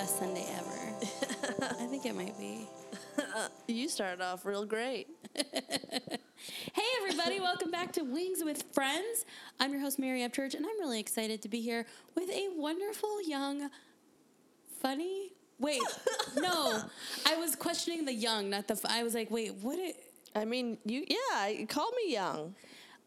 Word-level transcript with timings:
best 0.00 0.18
Sunday 0.18 0.46
ever. 0.56 1.66
I 1.78 1.84
think 1.86 2.06
it 2.06 2.14
might 2.14 2.38
be. 2.38 2.66
You 3.68 3.88
started 3.90 4.22
off 4.22 4.46
real 4.46 4.64
great. 4.64 5.08
Hey, 6.72 6.82
everybody, 7.02 7.38
welcome 7.38 7.70
back 7.70 7.92
to 7.92 8.02
Wings 8.02 8.38
with 8.42 8.64
Friends. 8.72 9.26
I'm 9.60 9.72
your 9.72 9.80
host, 9.82 9.98
Mary 9.98 10.20
Upchurch, 10.20 10.54
and 10.54 10.64
I'm 10.64 10.80
really 10.80 10.98
excited 10.98 11.42
to 11.42 11.48
be 11.50 11.60
here 11.60 11.84
with 12.14 12.30
a 12.30 12.48
wonderful, 12.56 13.20
young, 13.28 13.68
funny. 14.80 15.32
Wait, 15.58 15.82
no, 16.38 16.80
I 17.26 17.36
was 17.36 17.54
questioning 17.56 18.06
the 18.06 18.14
young, 18.14 18.48
not 18.48 18.68
the. 18.68 18.72
F- 18.74 18.86
I 18.88 19.02
was 19.02 19.14
like, 19.14 19.30
wait, 19.30 19.52
what? 19.56 19.78
It, 19.78 19.96
I 20.34 20.46
mean, 20.46 20.78
you 20.86 21.04
yeah, 21.06 21.66
call 21.66 21.90
me 22.06 22.14
young. 22.14 22.54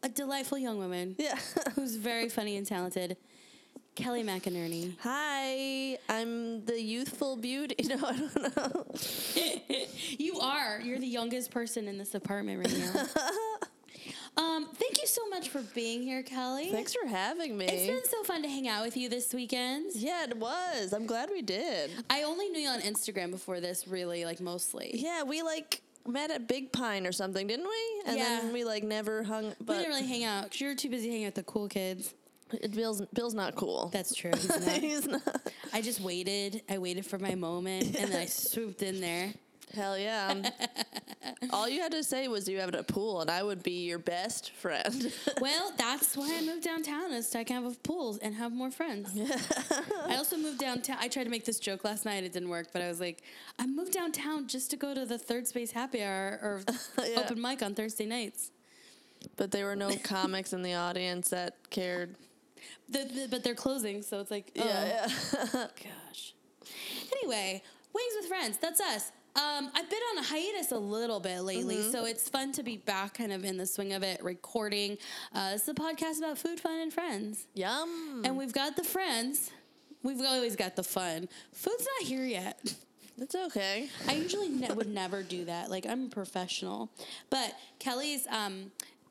a 0.04 0.08
delightful 0.08 0.58
young 0.58 0.78
woman 0.78 1.16
Yeah. 1.18 1.36
who's 1.74 1.96
very 1.96 2.28
funny 2.28 2.56
and 2.56 2.64
talented, 2.64 3.16
Kelly 3.94 4.24
McInerney. 4.24 4.94
Hi, 5.02 5.98
I'm 6.08 6.64
the 6.64 6.80
youthful 6.80 7.36
beauty. 7.36 7.76
No, 7.88 7.96
I 7.96 8.16
don't 8.16 8.56
know. 8.56 8.86
You 10.18 10.38
are. 10.40 10.80
You're 10.80 10.98
the 10.98 11.06
youngest 11.06 11.50
person 11.50 11.86
in 11.88 11.98
this 11.98 12.14
apartment 12.14 12.58
right 12.58 12.78
now. 12.78 13.06
um, 14.42 14.68
thank 14.74 15.00
you 15.00 15.06
so 15.06 15.28
much 15.28 15.48
for 15.48 15.60
being 15.74 16.02
here, 16.02 16.22
Kelly. 16.22 16.70
Thanks 16.70 16.94
for 16.94 17.06
having 17.08 17.56
me. 17.56 17.66
It's 17.66 17.86
been 17.86 18.04
so 18.04 18.22
fun 18.24 18.42
to 18.42 18.48
hang 18.48 18.68
out 18.68 18.84
with 18.84 18.96
you 18.96 19.08
this 19.08 19.32
weekend. 19.32 19.92
yeah, 19.94 20.24
it 20.24 20.36
was. 20.36 20.92
I'm 20.92 21.06
glad 21.06 21.30
we 21.30 21.42
did. 21.42 21.90
I 22.10 22.22
only 22.24 22.48
knew 22.48 22.60
you 22.60 22.68
on 22.68 22.80
Instagram 22.80 23.30
before 23.30 23.60
this, 23.60 23.86
really, 23.88 24.24
like 24.24 24.40
mostly. 24.40 24.90
Yeah, 24.94 25.22
we 25.24 25.42
like 25.42 25.80
met 26.06 26.30
at 26.30 26.46
Big 26.48 26.70
Pine 26.72 27.06
or 27.06 27.12
something, 27.12 27.46
didn't 27.46 27.66
we? 27.66 28.02
And 28.10 28.18
Yeah. 28.18 28.40
then 28.42 28.52
we 28.52 28.64
like 28.64 28.82
never 28.84 29.22
hung. 29.22 29.54
we 29.60 29.66
didn't 29.74 29.88
really 29.88 30.06
hang 30.06 30.24
out 30.24 30.44
because 30.44 30.60
you 30.60 30.68
were 30.68 30.74
too 30.74 30.90
busy 30.90 31.08
hanging 31.08 31.24
out 31.24 31.28
with 31.28 31.34
the 31.36 31.42
cool 31.44 31.68
kids. 31.68 32.12
It, 32.52 32.72
Bill's 32.74 33.02
Bill's 33.12 33.34
not 33.34 33.54
cool. 33.56 33.88
That's 33.92 34.14
true. 34.14 34.30
He's 34.36 34.48
not. 34.48 34.62
He's 34.78 35.06
not. 35.06 35.22
I 35.72 35.80
just 35.80 36.00
waited. 36.00 36.62
I 36.68 36.78
waited 36.78 37.04
for 37.06 37.18
my 37.18 37.34
moment, 37.34 37.96
and 37.98 38.12
then 38.12 38.20
I 38.20 38.26
swooped 38.26 38.82
in 38.82 39.00
there. 39.00 39.32
Hell 39.74 39.98
yeah. 39.98 40.50
All 41.50 41.68
you 41.68 41.80
had 41.80 41.90
to 41.92 42.04
say 42.04 42.28
was 42.28 42.48
you 42.48 42.60
have 42.60 42.72
a 42.74 42.84
pool, 42.84 43.22
and 43.22 43.30
I 43.30 43.42
would 43.42 43.62
be 43.64 43.86
your 43.86 43.98
best 43.98 44.52
friend. 44.52 45.12
Well, 45.40 45.72
that's 45.76 46.16
why 46.16 46.32
I 46.38 46.42
moved 46.46 46.62
downtown 46.62 47.10
is 47.12 47.28
so 47.28 47.40
I 47.40 47.44
can 47.44 47.64
have 47.64 47.82
pools 47.82 48.18
and 48.18 48.34
have 48.36 48.52
more 48.52 48.70
friends. 48.70 49.10
I 50.06 50.14
also 50.16 50.36
moved 50.36 50.58
downtown. 50.60 50.98
I 51.00 51.08
tried 51.08 51.24
to 51.24 51.30
make 51.30 51.44
this 51.44 51.58
joke 51.58 51.82
last 51.82 52.04
night. 52.04 52.22
It 52.22 52.32
didn't 52.32 52.50
work, 52.50 52.68
but 52.72 52.82
I 52.82 52.88
was 52.88 53.00
like, 53.00 53.22
I 53.58 53.66
moved 53.66 53.92
downtown 53.92 54.46
just 54.46 54.70
to 54.70 54.76
go 54.76 54.94
to 54.94 55.04
the 55.04 55.18
third 55.18 55.48
space 55.48 55.72
happy 55.72 56.04
hour 56.04 56.38
or 56.40 56.62
Yeah. 57.04 57.20
open 57.20 57.40
mic 57.40 57.60
on 57.60 57.74
Thursday 57.74 58.06
nights. 58.06 58.52
but 59.36 59.50
there 59.50 59.64
were 59.64 59.76
no 59.76 59.96
comics 60.04 60.52
in 60.52 60.62
the 60.62 60.74
audience 60.74 61.30
that 61.30 61.56
cared. 61.70 62.14
The, 62.88 62.98
the, 63.04 63.28
but 63.30 63.42
they're 63.44 63.54
closing, 63.54 64.02
so 64.02 64.20
it's 64.20 64.30
like, 64.30 64.52
oh, 64.58 64.64
Yeah, 64.64 65.08
yeah. 65.54 65.66
gosh. 65.82 66.34
Anyway, 67.12 67.62
Wings 67.94 68.12
with 68.16 68.26
Friends, 68.26 68.58
that's 68.58 68.80
us. 68.80 69.12
Um, 69.36 69.68
I've 69.74 69.90
been 69.90 69.98
on 70.12 70.18
a 70.18 70.26
hiatus 70.26 70.70
a 70.70 70.78
little 70.78 71.18
bit 71.18 71.40
lately, 71.40 71.76
Mm-hmm. 71.76 71.90
so 71.90 72.04
it's 72.04 72.28
fun 72.28 72.52
to 72.52 72.62
be 72.62 72.76
back 72.76 73.14
kind 73.14 73.32
of 73.32 73.44
in 73.44 73.56
the 73.56 73.66
swing 73.66 73.92
of 73.92 74.02
it, 74.04 74.22
recording. 74.22 74.96
Uh, 75.34 75.52
it's 75.54 75.66
a 75.66 75.74
podcast 75.74 76.18
about 76.18 76.38
food, 76.38 76.60
fun, 76.60 76.78
and 76.80 76.92
friends. 76.92 77.46
Yum. 77.54 78.22
And 78.24 78.36
we've 78.36 78.52
got 78.52 78.76
the 78.76 78.84
friends. 78.84 79.50
We've 80.04 80.20
always 80.20 80.54
got 80.54 80.76
the 80.76 80.84
fun. 80.84 81.28
Food's 81.52 81.86
not 81.98 82.08
here 82.08 82.24
yet. 82.24 82.74
That's 83.18 83.34
okay. 83.34 83.88
I 84.08 84.14
usually 84.14 84.48
ne- 84.50 84.72
would 84.72 84.88
never 84.88 85.22
do 85.22 85.44
that. 85.46 85.70
Like 85.70 85.86
I'm 85.86 86.06
a 86.06 86.08
professional, 86.08 86.90
but 87.30 87.54
Kelly's 87.78 88.26
um, 88.28 88.70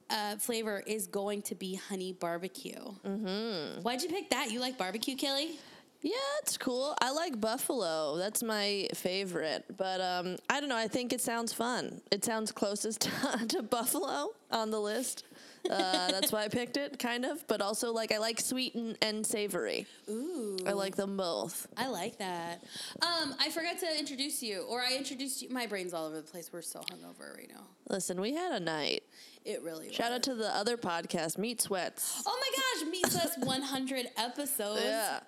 uh, 0.10 0.36
flavor 0.38 0.84
is 0.86 1.08
going 1.08 1.42
to 1.44 1.56
be 1.56 1.76
honey 1.76 2.14
barbecue. 2.14 2.80
Mm-hmm. 3.06 3.82
Why'd 3.82 4.02
you 4.02 4.10
pick 4.10 4.30
that? 4.30 4.52
You 4.52 4.60
like 4.60 4.78
barbecue, 4.78 5.16
Kelly? 5.16 5.60
Yeah, 6.04 6.12
it's 6.42 6.58
cool. 6.58 6.96
I 7.02 7.12
like 7.12 7.40
buffalo. 7.40 8.18
That's 8.18 8.44
my 8.44 8.90
favorite. 8.94 9.64
But 9.78 10.02
um, 10.02 10.36
I 10.50 10.60
don't 10.60 10.68
know. 10.68 10.76
I 10.76 10.90
think 10.90 11.14
it 11.14 11.22
sounds 11.22 11.54
fun. 11.54 12.02
It 12.12 12.26
sounds 12.26 12.52
closest 12.52 13.02
to, 13.02 13.46
to 13.48 13.64
buffalo 13.64 14.32
on 14.52 14.70
the 14.70 14.82
list. 14.82 15.24
Uh, 15.70 16.12
that's 16.12 16.32
why 16.32 16.44
I 16.44 16.48
picked 16.50 16.76
it, 16.78 17.00
kind 17.00 17.24
of. 17.26 17.46
But 17.48 17.62
also, 17.62 17.92
like, 17.94 18.12
I 18.12 18.18
like 18.18 18.40
sweet 18.42 18.76
and, 18.76 18.98
and 19.02 19.26
savory. 19.26 19.86
Ooh, 20.10 20.58
I 20.68 20.74
like 20.74 20.96
them 20.96 21.16
both. 21.18 21.68
I 21.78 21.88
like 21.88 22.18
that. 22.18 22.64
Um, 23.02 23.34
I 23.40 23.50
forgot 23.50 23.80
to 23.80 24.00
introduce 24.00 24.44
you, 24.44 24.64
or 24.70 24.82
I 24.82 24.96
introduced 24.98 25.42
you. 25.42 25.50
My 25.50 25.66
brain's 25.68 25.94
all 25.94 26.06
over 26.08 26.18
the 26.18 26.22
place. 26.24 26.52
We're 26.52 26.62
so 26.62 26.80
hungover 26.82 27.36
right 27.38 27.50
now. 27.54 27.64
Listen, 27.90 28.20
we 28.20 28.34
had 28.34 28.52
a 28.52 28.60
night. 28.60 29.04
It 29.46 29.62
really. 29.62 29.92
Shout 29.94 30.10
was. 30.12 30.16
out 30.18 30.24
to 30.24 30.36
the 30.36 30.54
other 30.56 30.76
podcast, 30.78 31.38
Meat 31.38 31.62
Sweats. 31.62 32.24
Oh 32.26 32.38
my 32.40 32.86
gosh, 32.86 32.92
Meet 32.92 33.24
Us 33.24 33.38
100 33.46 34.08
episodes. 34.18 34.82
Yeah, 34.84 35.20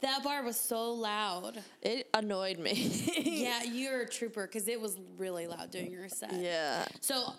That 0.00 0.22
bar 0.22 0.42
was 0.44 0.56
so 0.58 0.92
loud. 0.92 1.58
it 1.82 2.08
annoyed 2.14 2.58
me. 2.58 2.72
yeah, 3.22 3.62
you're 3.62 4.02
a 4.02 4.08
trooper 4.08 4.46
because 4.46 4.68
it 4.68 4.80
was 4.80 4.98
really 5.18 5.46
loud 5.46 5.70
during 5.70 5.90
your 5.90 6.08
set. 6.08 6.34
yeah. 6.34 6.84
So 7.00 7.32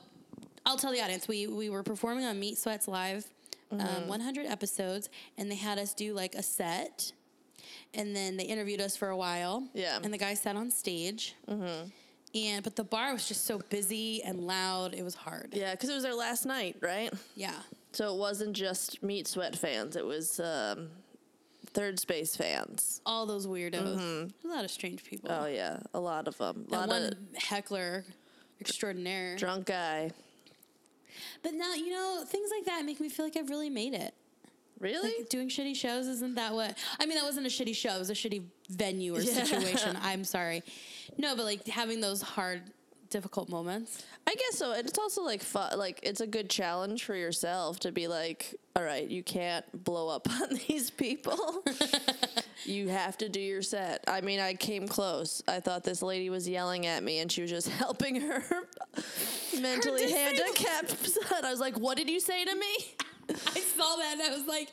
I'll 0.66 0.78
tell 0.78 0.92
the 0.92 1.02
audience 1.02 1.28
we 1.28 1.48
we 1.48 1.70
were 1.70 1.84
performing 1.84 2.26
on 2.26 2.40
Meat 2.40 2.58
Sweats 2.58 2.88
Live, 2.88 3.26
Mm-hmm. 3.74 4.03
um, 4.03 4.08
100 4.08 4.46
episodes, 4.46 5.09
and 5.40 5.50
they 5.50 5.56
had 5.56 5.80
us 5.80 5.94
do 5.96 6.14
like 6.14 6.36
a 6.36 6.44
set, 6.44 7.12
and 7.96 8.16
then 8.16 8.38
they 8.38 8.44
interviewed 8.44 8.80
us 8.80 8.96
for 8.96 9.09
a 9.09 9.18
while. 9.18 9.68
Yeah. 9.74 9.98
And 10.03 10.14
the 10.14 10.20
guy 10.20 10.36
sat 10.36 10.56
on 10.56 10.70
stage. 10.70 11.34
Mm-hmm. 11.50 11.90
And 12.36 12.64
but 12.64 12.76
the 12.76 12.84
bar 12.84 13.12
was 13.14 13.28
just 13.28 13.46
so 13.46 13.58
busy 13.70 14.22
and 14.24 14.46
loud. 14.46 14.94
It 14.94 15.02
was 15.03 15.16
hard. 15.16 15.50
Yeah, 15.53 15.72
because 15.72 15.90
it 15.90 15.96
was 15.96 16.06
our 16.06 16.14
last 16.14 16.46
night, 16.46 16.76
right? 16.82 17.12
Yeah. 17.36 17.56
So 17.94 18.14
it 18.14 18.20
wasn't 18.20 18.53
just 18.56 19.02
Meat 19.02 19.26
Sweat 19.28 19.56
fans. 19.56 19.96
It 19.96 20.06
was 20.06 20.40
um, 20.40 20.90
Third 21.68 22.00
Space 22.00 22.36
fans. 22.36 23.02
All 23.06 23.26
those 23.26 23.47
weirdos. 23.47 24.32
A 24.44 24.47
lot 24.47 24.64
of 24.64 24.70
strange 24.70 25.03
people. 25.03 25.30
Mm-hmm. 25.32 25.44
Oh 25.44 25.47
yeah, 25.47 25.80
a 25.94 26.00
lot 26.00 26.28
of 26.28 26.38
them. 26.38 26.68
A 26.70 26.76
lot 26.76 26.88
one 26.90 27.03
of 27.03 27.14
heckler 27.36 28.06
extraordinaire. 28.62 29.36
drunk 29.38 29.66
guy. 29.66 30.12
But 31.44 31.53
now 31.53 31.74
you 31.74 31.90
know 31.90 32.24
things 32.26 32.50
like 32.56 32.66
that 32.66 32.84
make 32.86 33.00
me 33.00 33.09
feel 33.09 33.26
like 33.26 33.38
I've 33.38 33.50
really 33.50 33.70
made 33.70 33.94
it. 33.94 34.14
Really? 34.80 35.20
Like 35.20 35.30
doing 35.30 35.48
shitty 35.48 35.76
shows 35.76 36.06
isn't 36.08 36.36
that 36.36 36.53
what? 36.53 36.78
I 37.00 37.06
mean, 37.06 37.16
that 37.18 37.24
wasn't 37.24 37.46
a 37.48 37.50
shitty 37.50 37.76
show. 37.76 37.96
It 37.96 38.00
was 38.00 38.09
a 38.09 38.14
shitty 38.14 38.44
venue 38.70 39.16
or 39.16 39.20
Yeah. 39.22 39.44
situation. 39.46 39.98
I'm 40.02 40.24
sorry. 40.26 40.64
No, 41.18 41.36
but 41.36 41.46
like 41.46 41.66
having 41.68 42.02
those 42.02 42.22
hard, 42.22 42.62
difficult 43.10 43.50
moments. 43.50 44.04
I 44.28 44.36
guess 44.36 44.58
so. 44.58 44.74
And 44.74 44.88
it's 44.88 44.98
also 44.98 45.24
like 45.24 45.42
fun. 45.42 45.78
Like 45.78 46.00
it's 46.04 46.22
a 46.22 46.28
good 46.28 46.50
challenge 46.50 47.04
for 47.04 47.16
yourself 47.16 47.80
to 47.82 47.92
be 47.92 48.08
like, 48.08 48.56
all 48.76 48.84
right, 48.84 49.08
you 49.08 49.24
can't 49.24 49.66
blow 49.84 50.10
up 50.10 50.30
on 50.42 50.50
these 50.68 50.90
people. 50.90 51.64
you 52.66 52.90
have 52.90 53.18
to 53.20 53.30
do 53.30 53.40
your 53.40 53.62
set. 53.62 54.04
I 54.08 54.22
mean, 54.22 54.40
I 54.40 54.54
came 54.54 54.88
close. 54.88 55.42
I 55.48 55.60
thought 55.60 55.84
this 55.84 56.02
lady 56.02 56.30
was 56.30 56.48
yelling 56.48 56.86
at 56.86 57.04
me, 57.04 57.20
and 57.20 57.32
she 57.32 57.42
was 57.42 57.52
just 57.52 57.70
helping 57.82 58.22
her 58.22 58.44
mentally 59.62 60.04
disabled- 60.04 60.38
handicapped 60.38 61.06
son. 61.08 61.46
I 61.46 61.52
was 61.52 61.60
like, 61.60 61.78
what 61.78 61.98
did 61.98 62.10
you 62.10 62.20
say 62.20 62.44
to 62.44 62.56
me? 62.56 62.96
I 63.30 63.60
saw 63.60 63.96
that 63.96 64.14
and 64.14 64.22
I 64.22 64.38
was 64.38 64.48
like, 64.48 64.72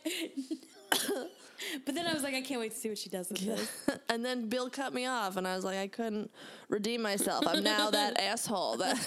but 1.85 1.95
then 1.95 2.07
I 2.07 2.13
was 2.13 2.23
like, 2.23 2.35
I 2.35 2.41
can't 2.41 2.61
wait 2.61 2.73
to 2.73 2.77
see 2.77 2.89
what 2.89 2.99
she 2.99 3.09
does 3.09 3.29
with 3.29 3.41
this. 3.41 3.99
and 4.09 4.25
then 4.25 4.49
Bill 4.49 4.71
cut 4.71 4.93
me 4.93 5.07
off, 5.07 5.37
and 5.37 5.47
I 5.47 5.55
was 5.57 5.65
like, 5.65 5.79
I 5.79 5.89
couldn't 5.89 6.31
redeem 6.69 7.03
myself. 7.03 7.45
I'm 7.47 7.63
now 7.63 7.91
that 7.91 8.21
asshole. 8.21 8.77
That 8.79 8.99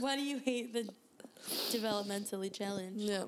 Why 0.00 0.16
do 0.16 0.22
you 0.22 0.38
hate 0.38 0.72
the 0.72 0.88
developmentally 1.70 2.52
challenged? 2.52 3.00
yeah. 3.00 3.24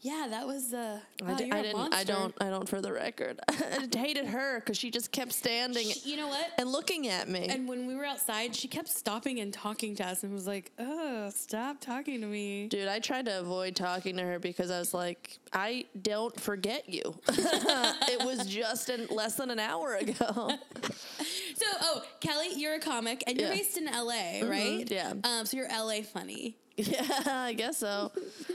Yeah, 0.00 0.26
that 0.30 0.46
was. 0.46 0.72
Uh, 0.72 1.00
I, 1.20 1.24
wow, 1.24 1.36
di- 1.36 1.44
you're 1.46 1.54
I 1.56 1.58
a 1.58 1.62
didn't. 1.62 1.94
I 1.94 2.04
don't. 2.04 2.34
I 2.40 2.50
don't. 2.50 2.68
For 2.68 2.80
the 2.80 2.92
record, 2.92 3.40
I 3.48 3.88
hated 3.92 4.26
her 4.26 4.60
because 4.60 4.76
she 4.78 4.90
just 4.92 5.10
kept 5.10 5.32
standing 5.32 5.88
You 6.04 6.16
know 6.16 6.28
what? 6.28 6.52
and 6.56 6.70
looking 6.70 7.08
at 7.08 7.28
me. 7.28 7.46
And 7.50 7.68
when 7.68 7.86
we 7.86 7.96
were 7.96 8.04
outside, 8.04 8.54
she 8.54 8.68
kept 8.68 8.88
stopping 8.88 9.40
and 9.40 9.52
talking 9.52 9.96
to 9.96 10.06
us 10.06 10.22
and 10.22 10.32
was 10.32 10.46
like, 10.46 10.70
"Oh, 10.78 11.30
stop 11.34 11.80
talking 11.80 12.20
to 12.20 12.26
me." 12.28 12.68
Dude, 12.68 12.86
I 12.86 13.00
tried 13.00 13.24
to 13.26 13.40
avoid 13.40 13.74
talking 13.74 14.16
to 14.18 14.22
her 14.22 14.38
because 14.38 14.70
I 14.70 14.78
was 14.78 14.94
like, 14.94 15.38
I 15.52 15.86
don't 16.00 16.38
forget 16.38 16.88
you. 16.88 17.18
it 17.28 18.24
was 18.24 18.46
just 18.46 18.90
in 18.90 19.06
less 19.10 19.34
than 19.34 19.50
an 19.50 19.58
hour 19.58 19.94
ago. 19.96 20.52
So, 21.58 21.66
oh, 21.82 22.02
Kelly, 22.20 22.48
you're 22.56 22.74
a 22.74 22.80
comic 22.80 23.24
and 23.26 23.38
you're 23.38 23.48
Yeah. 23.50 23.54
based 23.56 23.76
in 23.76 23.86
LA, 23.86 24.40
right? 24.48 24.84
yeah. 24.90 25.12
Um, 25.24 25.44
so 25.46 25.56
you're 25.56 25.68
LA 25.68 26.02
funny. 26.02 26.56
yeah, 26.76 27.02
I 27.26 27.54
guess 27.54 27.78
so. 27.78 28.12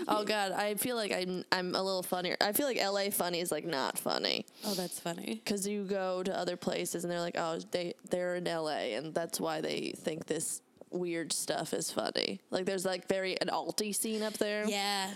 Oh 0.07 0.23
God, 0.25 0.53
I 0.53 0.75
feel 0.75 0.95
like 0.95 1.11
I'm 1.11 1.43
I'm 1.51 1.75
a 1.75 1.83
little 1.83 2.03
funnier. 2.03 2.37
I 2.39 2.53
feel 2.53 2.65
like 2.67 2.77
LA 2.81 3.09
funny 3.09 3.41
is 3.41 3.51
like 3.51 3.65
not 3.65 3.99
funny 3.99 4.45
Oh, 4.65 4.73
that's 4.75 4.97
funny. 4.97 5.41
because 5.43 5.67
you 5.67 5.83
go 5.83 6.23
to 6.23 6.33
other 6.37 6.55
places 6.55 7.03
and 7.03 7.11
they're 7.11 7.19
like, 7.19 7.35
oh, 7.37 7.59
they 7.71 7.95
they're 8.09 8.35
in 8.35 8.45
LA 8.45 8.95
and 8.95 9.13
that's 9.13 9.41
why 9.41 9.59
they 9.59 9.91
think 9.97 10.25
this 10.25 10.61
weird 10.89 11.33
stuff 11.33 11.73
is 11.73 11.91
funny. 11.91 12.39
Like 12.49 12.65
there's 12.65 12.85
like 12.85 13.09
very 13.09 13.39
an 13.41 13.49
alty 13.49 13.93
scene 13.93 14.23
up 14.23 14.33
there. 14.35 14.63
Yeah. 14.69 15.09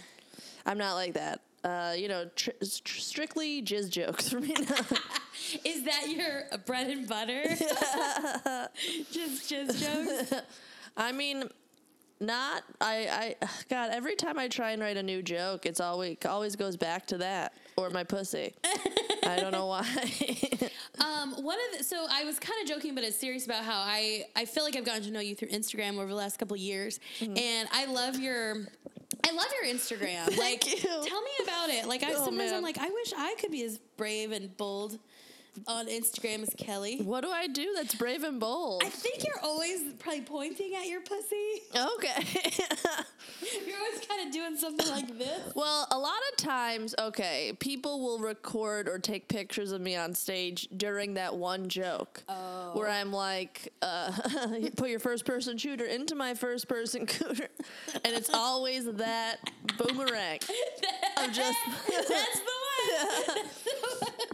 I'm 0.66 0.78
not 0.78 0.95
like 0.95 1.13
that. 1.13 1.40
Uh, 1.68 1.94
you 1.98 2.08
know, 2.08 2.30
tr- 2.36 2.52
tr- 2.62 3.00
strictly 3.00 3.62
jizz 3.62 3.90
jokes 3.90 4.30
for 4.31 4.40
me 4.40 4.54
now. 4.58 4.86
Is 5.66 5.84
that 5.84 6.08
your 6.10 6.44
bread 6.66 6.88
and 6.90 7.08
butter? 7.08 7.44
just 9.12 9.50
just 9.50 9.80
jokes. 9.84 10.34
I 10.96 11.12
mean, 11.12 11.50
not 12.22 12.64
I 12.80 13.36
I 13.42 13.48
God. 13.69 13.92
Every 13.92 14.16
time 14.16 14.40
I 14.40 14.48
try 14.48 14.72
and 14.72 14.81
write 14.81 14.96
a 14.98 15.04
new 15.04 15.22
joke, 15.22 15.66
it's 15.66 15.81
always 15.81 16.18
always 16.25 16.56
goes 16.56 16.78
back 16.78 17.06
to 17.08 17.18
that 17.19 17.54
or 17.75 17.90
my 17.90 18.04
pussy. 18.06 18.54
I 19.24 19.36
don't 19.40 19.52
know 19.52 19.66
why. 19.66 19.86
Um, 21.00 21.34
one 21.44 21.58
of 21.72 21.78
the, 21.80 21.84
so 21.84 22.08
I 22.10 22.24
was 22.24 22.40
kind 22.40 22.60
of 22.64 22.68
joking, 22.69 22.96
but 22.96 23.04
it's 23.04 23.18
serious 23.18 23.46
about 23.46 23.64
how 23.66 23.78
I 23.80 24.25
I 24.36 24.46
feel 24.46 24.64
like 24.64 24.75
I've 24.78 24.86
gotten 24.86 25.04
to 25.04 25.12
know 25.12 25.19
you 25.19 25.36
through 25.36 25.50
Instagram 25.50 25.98
over 25.98 26.08
the 26.08 26.16
last 26.16 26.40
couple 26.40 26.56
of 26.56 26.62
years, 26.62 27.00
Mm-hmm. 27.19 27.38
and 27.38 27.68
I 27.74 27.86
love 27.86 28.19
your. 28.19 28.68
I 29.27 29.31
love 29.31 29.47
your 29.62 29.74
Instagram. 29.74 30.38
like, 30.39 30.65
you. 30.65 30.81
tell 30.81 31.21
me 31.21 31.31
about 31.44 31.69
it. 31.69 31.85
Like, 31.85 32.03
I 32.03 32.13
Oh, 32.13 32.25
sometimes 32.25 32.51
I'm 32.51 32.63
like, 32.63 32.77
I 32.77 32.89
wish 32.89 33.13
I 33.15 33.35
could 33.39 33.51
be 33.51 33.63
as 33.63 33.79
brave 33.97 34.31
and 34.31 34.56
bold 34.56 35.00
on 35.68 35.88
Instagram 35.88 36.44
is 36.44 36.50
Kelly. 36.57 37.00
What 37.01 37.21
do 37.21 37.30
I 37.30 37.48
do 37.48 37.74
that's 37.75 37.95
brave 37.95 38.24
and 38.24 38.39
bold? 38.39 38.83
I 38.86 38.89
think 38.89 39.24
you're 39.25 39.39
always 39.44 39.81
probably 40.00 40.21
pointing 40.21 40.74
at 40.75 40.88
your 40.88 41.01
pussy. 41.01 41.62
okay. 41.75 42.25
You're 43.65 43.77
always 43.77 44.06
kind 44.07 44.27
of 44.27 44.33
doing 44.33 44.57
something 44.57 44.88
like 44.89 45.18
this. 45.18 45.54
well, 45.56 45.88
a 45.92 45.98
lot 45.98 46.18
of 46.31 46.38
times, 46.38 46.95
okay, 47.00 47.54
people 47.59 48.01
will 48.01 48.19
record 48.19 48.88
or 48.89 49.00
take 49.00 49.27
pictures 49.27 49.71
of 49.71 49.80
me 49.80 49.95
on 49.95 50.13
stage 50.13 50.68
during 50.75 51.13
that 51.15 51.36
one 51.36 51.69
joke. 51.69 52.24
Oh. 52.27 52.71
Where 52.74 52.89
I'm 52.89 53.12
like, 53.13 53.71
uh, 53.81 54.12
you 54.59 54.71
put 54.71 54.89
your 54.89 55.00
first 55.00 55.25
person 55.25 55.57
shooter 55.57 55.86
into 55.86 56.15
my 56.15 56.33
first 56.33 56.68
person 56.68 57.06
shooter. 57.07 57.48
And 58.04 58.15
it's 58.15 58.33
always 58.33 58.86
that 58.86 59.38
boomerang. 59.77 60.39
I'm 61.18 61.33
just. 61.33 61.57
That's 61.88 62.39
the 62.39 63.38
one. 63.38 63.48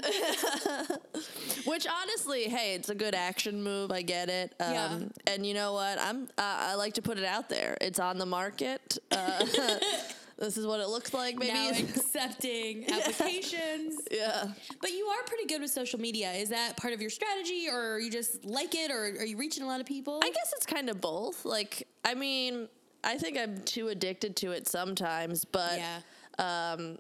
Which 1.65 1.87
honestly, 1.87 2.43
hey, 2.45 2.75
it's 2.75 2.89
a 2.89 2.95
good 2.95 3.15
action 3.15 3.63
move. 3.63 3.91
I 3.91 4.01
get 4.01 4.29
it. 4.29 4.53
Um, 4.59 4.73
Yeah. 4.73 4.99
And 5.27 5.45
you 5.45 5.53
know 5.53 5.73
what? 5.73 5.99
I'm. 5.99 6.23
Uh, 6.37 6.41
I 6.41 6.75
like 6.75 6.93
to 6.95 7.01
put 7.01 7.17
it 7.17 7.25
out 7.25 7.49
there. 7.49 7.77
It's 7.81 7.99
on 7.99 8.17
the 8.17 8.25
market. 8.25 8.97
Uh, 9.11 9.45
this 10.37 10.57
is 10.57 10.65
what 10.65 10.79
it 10.79 10.87
looks 10.87 11.13
like. 11.13 11.37
Maybe. 11.37 11.53
now 11.53 11.69
accepting 11.71 12.91
applications. 12.91 13.95
yeah. 14.11 14.47
But 14.81 14.91
you 14.91 15.05
are 15.05 15.23
pretty 15.25 15.45
good 15.45 15.61
with 15.61 15.71
social 15.71 15.99
media. 15.99 16.31
Is 16.33 16.49
that 16.49 16.77
part 16.77 16.93
of 16.93 17.01
your 17.01 17.09
strategy, 17.09 17.67
or 17.71 17.99
you 17.99 18.11
just 18.11 18.43
like 18.45 18.75
it, 18.75 18.91
or 18.91 19.03
are 19.03 19.25
you 19.25 19.37
reaching 19.37 19.63
a 19.63 19.67
lot 19.67 19.79
of 19.79 19.85
people? 19.85 20.19
I 20.23 20.29
guess 20.29 20.53
it's 20.57 20.65
kind 20.65 20.89
of 20.89 20.99
both. 20.99 21.45
Like, 21.45 21.87
I 22.03 22.13
mean, 22.13 22.67
I 23.03 23.17
think 23.17 23.37
I'm 23.37 23.61
too 23.61 23.89
addicted 23.89 24.35
to 24.37 24.51
it 24.51 24.67
sometimes, 24.67 25.45
but 25.45 25.77
yeah. 25.77 25.99
um, 26.39 26.97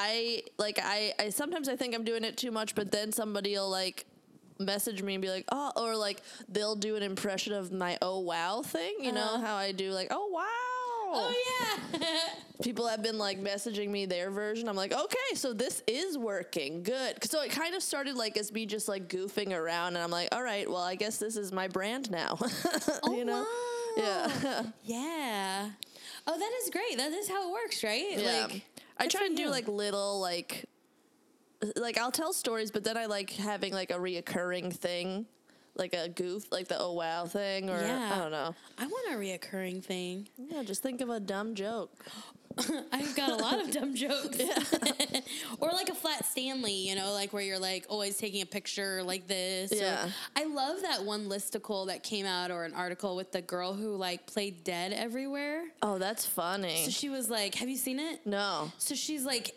I 0.00 0.44
like 0.58 0.78
I, 0.82 1.12
I 1.18 1.28
sometimes 1.30 1.68
I 1.68 1.74
think 1.76 1.94
I'm 1.94 2.04
doing 2.04 2.22
it 2.24 2.36
too 2.36 2.52
much, 2.52 2.74
but 2.76 2.92
then 2.92 3.10
somebody'll 3.12 3.68
like 3.68 4.06
message 4.60 5.02
me 5.02 5.14
and 5.14 5.22
be 5.22 5.28
like, 5.28 5.44
oh, 5.50 5.72
or 5.76 5.96
like 5.96 6.22
they'll 6.48 6.76
do 6.76 6.94
an 6.96 7.02
impression 7.02 7.52
of 7.52 7.72
my 7.72 7.98
oh 8.00 8.20
wow 8.20 8.62
thing. 8.62 8.94
You 9.00 9.12
know 9.12 9.34
Uh-huh. 9.34 9.44
how 9.46 9.56
I 9.56 9.72
do 9.72 9.90
like 9.90 10.08
oh 10.10 10.28
wow. 10.28 10.44
Oh 11.10 11.34
yeah. 11.92 11.98
People 12.62 12.86
have 12.86 13.02
been 13.02 13.18
like 13.18 13.40
messaging 13.40 13.88
me 13.88 14.04
their 14.06 14.30
version. 14.30 14.68
I'm 14.68 14.76
like, 14.76 14.92
okay, 14.92 15.34
so 15.34 15.52
this 15.52 15.82
is 15.86 16.18
working. 16.18 16.82
Good. 16.82 17.24
So 17.24 17.40
it 17.42 17.50
kind 17.50 17.74
of 17.74 17.82
started 17.82 18.14
like 18.14 18.36
as 18.36 18.52
me 18.52 18.66
just 18.66 18.88
like 18.88 19.08
goofing 19.08 19.52
around, 19.52 19.94
and 19.96 19.98
I'm 20.04 20.10
like, 20.10 20.28
all 20.32 20.42
right, 20.42 20.68
well, 20.68 20.82
I 20.82 20.94
guess 20.96 21.18
this 21.18 21.36
is 21.36 21.50
my 21.50 21.66
brand 21.68 22.10
now. 22.10 22.36
oh 23.04 23.14
you 23.16 23.24
know? 23.24 23.42
wow. 23.42 23.48
Yeah. 23.96 24.62
Yeah. 24.84 25.70
Oh, 26.26 26.38
that 26.38 26.52
is 26.62 26.70
great. 26.70 26.98
That 26.98 27.10
is 27.12 27.28
how 27.28 27.48
it 27.48 27.52
works, 27.52 27.82
right? 27.82 28.04
Yeah. 28.18 28.46
Like, 28.50 28.62
I 28.98 29.06
try 29.08 29.26
and 29.26 29.36
do 29.36 29.48
like 29.48 29.68
little 29.68 30.20
like 30.20 30.64
like 31.76 31.98
I'll 31.98 32.12
tell 32.12 32.32
stories, 32.32 32.70
but 32.70 32.84
then 32.84 32.96
I 32.96 33.06
like 33.06 33.30
having 33.30 33.72
like 33.72 33.90
a 33.90 33.94
reoccurring 33.98 34.72
thing, 34.74 35.26
like 35.76 35.94
a 35.94 36.08
goof, 36.08 36.50
like 36.52 36.68
the 36.68 36.78
oh 36.78 36.92
wow 36.92 37.26
thing, 37.26 37.68
or 37.70 37.80
Yeah. 37.80 38.12
I 38.14 38.18
don't 38.18 38.30
know. 38.30 38.54
I 38.78 38.86
want 38.86 39.14
a 39.14 39.16
reoccurring 39.18 39.82
thing. 39.84 40.28
Yeah, 40.36 40.62
just 40.62 40.82
think 40.82 41.00
of 41.00 41.08
a 41.10 41.20
dumb 41.20 41.54
joke. 41.54 42.06
I've 42.92 43.14
got 43.16 43.30
a 43.30 43.36
lot 43.36 43.60
of 43.60 43.70
dumb 43.70 43.94
jokes. 43.94 44.38
or 45.60 45.70
like 45.72 45.88
a 45.88 45.94
flat 45.94 46.24
Stanley, 46.26 46.88
you 46.88 46.94
know, 46.94 47.12
like 47.12 47.32
where 47.32 47.42
you're 47.42 47.58
like 47.58 47.86
always 47.88 48.16
taking 48.16 48.42
a 48.42 48.46
picture 48.46 49.02
like 49.02 49.26
this. 49.26 49.72
or- 49.72 49.76
Yeah. 49.76 50.08
I 50.36 50.44
love 50.44 50.82
that 50.82 51.04
one 51.04 51.28
listicle 51.28 51.86
that 51.88 52.02
came 52.02 52.26
out 52.26 52.50
or 52.50 52.64
an 52.64 52.74
article 52.74 53.16
with 53.16 53.32
the 53.32 53.42
girl 53.42 53.72
who 53.74 53.94
like 53.96 54.26
played 54.26 54.64
dead 54.64 54.92
everywhere. 54.92 55.64
Oh, 55.82 55.98
that's 55.98 56.26
funny. 56.26 56.84
So 56.84 56.90
she 56.90 57.08
was 57.08 57.28
like, 57.30 57.54
have 57.56 57.68
you 57.68 57.76
seen 57.76 57.98
it? 57.98 58.20
no. 58.26 58.72
So 58.78 58.94
she's 58.94 59.24
like, 59.24 59.54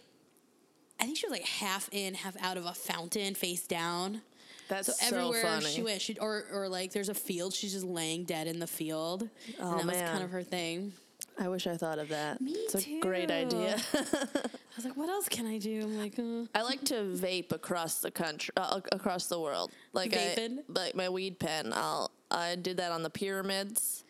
I 1.00 1.06
think 1.06 1.18
she 1.18 1.26
was 1.28 1.32
like 1.32 1.48
half 1.48 1.90
in, 1.92 2.14
half 2.14 2.36
out 2.42 2.58
of 2.58 2.66
a 2.66 2.74
fountain, 2.74 3.34
face 3.34 3.66
down. 3.66 4.22
That's 4.68 4.88
So 4.88 4.94
funny. 4.94 5.10
so, 5.10 5.18
everywhere 5.18 5.42
funny. 5.60 5.66
she 5.74 5.82
went, 5.84 6.02
she 6.02 6.18
or 6.20 6.46
or 6.54 6.70
like 6.70 6.94
there's 6.94 7.10
a 7.10 7.14
field, 7.14 7.54
she's 7.54 7.74
just 7.74 7.86
laying 7.86 8.24
dead 8.24 8.48
in 8.48 8.60
the 8.60 8.68
field. 8.68 9.28
Oh, 9.60 9.80
and 9.80 9.90
that 9.90 9.94
was 9.96 10.10
kind 10.12 10.24
of 10.24 10.30
her 10.32 10.44
thing. 10.44 10.94
I 11.40 11.48
wish 11.48 11.66
I 11.66 11.76
thought 11.78 11.98
of 11.98 12.10
that. 12.10 12.40
Me 12.42 12.52
it's 12.52 12.76
a 12.76 13.00
great 13.00 13.32
idea. 13.32 13.78
I 13.94 14.76
was 14.76 14.86
like, 14.86 14.96
what 14.96 15.10
else 15.10 15.28
can 15.28 15.48
I 15.48 15.58
do? 15.58 15.82
I'm 15.82 15.98
like, 15.98 16.20
uh. 16.20 16.46
I 16.54 16.62
like 16.62 16.84
to 16.86 16.96
vape 16.96 17.52
across 17.52 18.00
the 18.00 18.12
country, 18.12 18.54
uh, 18.58 18.80
across 18.92 19.28
the 19.28 19.40
world. 19.40 19.72
Like 19.94 20.12
Vaping? 20.12 20.60
I, 20.60 20.62
like 20.68 20.96
my 20.96 21.10
weed 21.10 21.40
pen. 21.40 21.72
I'll 21.74 22.12
I 22.30 22.56
did 22.56 22.78
that 22.78 22.92
on 22.92 23.04
the 23.04 23.10
pyramids. 23.10 24.04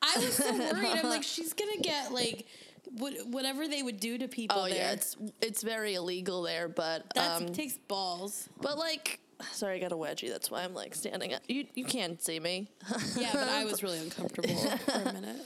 I 0.00 0.14
was 0.16 0.34
so 0.34 0.52
worried. 0.58 0.72
I'm 0.72 1.08
like, 1.08 1.22
she's 1.22 1.52
gonna 1.52 1.78
get 1.80 2.12
like 2.12 2.46
what, 2.92 3.14
whatever 3.26 3.68
they 3.68 3.82
would 3.82 4.00
do 4.00 4.18
to 4.18 4.28
people. 4.28 4.58
Oh 4.58 4.64
there. 4.64 4.74
yeah, 4.74 4.92
it's 4.92 5.16
it's 5.40 5.62
very 5.62 5.94
illegal 5.94 6.42
there, 6.42 6.68
but 6.68 7.12
that 7.14 7.42
um, 7.42 7.52
takes 7.52 7.76
balls. 7.88 8.48
But 8.60 8.78
like, 8.78 9.20
sorry, 9.52 9.76
I 9.76 9.78
got 9.78 9.92
a 9.92 9.96
wedgie. 9.96 10.30
That's 10.30 10.50
why 10.50 10.62
I'm 10.64 10.74
like 10.74 10.94
standing 10.94 11.34
up. 11.34 11.42
You 11.48 11.66
you 11.74 11.84
can't 11.84 12.22
see 12.22 12.40
me. 12.40 12.68
Yeah, 13.16 13.30
but 13.32 13.48
I 13.48 13.64
was 13.64 13.82
really 13.82 13.98
uncomfortable 13.98 14.54
for 14.54 14.92
a 15.08 15.12
minute. 15.12 15.40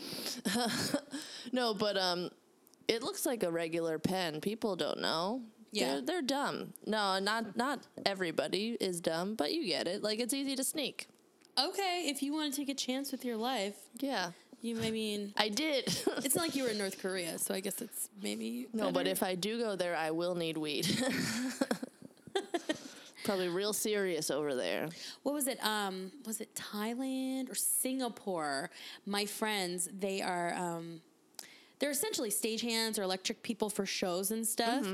no, 1.53 1.75
but 1.75 1.97
um, 1.97 2.31
it 2.89 3.03
looks 3.03 3.27
like 3.27 3.43
a 3.43 3.51
regular 3.51 3.99
pen. 3.99 4.41
People 4.41 4.77
don't 4.77 5.01
know. 5.01 5.43
Yeah. 5.73 5.95
they're, 5.95 6.01
they're 6.03 6.23
dumb. 6.23 6.73
No, 6.87 7.19
not 7.21 7.57
not 7.57 7.81
everybody 8.05 8.77
is 8.81 9.01
dumb, 9.01 9.35
but 9.35 9.53
you 9.53 9.67
get 9.67 9.87
it. 9.87 10.03
Like 10.03 10.19
it's 10.19 10.35
easy 10.35 10.57
to 10.57 10.65
sneak. 10.65 11.07
Okay, 11.59 12.05
if 12.07 12.23
you 12.23 12.33
want 12.33 12.53
to 12.53 12.61
take 12.61 12.69
a 12.69 12.75
chance 12.75 13.13
with 13.13 13.25
your 13.25 13.37
life, 13.37 13.75
Yeah, 14.01 14.31
you. 14.61 14.81
I 14.83 14.91
mean, 14.91 15.33
I 15.37 15.49
did. 15.49 15.85
it's 16.25 16.35
not 16.35 16.43
like 16.43 16.57
you 16.57 16.65
were 16.65 16.71
in 16.71 16.79
North 16.79 17.01
Korea, 17.01 17.39
so 17.39 17.55
I 17.55 17.61
guess 17.61 17.81
it's 17.81 18.09
maybe 18.23 18.69
no, 18.73 18.91
but 18.93 19.07
if 19.07 19.23
I 19.23 19.35
do 19.35 19.59
go 19.59 19.77
there, 19.77 19.97
I 19.97 20.11
will 20.11 20.35
need 20.35 20.57
weed. 20.57 20.87
Probably 23.31 23.49
real 23.49 23.73
serious 23.73 24.31
over 24.31 24.55
there. 24.55 24.89
what 25.23 25.35
was 25.35 25.47
it? 25.47 25.65
Um, 25.65 26.11
was 26.27 26.41
it 26.41 26.53
Thailand 26.55 27.51
or 27.51 27.55
Singapore? 27.55 28.71
My 29.07 29.25
friends, 29.25 29.89
they 29.97 30.21
are 30.21 30.53
um, 30.55 31.01
they're 31.79 31.91
essentially 31.91 32.31
stagehands 32.31 32.99
or 32.99 33.03
electric 33.03 33.43
people 33.43 33.71
for 33.71 33.87
shows 33.87 34.33
and 34.33 34.47
stuff. 34.47 34.85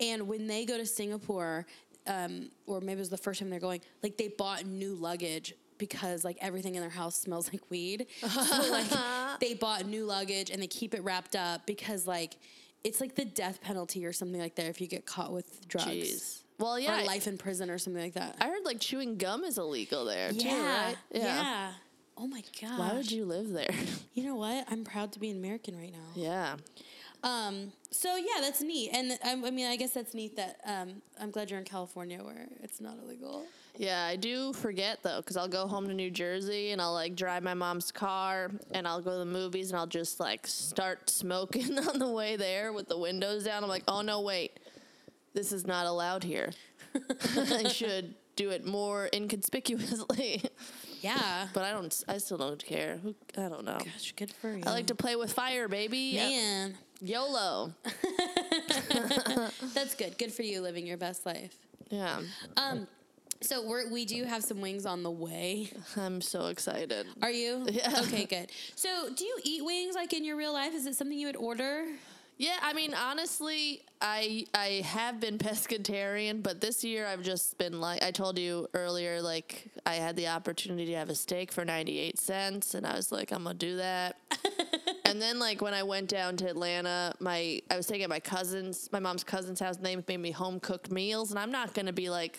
And 0.00 0.28
when 0.28 0.46
they 0.46 0.64
go 0.64 0.76
to 0.76 0.86
Singapore, 0.86 1.66
um, 2.06 2.50
or 2.66 2.80
maybe 2.80 2.92
it 2.92 2.98
was 2.98 3.10
the 3.10 3.18
first 3.18 3.40
time 3.40 3.50
they're 3.50 3.60
going, 3.60 3.80
like 4.02 4.16
they 4.16 4.28
bought 4.28 4.66
new 4.66 4.94
luggage 4.94 5.54
because 5.76 6.24
like 6.24 6.38
everything 6.40 6.76
in 6.76 6.80
their 6.80 6.90
house 6.90 7.16
smells 7.16 7.52
like 7.52 7.62
weed. 7.70 8.06
so 8.20 8.70
like 8.70 9.40
they 9.40 9.54
bought 9.54 9.86
new 9.86 10.04
luggage 10.04 10.50
and 10.50 10.62
they 10.62 10.66
keep 10.66 10.94
it 10.94 11.02
wrapped 11.02 11.34
up 11.36 11.66
because 11.66 12.06
like 12.06 12.36
it's 12.84 13.00
like 13.00 13.14
the 13.14 13.24
death 13.24 13.60
penalty 13.60 14.06
or 14.06 14.12
something 14.12 14.40
like 14.40 14.54
that 14.54 14.66
if 14.66 14.80
you 14.80 14.86
get 14.86 15.04
caught 15.06 15.32
with 15.32 15.66
drugs. 15.68 15.88
Jeez. 15.88 16.42
Well, 16.60 16.78
yeah, 16.78 17.02
Or 17.02 17.04
life 17.06 17.26
in 17.26 17.38
prison 17.38 17.70
or 17.70 17.78
something 17.78 18.02
like 18.02 18.14
that. 18.14 18.36
I 18.40 18.46
heard 18.48 18.64
like 18.64 18.78
chewing 18.80 19.16
gum 19.16 19.42
is 19.44 19.58
illegal 19.58 20.04
there 20.04 20.30
too, 20.30 20.46
Yeah, 20.46 20.84
right? 20.86 20.96
yeah. 21.12 21.72
Oh 22.16 22.26
my 22.26 22.42
god. 22.60 22.78
Why 22.78 22.92
would 22.94 23.10
you 23.10 23.24
live 23.24 23.50
there? 23.50 23.70
You 24.14 24.24
know 24.24 24.34
what? 24.34 24.66
I'm 24.70 24.84
proud 24.84 25.12
to 25.12 25.18
be 25.20 25.30
an 25.30 25.38
American 25.38 25.78
right 25.78 25.92
now. 25.92 26.08
yeah. 26.14 26.56
Um. 27.22 27.72
So 27.90 28.16
yeah, 28.16 28.40
that's 28.40 28.60
neat, 28.62 28.90
and 28.94 29.12
I, 29.24 29.32
I 29.32 29.50
mean, 29.50 29.66
I 29.66 29.76
guess 29.76 29.90
that's 29.92 30.14
neat 30.14 30.36
that 30.36 30.58
um, 30.64 31.02
I'm 31.20 31.30
glad 31.30 31.50
you're 31.50 31.58
in 31.58 31.64
California 31.66 32.18
where 32.22 32.46
it's 32.62 32.80
not 32.80 32.96
illegal. 33.02 33.44
Yeah, 33.76 34.04
I 34.04 34.16
do 34.16 34.52
forget 34.54 35.02
though, 35.02 35.18
because 35.18 35.36
I'll 35.36 35.48
go 35.48 35.66
home 35.66 35.86
to 35.88 35.94
New 35.94 36.10
Jersey 36.10 36.72
and 36.72 36.80
I'll 36.80 36.92
like 36.94 37.14
drive 37.16 37.42
my 37.42 37.52
mom's 37.54 37.92
car 37.92 38.50
and 38.72 38.86
I'll 38.88 39.00
go 39.02 39.12
to 39.12 39.18
the 39.18 39.24
movies 39.26 39.70
and 39.70 39.78
I'll 39.78 39.86
just 39.86 40.18
like 40.18 40.46
start 40.46 41.08
smoking 41.10 41.78
on 41.88 41.98
the 41.98 42.08
way 42.10 42.36
there 42.36 42.72
with 42.72 42.88
the 42.88 42.98
windows 42.98 43.44
down. 43.44 43.62
I'm 43.62 43.68
like, 43.70 43.84
oh 43.86 44.00
no, 44.00 44.22
wait, 44.22 44.58
this 45.34 45.52
is 45.52 45.66
not 45.66 45.86
allowed 45.86 46.24
here. 46.24 46.50
I 47.36 47.68
should 47.68 48.14
do 48.36 48.50
it 48.50 48.64
more 48.66 49.08
inconspicuously. 49.12 50.42
Yeah. 51.00 51.48
but 51.54 51.62
I 51.64 51.72
don't. 51.72 52.04
I 52.08 52.18
still 52.18 52.36
don't 52.38 52.62
care. 52.64 52.98
Who, 53.02 53.14
I 53.38 53.48
don't 53.48 53.64
know. 53.64 53.78
Gosh, 53.78 54.12
good 54.16 54.32
for 54.32 54.50
you. 54.52 54.62
I 54.66 54.70
like 54.70 54.88
to 54.88 54.94
play 54.94 55.16
with 55.16 55.32
fire, 55.32 55.66
baby. 55.66 56.14
Man, 56.14 56.76
YOLO. 57.00 57.72
that's 59.74 59.94
good. 59.94 60.18
Good 60.18 60.32
for 60.32 60.42
you 60.42 60.60
living 60.60 60.86
your 60.86 60.98
best 60.98 61.24
life. 61.26 61.56
Yeah, 61.90 62.20
Um. 62.56 62.86
So 63.42 63.66
we're, 63.66 63.90
we 63.90 64.04
do 64.04 64.24
have 64.24 64.44
some 64.44 64.60
wings 64.60 64.84
on 64.84 65.02
the 65.02 65.10
way. 65.10 65.72
I'm 65.96 66.20
so 66.20 66.48
excited. 66.48 67.06
Are 67.22 67.30
you? 67.30 67.66
Yeah. 67.70 67.94
Okay, 68.00 68.26
good. 68.26 68.50
So 68.74 69.08
do 69.16 69.24
you 69.24 69.38
eat 69.44 69.64
wings 69.64 69.94
like 69.94 70.12
in 70.12 70.24
your 70.26 70.36
real 70.36 70.52
life? 70.52 70.74
Is 70.74 70.84
it 70.84 70.94
something 70.94 71.18
you 71.18 71.26
would 71.26 71.36
order? 71.36 71.86
Yeah, 72.40 72.56
I 72.62 72.72
mean, 72.72 72.94
honestly, 72.94 73.82
I 74.00 74.46
I 74.54 74.80
have 74.86 75.20
been 75.20 75.36
pescatarian, 75.46 76.42
but 76.42 76.58
this 76.62 76.82
year 76.82 77.06
I've 77.06 77.20
just 77.22 77.58
been 77.58 77.82
like 77.82 78.02
I 78.02 78.12
told 78.12 78.38
you 78.38 78.66
earlier, 78.72 79.20
like 79.20 79.66
I 79.84 79.96
had 79.96 80.16
the 80.16 80.28
opportunity 80.28 80.86
to 80.86 80.96
have 80.96 81.10
a 81.10 81.14
steak 81.14 81.52
for 81.52 81.66
ninety 81.66 81.98
eight 81.98 82.18
cents, 82.18 82.72
and 82.72 82.86
I 82.86 82.94
was 82.94 83.12
like, 83.12 83.30
I'm 83.30 83.44
gonna 83.44 83.58
do 83.58 83.76
that. 83.76 84.16
and 85.04 85.20
then 85.20 85.38
like 85.38 85.60
when 85.60 85.74
I 85.74 85.82
went 85.82 86.08
down 86.08 86.38
to 86.38 86.48
Atlanta, 86.48 87.12
my 87.20 87.60
I 87.70 87.76
was 87.76 87.84
staying 87.84 88.04
at 88.04 88.08
my 88.08 88.20
cousin's, 88.20 88.88
my 88.90 89.00
mom's 89.00 89.22
cousin's 89.22 89.60
house, 89.60 89.76
and 89.76 89.84
they 89.84 89.96
made 89.96 90.18
me 90.18 90.30
home 90.30 90.60
cooked 90.60 90.90
meals, 90.90 91.28
and 91.32 91.38
I'm 91.38 91.52
not 91.52 91.74
gonna 91.74 91.92
be 91.92 92.08
like 92.08 92.38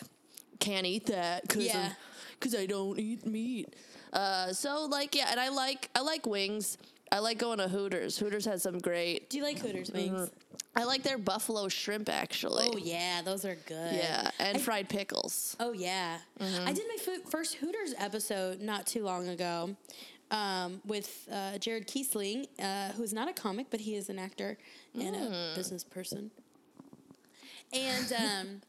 can't 0.59 0.87
eat 0.87 1.05
that 1.07 1.43
because 1.43 1.65
Yeah. 1.65 1.93
because 2.39 2.55
I 2.55 2.65
don't 2.65 2.97
eat 2.97 3.27
meat. 3.27 3.75
Uh, 4.11 4.51
so 4.51 4.85
like 4.85 5.13
yeah, 5.13 5.27
and 5.29 5.39
I 5.39 5.49
like 5.49 5.91
I 5.93 6.01
like 6.01 6.25
wings. 6.25 6.79
I 7.11 7.19
like 7.19 7.37
going 7.37 7.57
to 7.57 7.67
Hooters. 7.67 8.17
Hooters 8.17 8.45
has 8.45 8.63
some 8.63 8.79
great. 8.79 9.29
Do 9.29 9.37
you 9.37 9.43
like 9.43 9.59
Hooters 9.59 9.91
wings? 9.91 10.29
I 10.75 10.85
like 10.85 11.03
their 11.03 11.17
buffalo 11.17 11.67
shrimp 11.67 12.07
actually. 12.07 12.69
Oh 12.71 12.77
yeah, 12.77 13.21
those 13.21 13.43
are 13.43 13.57
good. 13.65 13.95
Yeah, 13.95 14.31
and 14.39 14.61
fried 14.61 14.87
pickles. 14.87 15.57
Oh 15.59 15.73
yeah, 15.73 16.19
I 16.39 16.71
did 16.71 16.85
my 16.87 16.97
fo- 16.97 17.29
first 17.29 17.55
Hooters 17.55 17.93
episode 17.97 18.61
not 18.61 18.87
too 18.87 19.03
long 19.03 19.27
ago 19.27 19.75
um, 20.31 20.79
with 20.85 21.27
uh, 21.29 21.57
Jared 21.57 21.87
Kiesling, 21.87 22.47
uh, 22.57 22.93
who's 22.93 23.11
not 23.13 23.27
a 23.27 23.33
comic, 23.33 23.67
but 23.69 23.81
he 23.81 23.95
is 23.95 24.09
an 24.09 24.17
actor 24.17 24.57
and 24.97 25.15
a 25.15 25.51
business 25.55 25.83
person. 25.83 26.31
And 27.73 28.13
um, 28.13 28.61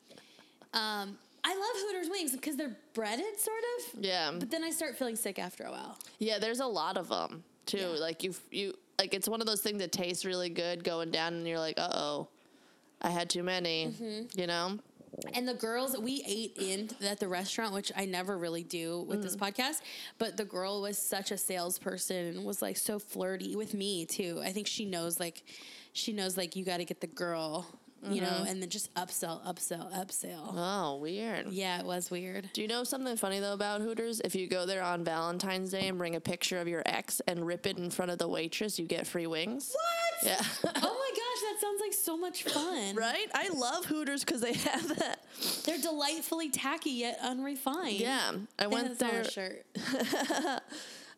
um, 0.81 1.19
I 1.45 1.55
love 1.55 1.83
Hooters 1.87 2.09
wings 2.11 2.33
because 2.33 2.57
they're 2.57 2.77
breaded, 2.95 3.39
sort 3.39 3.63
of. 3.79 4.05
Yeah. 4.05 4.33
But 4.37 4.51
then 4.51 4.65
I 4.65 4.71
start 4.71 4.97
feeling 4.97 5.17
sick 5.17 5.39
after 5.39 5.65
a 5.65 5.71
while. 5.71 5.99
Yeah, 6.19 6.41
there's 6.41 6.61
a 6.61 6.67
lot 6.67 6.97
of 6.97 7.09
them 7.09 7.45
too. 7.73 7.93
Yeah. 7.95 8.01
Like 8.01 8.23
you, 8.23 8.35
you 8.51 8.75
like 8.99 9.15
it's 9.15 9.29
one 9.29 9.41
of 9.41 9.47
those 9.47 9.61
things 9.61 9.79
that 9.79 9.93
tastes 9.93 10.25
really 10.25 10.51
good 10.51 10.85
going 10.85 11.11
down, 11.11 11.35
and 11.35 11.47
you're 11.47 11.59
like, 11.59 11.79
uh 11.79 11.89
oh, 11.93 12.29
I 13.01 13.11
had 13.11 13.31
too 13.31 13.43
many. 13.43 13.87
Mm-hmm. 13.87 14.41
You 14.41 14.47
know? 14.47 14.79
And 15.35 15.47
the 15.47 15.55
girls 15.55 15.97
we 15.99 16.23
ate 16.27 16.57
in 16.59 16.89
at 17.07 17.21
the 17.21 17.29
restaurant, 17.29 17.75
which 17.75 17.93
I 17.95 18.07
never 18.07 18.39
really 18.39 18.63
do 18.63 19.03
with 19.03 19.23
this 19.23 19.37
podcast, 19.37 19.83
but 20.19 20.39
the 20.39 20.45
girl 20.45 20.81
was 20.81 20.97
such 20.97 21.31
a 21.31 21.37
salesperson 21.37 22.29
and 22.29 22.45
was 22.47 22.63
like 22.63 22.79
so 22.79 22.99
flirty 22.99 23.55
with 23.55 23.75
me 23.75 24.07
too. 24.07 24.41
I 24.43 24.53
think 24.53 24.67
she 24.67 24.87
knows 24.87 25.21
like 25.21 25.43
she 25.93 26.13
knows 26.15 26.39
like 26.39 26.57
you 26.57 26.65
got 26.65 26.79
to 26.79 26.87
get 26.87 27.03
the 27.03 27.07
girl, 27.07 27.67
you 28.09 28.21
know, 28.21 28.27
mm-hmm. 28.27 28.47
and 28.47 28.63
then 28.63 28.69
just 28.69 28.93
upsell, 28.95 29.45
upsell, 29.47 29.93
upsell. 29.95 30.55
Oh, 30.57 30.97
weird. 30.97 31.49
Yeah, 31.51 31.79
it 31.79 31.87
was 31.87 32.11
weird. 32.11 32.51
Do 32.53 32.63
you 32.63 32.69
know 32.69 32.85
something 32.85 33.17
funny 33.17 33.39
though 33.39 33.53
about 33.53 33.81
Hooters? 33.81 34.21
If 34.21 34.35
you 34.35 34.49
go 34.49 34.67
there 34.67 34.83
on 34.83 35.05
Valentine's 35.05 35.71
Day 35.71 35.87
and 35.89 35.99
bring 35.99 36.17
a 36.17 36.21
picture 36.21 36.59
of 36.59 36.67
your 36.67 36.83
ex 36.85 37.21
and 37.29 37.47
rip 37.47 37.67
it 37.67 37.79
in 37.79 37.91
front 37.91 38.11
of 38.11 38.19
the 38.19 38.29
waitress, 38.29 38.79
you 38.79 38.87
get 38.87 39.07
free 39.07 39.27
wings. 39.27 39.75
What? 39.75 40.31
Yeah. 40.31 40.43
oh 40.65 40.71
my 40.73 40.81
gosh, 40.81 40.83
that 40.83 41.57
sounds 41.61 41.81
like 41.81 41.93
so 41.93 42.17
much 42.17 42.43
fun. 42.53 42.97
right? 42.97 43.27
I 43.35 43.49
love 43.51 43.85
Hooters 43.85 44.25
because 44.25 44.41
they 44.41 44.53
have 44.71 44.89
that. 44.99 45.25
They're 45.65 45.79
delightfully 45.79 46.51
tacky 46.51 46.91
yet 46.91 47.19
unrefined. 47.23 48.01
Yeah, 48.01 48.33
I 48.59 48.67
went 48.67 48.87
on 48.87 48.93
a 48.93 48.95
there. 48.95 49.25
shirt. 49.25 49.67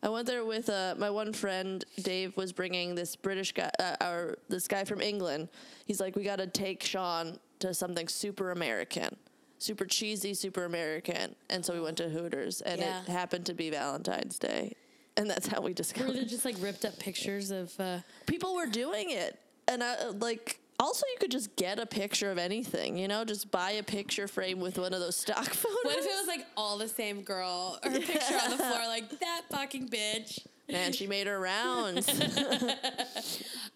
I 0.05 0.09
went 0.09 0.27
there 0.27 0.45
with 0.45 0.69
uh, 0.69 0.93
my 0.99 1.09
one 1.09 1.33
friend. 1.33 1.83
Dave 2.03 2.37
was 2.37 2.53
bringing 2.53 2.93
this 2.93 3.15
British 3.15 3.53
guy, 3.53 3.71
uh, 3.79 3.95
or 4.05 4.37
this 4.49 4.67
guy 4.67 4.83
from 4.83 5.01
England. 5.01 5.49
He's 5.87 5.99
like, 5.99 6.15
we 6.15 6.23
got 6.23 6.35
to 6.35 6.45
take 6.45 6.83
Sean 6.83 7.39
to 7.57 7.73
something 7.73 8.07
super 8.07 8.51
American, 8.51 9.15
super 9.57 9.85
cheesy, 9.85 10.35
super 10.35 10.65
American. 10.65 11.35
And 11.49 11.65
so 11.65 11.73
we 11.73 11.79
went 11.81 11.97
to 11.97 12.09
Hooters, 12.09 12.61
and 12.61 12.79
Yeah. 12.79 13.01
it 13.01 13.07
happened 13.07 13.47
to 13.47 13.55
be 13.55 13.71
Valentine's 13.71 14.37
Day, 14.37 14.73
and 15.17 15.27
that's 15.27 15.47
how 15.47 15.59
we 15.59 15.71
Were 15.71 15.73
discovered. 15.73 16.13
there 16.15 16.23
just 16.23 16.45
like 16.45 16.57
ripped 16.59 16.85
up 16.85 16.99
pictures 16.99 17.49
of? 17.49 17.73
Uh, 17.79 17.97
People 18.27 18.53
were 18.53 18.67
doing 18.67 19.09
it, 19.09 19.39
and 19.67 19.83
I 19.83 19.95
uh, 19.95 20.11
like. 20.19 20.59
Also, 20.79 21.05
you 21.13 21.17
could 21.19 21.31
just 21.31 21.55
get 21.55 21.79
a 21.79 21.85
picture 21.85 22.31
of 22.31 22.37
anything, 22.37 22.97
you 22.97 23.07
know, 23.07 23.23
just 23.23 23.49
buy 23.49 23.71
a 23.71 23.83
picture 23.83 24.27
frame 24.27 24.59
with 24.59 24.77
one 24.77 24.93
of 24.93 24.99
those 24.99 25.15
stock 25.15 25.45
photos. 25.53 25.77
What 25.83 25.97
if 25.97 26.05
it 26.05 26.17
was 26.19 26.27
like 26.27 26.45
all 26.57 26.77
the 26.77 26.87
same 26.89 27.21
girl 27.21 27.79
or 27.83 27.91
a 27.91 27.99
picture 27.99 28.35
on 28.43 28.49
the 28.51 28.57
floor, 28.57 28.85
like 28.87 29.19
that 29.19 29.43
fucking 29.49 29.87
bitch? 29.89 30.45
Man, 30.69 30.91
she 30.91 31.07
made 31.07 31.27
her 31.27 31.39
rounds. 31.39 32.07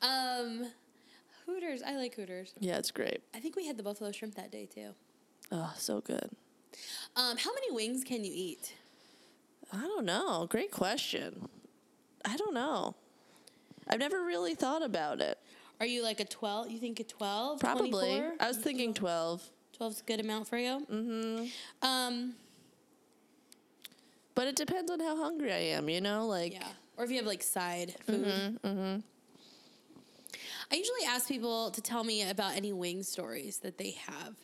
Um, 0.01 0.67
Hooters. 1.45 1.81
I 1.85 1.95
like 1.97 2.15
Hooters. 2.15 2.53
yeah, 2.59 2.77
it's 2.77 2.91
great. 2.91 3.21
I 3.35 3.39
think 3.39 3.55
we 3.57 3.65
had 3.65 3.75
the 3.75 3.83
buffalo 3.83 4.11
shrimp 4.13 4.35
that 4.35 4.49
day 4.51 4.65
too. 4.65 4.91
Oh, 5.51 5.73
so 5.77 5.99
good. 5.99 6.29
Um, 7.17 7.35
how 7.37 7.53
many 7.53 7.71
wings 7.71 8.03
can 8.05 8.23
you 8.23 8.31
eat? 8.33 8.75
I 9.73 9.81
don't 9.81 10.05
know. 10.05 10.47
Great 10.49 10.71
question. 10.71 11.49
I 12.23 12.37
don't 12.37 12.53
know. 12.53 12.95
I've 13.89 13.99
never 13.99 14.23
really 14.23 14.55
thought 14.55 14.83
about 14.83 15.19
it. 15.19 15.37
Are 15.79 15.85
you 15.85 16.03
like 16.03 16.19
a 16.19 16.25
12? 16.25 16.71
You 16.71 16.79
think 16.79 16.99
a 16.99 17.03
12? 17.03 17.59
Probably. 17.59 17.89
24? 17.89 18.33
I 18.39 18.47
was 18.47 18.57
thinking 18.57 18.93
12. 18.93 19.43
12's 19.79 20.01
a 20.01 20.03
good 20.03 20.19
amount 20.19 20.47
for 20.47 20.57
you? 20.57 20.85
Mm-hmm. 20.91 21.45
Um, 21.87 22.33
But 24.35 24.47
it 24.47 24.55
depends 24.55 24.91
on 24.91 24.99
how 24.99 25.15
hungry 25.17 25.53
I 25.53 25.57
am, 25.77 25.89
you 25.89 26.01
know? 26.01 26.27
Like, 26.27 26.53
yeah. 26.53 26.67
Or 26.97 27.05
if 27.05 27.11
you 27.11 27.17
have 27.17 27.25
like 27.25 27.43
side 27.43 27.95
food. 28.05 28.25
Mm-hmm, 28.63 28.99
I 30.71 30.75
usually 30.75 31.05
ask 31.07 31.27
people 31.27 31.71
to 31.71 31.81
tell 31.81 32.03
me 32.03 32.29
about 32.29 32.55
any 32.55 32.73
wing 32.73 33.01
stories 33.03 33.57
that 33.59 33.77
they 33.77 33.91
have. 34.05 34.35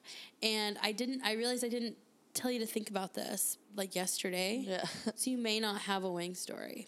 And 0.42 0.78
I 0.82 0.92
didn't, 0.92 1.22
I 1.24 1.34
realized 1.34 1.64
I 1.64 1.70
didn't 1.70 1.98
tell 2.34 2.50
you 2.50 2.60
to 2.60 2.66
think 2.66 2.90
about 2.90 3.14
this 3.14 3.58
like 3.76 3.94
yesterday. 3.96 4.64
yeah. 4.66 4.86
So 5.16 5.30
you 5.30 5.38
may 5.38 5.60
not 5.60 5.82
have 5.82 6.04
a 6.04 6.12
wing 6.12 6.34
story. 6.34 6.88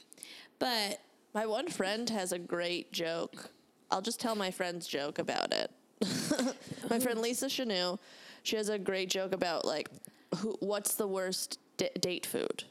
But 0.58 1.02
My 1.36 1.46
one 1.46 1.68
friend 1.68 2.10
has 2.10 2.32
a 2.32 2.40
great 2.40 2.92
joke. 2.92 3.52
I'll 3.92 4.02
just 4.02 4.20
tell 4.20 4.36
my 4.36 4.52
friend's 4.52 4.88
joke 4.88 5.20
about 5.20 5.54
it. 5.54 5.72
my 6.90 7.00
friend 7.00 7.20
Lisa 7.22 7.48
Chanou, 7.48 7.98
she 8.44 8.56
has 8.56 8.70
a 8.70 8.78
great 8.78 9.10
joke 9.10 9.34
about 9.34 9.66
like, 9.66 9.90
who, 10.36 10.56
what's 10.60 10.96
the 10.96 11.08
worst 11.08 11.60
d- 11.78 11.90
date 12.00 12.26
food? 12.26 12.64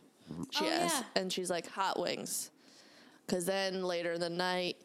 She 0.50 0.64
Oh, 0.64 0.68
asks, 0.68 1.00
yeah. 1.14 1.20
and 1.22 1.32
she's 1.32 1.50
like 1.50 1.68
hot 1.68 1.98
wings, 2.00 2.50
because 3.26 3.46
then 3.46 3.82
later 3.84 4.12
in 4.14 4.20
the 4.20 4.28
night, 4.30 4.76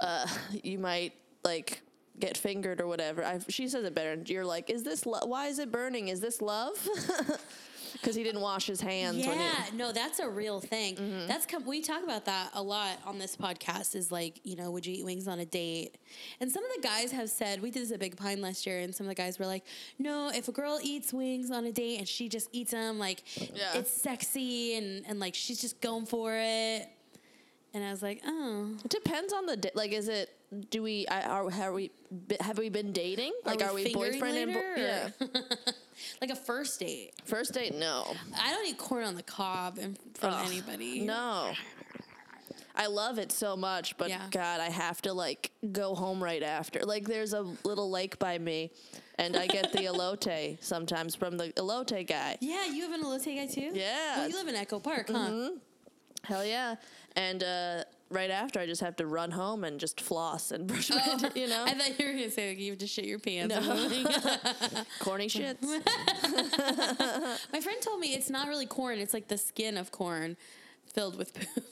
uh, 0.00 0.26
you 0.62 0.78
might 0.78 1.12
like 1.44 1.82
get 2.18 2.36
fingered 2.36 2.80
or 2.80 2.86
whatever. 2.88 3.22
i 3.24 3.38
she 3.48 3.68
says 3.68 3.84
it 3.84 3.94
better. 3.94 4.10
And 4.12 4.28
you're 4.28 4.44
like, 4.44 4.70
is 4.70 4.82
this 4.82 5.06
lo- 5.06 5.24
why 5.26 5.46
is 5.46 5.58
it 5.60 5.70
burning? 5.70 6.08
Is 6.08 6.20
this 6.20 6.42
love? 6.42 6.74
Because 7.92 8.14
he 8.14 8.22
didn't 8.22 8.40
wash 8.40 8.66
his 8.66 8.80
hands. 8.80 9.18
yeah, 9.18 9.28
When 9.28 9.38
he, 9.38 9.44
Mm-hmm. 9.44 9.76
no, 9.76 9.92
that's 9.92 10.18
a 10.18 10.28
real 10.28 10.60
thing. 10.60 11.24
That's 11.28 11.46
com- 11.46 11.64
we 11.66 11.80
talk 11.82 12.02
about 12.04 12.24
that 12.26 12.50
a 12.54 12.62
lot 12.62 12.98
on 13.06 13.18
this 13.18 13.36
podcast. 13.36 13.94
Is 13.94 14.10
like, 14.12 14.40
you 14.44 14.56
know, 14.56 14.70
would 14.70 14.86
you 14.86 14.94
eat 14.94 15.04
wings 15.04 15.26
on 15.28 15.38
a 15.40 15.44
date? 15.44 15.96
And 16.40 16.50
some 16.50 16.64
of 16.64 16.70
the 16.76 16.82
guys 16.82 17.12
have 17.12 17.30
said 17.30 17.60
we 17.62 17.70
did 17.70 17.82
this 17.82 17.92
at 17.92 18.00
Big 18.00 18.16
Pine 18.16 18.40
last 18.40 18.66
year, 18.66 18.80
and 18.80 18.94
some 18.94 19.06
of 19.06 19.08
the 19.08 19.14
guys 19.22 19.38
were 19.38 19.46
like, 19.46 19.64
no, 19.98 20.30
if 20.34 20.48
a 20.48 20.52
girl 20.52 20.78
eats 20.82 21.12
wings 21.12 21.50
on 21.50 21.64
a 21.66 21.72
date 21.72 21.98
and 21.98 22.06
she 22.08 22.28
just 22.28 22.48
eats 22.52 22.70
them, 22.72 22.98
like 22.98 23.22
Yeah. 23.54 23.74
it's 23.78 23.90
sexy 23.92 24.76
and 24.76 25.04
and 25.06 25.18
like 25.20 25.34
she's 25.34 25.60
just 25.60 25.80
going 25.80 26.06
for 26.06 26.34
it. 26.36 26.88
And 27.74 27.84
I 27.84 27.90
was 27.90 28.02
like, 28.02 28.22
oh, 28.26 28.70
It 28.84 28.90
depends 28.90 29.32
on 29.32 29.46
the 29.46 29.56
di- 29.56 29.70
like. 29.74 29.92
Is 29.92 30.08
it? 30.08 30.30
Do 30.70 30.82
we? 30.82 31.06
Are 31.06 31.50
have 31.50 31.74
we? 31.74 31.90
Have 32.40 32.56
we 32.58 32.70
been 32.70 32.92
dating? 32.92 33.32
Like, 33.44 33.62
are 33.62 33.74
we, 33.74 33.84
fingering 33.84 34.12
boyfriend 34.12 34.36
and 34.38 34.52
bo- 34.54 34.74
yeah? 34.76 35.08
like 36.22 36.30
a 36.30 36.36
first 36.36 36.80
date. 36.80 37.12
First 37.26 37.52
date? 37.52 37.74
No, 37.74 38.14
I 38.40 38.50
don't 38.52 38.66
eat 38.66 38.78
corn 38.78 39.04
on 39.04 39.14
the 39.14 39.22
cob 39.22 39.78
in 39.78 39.96
front 40.14 40.36
of 40.36 40.46
anybody. 40.50 41.00
no. 41.00 41.52
I 42.80 42.86
love 42.86 43.18
it 43.18 43.32
so 43.32 43.56
much, 43.56 43.96
but 43.96 44.08
Yeah. 44.08 44.22
God, 44.30 44.60
I 44.60 44.70
have 44.70 45.02
to 45.02 45.12
like 45.12 45.50
go 45.72 45.96
home 45.96 46.22
right 46.22 46.44
after. 46.44 46.80
Like, 46.84 47.08
there's 47.08 47.32
a 47.32 47.42
little 47.64 47.90
lake 47.90 48.20
by 48.20 48.38
me, 48.38 48.70
and 49.16 49.36
I 49.36 49.48
get 49.48 49.72
the 49.72 49.78
elote 49.86 50.62
sometimes 50.62 51.16
from 51.16 51.36
the 51.36 51.48
elote 51.54 52.06
guy. 52.06 52.38
Yeah, 52.40 52.66
you 52.66 52.82
have 52.88 52.92
an 52.92 53.02
elote 53.02 53.24
guy 53.36 53.46
too. 53.52 53.72
Yeah. 53.74 54.18
Well, 54.18 54.28
you 54.28 54.36
live 54.36 54.46
in 54.46 54.54
Echo 54.54 54.78
Park, 54.78 55.08
huh? 55.10 55.50
Hell 56.22 56.44
yeah! 56.44 56.76
And 57.16 57.42
uh, 57.42 57.82
right 58.10 58.30
after, 58.30 58.60
I 58.60 58.66
just 58.66 58.80
have 58.80 58.96
to 58.96 59.06
run 59.06 59.30
home 59.30 59.64
and 59.64 59.78
just 59.78 60.00
floss 60.00 60.50
and 60.50 60.66
brush 60.68 60.90
my, 60.90 61.02
Oh, 61.06 61.30
you 61.34 61.48
know, 61.48 61.64
I 61.64 61.74
thought 61.74 61.98
you 61.98 62.06
were 62.06 62.12
gonna 62.12 62.30
say 62.30 62.50
like 62.50 62.58
you 62.58 62.72
have 62.72 62.78
to 62.78 62.86
shit 62.86 63.04
your 63.04 63.18
pants. 63.18 63.54
No. 63.54 63.60
corny 65.00 65.28
shits. 65.28 65.62
My 67.52 67.60
friend 67.60 67.80
told 67.80 68.00
me 68.00 68.14
it's 68.14 68.30
not 68.30 68.48
really 68.48 68.66
corn; 68.66 68.98
it's 68.98 69.14
like 69.14 69.28
the 69.28 69.38
skin 69.38 69.76
of 69.76 69.90
corn 69.90 70.36
filled 70.92 71.16
with 71.16 71.34
poop. 71.34 71.64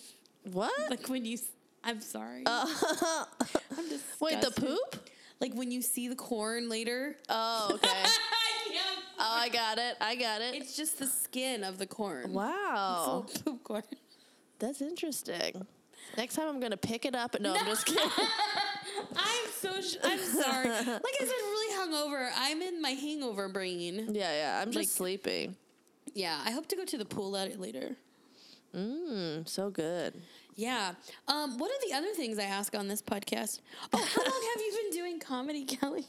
what? 0.52 0.72
like 0.90 1.08
when 1.08 1.24
you, 1.24 1.38
I'm 1.82 2.00
sorry. 2.00 2.42
I'm 2.46 3.88
disgusted. 3.88 4.20
Wait, 4.20 4.40
the 4.40 4.50
poop? 4.50 5.08
Like 5.40 5.54
when 5.54 5.70
you 5.70 5.82
see 5.82 6.08
the 6.08 6.16
corn 6.16 6.68
later. 6.68 7.16
Oh, 7.28 7.70
okay. 7.74 7.88
Yeah. 8.72 8.80
Oh, 9.18 9.38
I 9.38 9.48
got 9.48 9.78
it. 9.78 9.96
I 10.00 10.16
got 10.16 10.40
it. 10.40 10.54
It's 10.54 10.76
just 10.76 10.98
the 10.98 11.06
skin 11.06 11.64
of 11.64 11.78
the 11.78 11.86
corn. 11.86 12.32
Wow. 12.32 13.24
It's 13.28 13.40
poop 13.42 13.62
corn. 13.64 13.82
That's 14.58 14.80
interesting. 14.80 15.66
Next 16.16 16.34
time 16.34 16.48
I'm 16.48 16.60
gonna 16.60 16.76
pick 16.76 17.04
it 17.04 17.14
up. 17.14 17.38
No, 17.40 17.54
I'm 17.54 17.66
just 17.66 17.86
kidding. 17.86 18.02
I'm 19.16 19.48
so. 19.60 19.80
Sh- 19.80 19.96
I'm 20.02 20.18
sorry. 20.18 20.68
Like 20.68 20.80
I 20.84 21.18
said, 21.20 21.28
really 21.28 21.74
hungover. 21.76 22.30
I'm 22.36 22.62
in 22.62 22.80
my 22.80 22.90
hangover 22.90 23.48
brain. 23.48 24.08
yeah, 24.12 24.32
yeah. 24.34 24.58
I'm 24.60 24.68
just 24.70 24.76
Like- 24.76 24.88
sleepy. 24.88 25.50
Yeah, 26.14 26.40
I 26.44 26.50
hope 26.52 26.66
to 26.68 26.76
go 26.76 26.84
to 26.86 26.96
the 26.96 27.04
pool 27.04 27.32
la- 27.32 27.44
later. 27.58 27.96
Mm, 28.74 29.46
so 29.48 29.68
good. 29.70 30.14
Yeah. 30.54 30.94
Um, 31.28 31.58
what 31.58 31.70
are 31.70 31.86
the 31.88 31.94
other 31.94 32.12
things 32.14 32.38
I 32.38 32.44
ask 32.44 32.74
on 32.74 32.88
this 32.88 33.02
podcast? 33.02 33.60
Oh, 33.92 33.98
how 33.98 34.22
long 34.22 34.50
have 34.54 34.62
you 34.62 34.78
been 34.82 34.98
doing 34.98 35.20
comedy, 35.20 35.64
Kelly? 35.66 36.06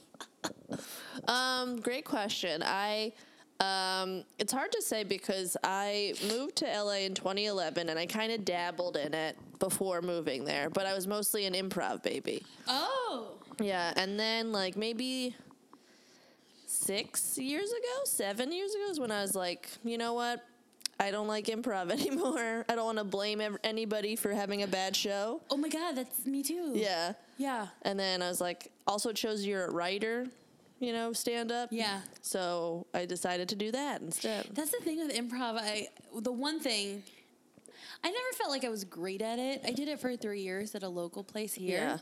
Um, 1.27 1.79
great 1.81 2.05
question. 2.05 2.63
I 2.63 3.11
um, 3.59 4.23
it's 4.37 4.53
hard 4.53 4.71
to 4.73 4.81
say 4.81 5.03
because 5.03 5.57
I 5.63 6.13
moved 6.29 6.57
to 6.57 6.65
LA 6.65 6.97
in 7.05 7.13
2011 7.15 7.89
and 7.89 7.97
I 7.97 8.05
kind 8.05 8.31
of 8.31 8.45
dabbled 8.45 8.97
in 8.97 9.13
it 9.13 9.35
before 9.59 10.01
moving 10.01 10.45
there, 10.45 10.69
but 10.69 10.85
I 10.85 10.93
was 10.93 11.07
mostly 11.07 11.45
an 11.45 11.53
improv 11.53 12.03
baby. 12.03 12.43
Oh. 12.67 13.31
Yeah, 13.59 13.91
and 13.95 14.19
then 14.19 14.51
like 14.51 14.77
maybe 14.77 15.35
six 16.67 17.37
years 17.37 17.69
ago, 17.71 18.03
seven 18.05 18.51
years 18.51 18.73
ago 18.75 18.85
is 18.89 18.99
when 18.99 19.11
I 19.11 19.21
was 19.21 19.35
like, 19.35 19.69
you 19.83 19.97
know 19.97 20.13
what? 20.13 20.45
I 20.99 21.11
don't 21.11 21.27
like 21.27 21.45
improv 21.45 21.91
anymore. 21.99 22.65
I 22.69 22.75
don't 22.75 22.85
want 22.85 22.97
to 22.99 23.03
blame 23.03 23.41
ev- 23.41 23.57
anybody 23.63 24.15
for 24.15 24.33
having 24.33 24.63
a 24.63 24.67
bad 24.67 24.95
show. 24.95 25.41
Oh 25.49 25.57
my 25.57 25.69
god, 25.69 25.95
that's 25.95 26.25
me 26.25 26.43
too. 26.43 26.73
Yeah. 26.75 27.13
Yeah. 27.37 27.67
And 27.83 27.99
then 27.99 28.21
I 28.21 28.29
was 28.29 28.41
like, 28.41 28.71
also 28.85 29.09
it 29.09 29.17
shows 29.17 29.45
you're 29.45 29.65
a 29.65 29.71
writer, 29.71 30.27
you 30.79 30.93
know, 30.93 31.13
stand 31.13 31.51
up. 31.51 31.69
Yeah. 31.71 32.01
So 32.21 32.87
I 32.93 33.05
decided 33.05 33.49
to 33.49 33.55
do 33.55 33.71
that 33.71 34.01
instead. 34.01 34.47
That's 34.53 34.71
the 34.71 34.79
thing 34.79 34.99
with 34.99 35.15
improv. 35.15 35.57
I 35.59 35.87
the 36.19 36.31
one 36.31 36.59
thing 36.59 37.03
I 38.03 38.09
never 38.09 38.31
felt 38.37 38.49
like 38.51 38.63
I 38.63 38.69
was 38.69 38.83
great 38.83 39.21
at 39.21 39.39
it. 39.39 39.61
I 39.65 39.71
did 39.71 39.87
it 39.87 39.99
for 39.99 40.15
three 40.15 40.41
years 40.41 40.75
at 40.75 40.83
a 40.83 40.89
local 40.89 41.23
place 41.23 41.53
here. 41.53 41.79
Yeah. 41.79 41.97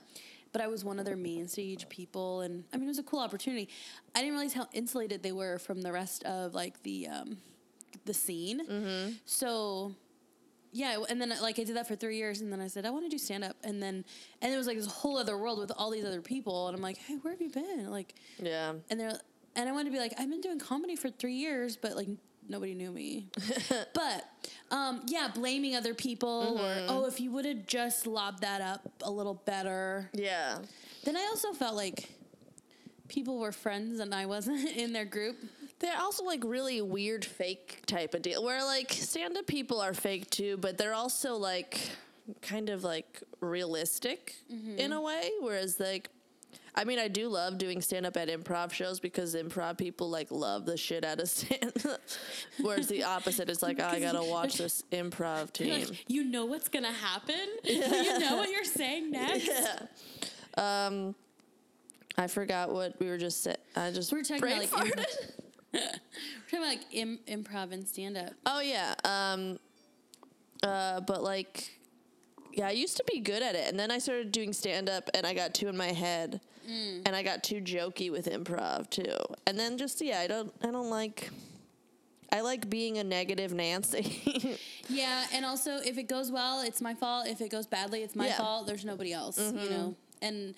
But 0.51 0.61
I 0.61 0.67
was 0.67 0.85
one 0.85 0.99
of 0.99 1.05
their 1.05 1.17
main 1.17 1.47
stage 1.49 1.89
people, 1.89 2.41
and 2.41 2.63
I 2.73 2.77
mean 2.77 2.85
it 2.85 2.89
was 2.89 2.99
a 2.99 3.03
cool 3.03 3.19
opportunity. 3.19 3.67
I 4.13 4.19
didn't 4.19 4.35
realize 4.35 4.53
how 4.53 4.67
insulated 4.71 5.21
they 5.21 5.33
were 5.33 5.59
from 5.59 5.81
the 5.81 5.91
rest 5.91 6.23
of 6.23 6.53
like 6.53 6.81
the 6.83 7.07
um, 7.07 7.37
the 8.05 8.13
scene. 8.13 8.65
Mm-hmm. 8.65 9.11
So 9.25 9.95
yeah, 10.75 10.97
and 11.09 11.21
then 11.21 11.33
like 11.41 11.57
I 11.57 11.63
did 11.63 11.77
that 11.77 11.87
for 11.87 11.95
three 11.95 12.17
years, 12.17 12.41
and 12.41 12.51
then 12.51 12.59
I 12.59 12.67
said 12.67 12.85
I 12.85 12.89
want 12.89 13.05
to 13.05 13.09
do 13.09 13.17
stand 13.17 13.45
up, 13.45 13.55
and 13.63 13.81
then 13.81 14.03
and 14.41 14.53
it 14.53 14.57
was 14.57 14.67
like 14.67 14.75
this 14.75 14.87
whole 14.87 15.17
other 15.17 15.37
world 15.37 15.57
with 15.57 15.71
all 15.77 15.89
these 15.89 16.03
other 16.03 16.21
people, 16.21 16.67
and 16.67 16.75
I'm 16.75 16.81
like, 16.81 16.97
hey, 16.97 17.15
where 17.21 17.33
have 17.33 17.41
you 17.41 17.49
been? 17.49 17.89
Like, 17.89 18.13
Yeah. 18.39 18.73
and 18.89 18.99
they're 18.99 19.17
and 19.55 19.69
I 19.69 19.71
wanted 19.71 19.85
to 19.85 19.91
be 19.91 19.99
like, 19.99 20.13
I've 20.19 20.29
been 20.29 20.41
doing 20.41 20.59
comedy 20.59 20.97
for 20.97 21.09
three 21.09 21.35
years, 21.35 21.77
but 21.77 21.95
like 21.95 22.09
nobody 22.49 22.73
knew 22.73 22.91
me. 22.91 23.29
but 23.93 24.25
um, 24.69 25.01
yeah, 25.07 25.29
blaming 25.33 25.77
other 25.77 25.93
people 25.93 26.59
or 26.59 26.75
oh, 26.89 27.05
if 27.05 27.21
you 27.21 27.31
would 27.31 27.45
have 27.45 27.65
just 27.65 28.05
lobbed 28.05 28.41
that 28.41 28.59
up 28.59 28.81
a 29.01 29.09
little 29.09 29.35
better. 29.45 30.09
Yeah. 30.13 30.57
Then 31.05 31.15
I 31.15 31.21
also 31.31 31.53
felt 31.53 31.75
like 31.75 32.09
people 33.07 33.39
were 33.39 33.53
friends 33.53 34.01
and 34.01 34.13
I 34.13 34.25
wasn't 34.25 34.69
in 34.75 34.91
their 34.91 35.05
group. 35.05 35.37
They're 35.85 36.01
also 36.01 36.23
like 36.23 36.43
really 36.43 36.81
weird 36.81 37.23
fake 37.23 37.83
type 37.85 38.15
of 38.15 38.23
deal 38.23 38.43
where 38.43 38.63
like 38.65 38.91
stand 38.91 39.37
up 39.37 39.45
people 39.45 39.79
are 39.79 39.93
fake 39.93 40.31
too, 40.31 40.57
but 40.57 40.79
they're 40.79 40.95
also 40.95 41.35
like 41.35 41.79
kind 42.41 42.71
of 42.71 42.83
like 42.83 43.21
realistic 43.39 44.35
in 44.77 44.91
a 44.91 44.99
way. 44.99 45.29
Whereas 45.41 45.79
like 45.79 46.09
I 46.73 46.85
mean, 46.85 46.97
I 46.97 47.07
do 47.07 47.29
love 47.29 47.59
doing 47.59 47.81
stand 47.81 48.07
up 48.07 48.17
at 48.17 48.29
improv 48.29 48.73
shows 48.73 48.99
because 48.99 49.35
improv 49.35 49.77
people 49.77 50.09
like 50.09 50.31
love 50.31 50.65
the 50.65 50.75
shit 50.75 51.05
out 51.05 51.19
of 51.19 51.29
stand 51.29 51.85
up. 51.87 52.01
Whereas 52.59 52.87
the 52.87 53.03
opposite 53.03 53.47
is 53.51 53.61
like, 53.61 53.79
oh, 53.79 53.85
I 53.85 53.99
gotta 53.99 54.23
watch 54.23 54.57
this 54.57 54.83
improv 54.91 55.53
team. 55.53 55.81
Like, 55.81 56.09
you 56.09 56.23
know 56.23 56.45
what's 56.45 56.67
gonna 56.67 56.91
happen. 56.91 57.35
you 57.63 58.19
know 58.19 58.37
what 58.37 58.49
you're 58.49 58.63
saying 58.63 59.11
next. 59.11 59.51
Um, 60.57 61.13
I 62.17 62.25
forgot 62.25 62.73
what 62.73 62.99
we 62.99 63.05
were 63.05 63.19
just 63.19 63.43
saying. 63.43 63.57
I 63.75 63.91
just 63.91 64.11
We're 64.11 64.23
talking 64.23 64.43
about, 64.43 64.73
like, 64.73 65.05
talking 66.49 66.59
about 66.59 66.67
like 66.67 66.79
Im- 66.91 67.19
improv 67.27 67.71
and 67.71 67.87
stand 67.87 68.17
up. 68.17 68.33
Oh 68.45 68.59
yeah. 68.59 68.93
Um 69.03 69.59
uh 70.63 71.01
but 71.01 71.23
like 71.23 71.71
yeah, 72.53 72.67
I 72.67 72.71
used 72.71 72.95
to 72.97 73.03
be 73.11 73.19
good 73.19 73.43
at 73.43 73.55
it 73.55 73.67
and 73.69 73.77
then 73.79 73.91
I 73.91 73.97
started 73.99 74.31
doing 74.31 74.53
stand 74.53 74.89
up 74.89 75.09
and 75.13 75.25
I 75.27 75.33
got 75.33 75.53
too 75.53 75.67
in 75.67 75.77
my 75.77 75.91
head. 75.91 76.41
And 76.67 77.15
I 77.15 77.21
got 77.21 77.43
too 77.43 77.61
jokey 77.61 78.11
with 78.11 78.25
improv 78.25 78.89
too. 78.89 79.15
And 79.45 79.59
then 79.59 79.77
just 79.77 80.01
yeah, 80.01 80.19
I 80.21 80.25
don't 80.27 80.51
I 80.63 80.71
don't 80.71 80.89
like 80.89 81.29
I 82.31 82.41
like 82.41 82.67
being 82.71 82.97
a 82.97 83.03
negative 83.03 83.53
Nancy. 83.53 84.57
Yeah, 84.87 85.25
and 85.33 85.43
also 85.45 85.77
if 85.77 85.97
it 85.97 86.07
goes 86.07 86.31
well, 86.31 86.61
it's 86.61 86.79
my 86.81 86.93
fault. 86.93 87.27
If 87.27 87.41
it 87.41 87.49
goes 87.49 87.65
badly, 87.67 88.03
it's 88.03 88.15
my 88.15 88.27
Yeah. 88.27 88.37
fault. 88.37 88.67
There's 88.67 88.85
nobody 88.85 89.13
else, 89.13 89.37
you 89.39 89.69
know. 89.69 89.95
And 90.21 90.53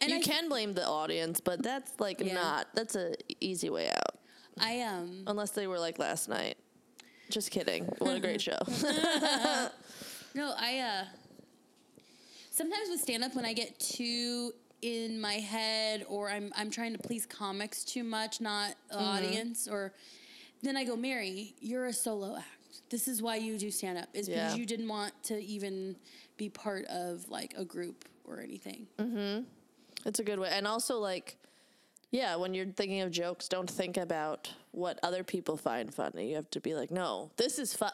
and 0.00 0.10
you 0.10 0.16
I 0.18 0.20
can 0.20 0.48
blame 0.48 0.72
the 0.74 0.86
audience, 0.86 1.40
but 1.40 1.60
that's 1.62 1.92
like 2.00 2.20
Yeah. 2.20 2.34
not 2.34 2.68
that's 2.74 2.94
a 2.96 3.14
easy 3.40 3.68
way 3.70 3.88
out. 3.90 4.09
I 4.60 4.80
um 4.82 5.24
Unless 5.26 5.50
they 5.52 5.66
were 5.66 5.78
like 5.78 5.98
last 5.98 6.28
night. 6.28 6.56
Just 7.30 7.50
kidding. 7.50 7.84
What 7.98 8.16
a 8.16 8.20
great 8.20 8.40
show. 8.40 8.58
no, 10.34 10.52
I 10.58 10.78
uh 10.78 11.04
sometimes 12.50 12.88
with 12.90 13.00
stand 13.00 13.24
up 13.24 13.34
when 13.34 13.44
I 13.44 13.52
get 13.52 13.78
too 13.78 14.52
in 14.82 15.20
my 15.20 15.34
head 15.34 16.04
or 16.08 16.30
I'm 16.30 16.52
I'm 16.56 16.70
trying 16.70 16.92
to 16.92 16.98
please 16.98 17.26
comics 17.26 17.84
too 17.84 18.04
much, 18.04 18.40
not 18.40 18.74
the 18.88 18.96
Mm-hmm. 18.96 19.04
audience 19.04 19.68
or 19.68 19.92
then 20.62 20.76
I 20.76 20.84
go, 20.84 20.94
Mary, 20.96 21.54
you're 21.60 21.86
a 21.86 21.92
solo 21.92 22.36
act. 22.36 22.46
This 22.90 23.08
is 23.08 23.22
why 23.22 23.36
you 23.36 23.56
do 23.58 23.70
stand 23.70 23.96
up. 23.98 24.08
Is 24.12 24.28
because 24.28 24.56
you 24.56 24.66
didn't 24.66 24.88
want 24.88 25.12
to 25.24 25.40
even 25.42 25.96
be 26.36 26.48
part 26.50 26.84
of 26.86 27.28
like 27.28 27.54
a 27.56 27.64
group 27.64 28.04
or 28.24 28.40
anything. 28.40 28.86
Mhm. 28.98 29.44
It's 30.04 30.18
a 30.18 30.24
good 30.24 30.38
way. 30.38 30.48
And 30.50 30.66
also, 30.66 30.98
like, 30.98 31.36
yeah, 32.10 32.36
when 32.36 32.54
you're 32.54 32.66
thinking 32.66 33.00
of 33.02 33.10
jokes, 33.10 33.48
don't 33.48 33.70
think 33.70 33.96
about 33.96 34.52
what 34.72 34.98
other 35.02 35.22
people 35.22 35.56
find 35.56 35.92
funny. 35.92 36.30
You 36.30 36.36
have 36.36 36.50
to 36.50 36.60
be 36.60 36.74
like, 36.74 36.90
no, 36.90 37.30
this 37.36 37.58
is 37.58 37.74
fun. 37.74 37.92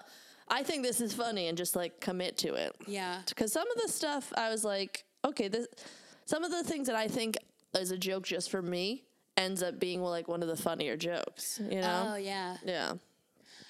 I 0.49 0.63
think 0.63 0.83
this 0.83 1.01
is 1.01 1.13
funny, 1.13 1.49
and 1.49 1.59
just 1.59 1.75
like 1.75 2.01
commit 2.01 2.37
to 2.39 2.55
it. 2.55 2.75
Yeah. 2.87 3.21
Because 3.27 3.53
some 3.53 3.69
of 3.71 3.83
the 3.83 3.89
stuff 3.89 4.33
I 4.37 4.49
was 4.51 4.65
like, 4.65 5.05
okay, 5.25 5.49
this. 5.49 5.67
Some 6.25 6.43
of 6.43 6.51
the 6.51 6.65
things 6.65 6.89
that 6.89 6.97
I 6.97 7.07
think 7.07 7.37
is 7.79 7.93
a 7.93 7.99
joke 7.99 8.25
just 8.25 8.51
for 8.51 8.63
me 8.63 9.05
ends 9.37 9.63
up 9.63 9.79
being 9.79 10.03
like 10.03 10.29
one 10.29 10.43
of 10.43 10.49
the 10.49 10.57
funnier 10.57 10.97
jokes. 10.97 11.61
You 11.71 11.81
know? 11.81 12.09
Oh 12.13 12.17
yeah. 12.17 12.57
yeah. 12.65 12.95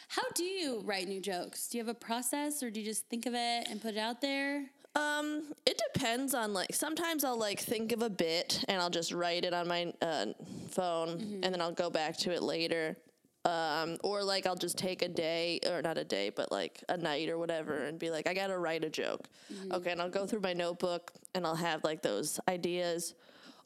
How 0.09 0.23
do 0.35 0.45
you 0.45 0.81
write 0.85 1.09
new 1.09 1.21
jokes? 1.21 1.69
Do 1.69 1.79
you 1.79 1.85
have 1.85 1.95
a 1.95 1.99
process 1.99 2.63
or 2.63 2.71
do 2.71 2.81
you 2.81 2.87
just 2.87 3.07
think 3.09 3.27
of 3.27 3.35
it 3.35 3.69
and 3.69 3.83
put 3.83 3.95
it 3.95 3.99
out 3.99 4.21
there? 4.21 4.67
Um, 4.97 5.43
it 5.67 5.81
depends 5.93 6.33
on 6.33 6.55
like 6.55 6.75
sometimes 6.75 7.23
I'll 7.23 7.39
like 7.39 7.61
think 7.61 7.93
of 7.93 8.01
a 8.01 8.09
bit 8.09 8.65
and 8.67 8.81
I'll 8.81 8.91
just 8.91 9.13
write 9.13 9.45
it 9.45 9.53
on 9.53 9.69
my 9.69 9.93
uh, 10.01 10.27
phone 10.71 11.41
and 11.43 11.53
then 11.53 11.61
I'll 11.61 11.73
go 11.73 11.91
back 11.91 12.17
to 12.19 12.33
it 12.33 12.43
later. 12.43 12.97
Um, 13.45 13.99
or 14.03 14.25
like 14.25 14.47
I'll 14.47 14.57
just 14.57 14.77
take 14.77 15.03
a 15.03 15.09
day 15.09 15.61
or 15.71 15.81
not 15.83 15.99
a 15.99 16.05
day, 16.05 16.31
but 16.31 16.51
like 16.51 16.83
a 16.89 16.97
night 16.97 17.29
or 17.29 17.39
whatever 17.39 17.85
and 17.85 17.99
be 17.99 18.11
like, 18.11 18.27
I 18.27 18.35
gotta 18.35 18.59
write 18.59 18.85
a 18.85 18.91
joke. 18.91 19.29
Okay, 19.71 19.93
and 19.93 20.01
I'll 20.01 20.11
go 20.11 20.27
through 20.27 20.41
my 20.41 20.55
notebook 20.55 21.13
and 21.35 21.47
I'll 21.47 21.55
have 21.55 21.85
like 21.85 22.03
those 22.03 22.41
ideas. 22.49 23.15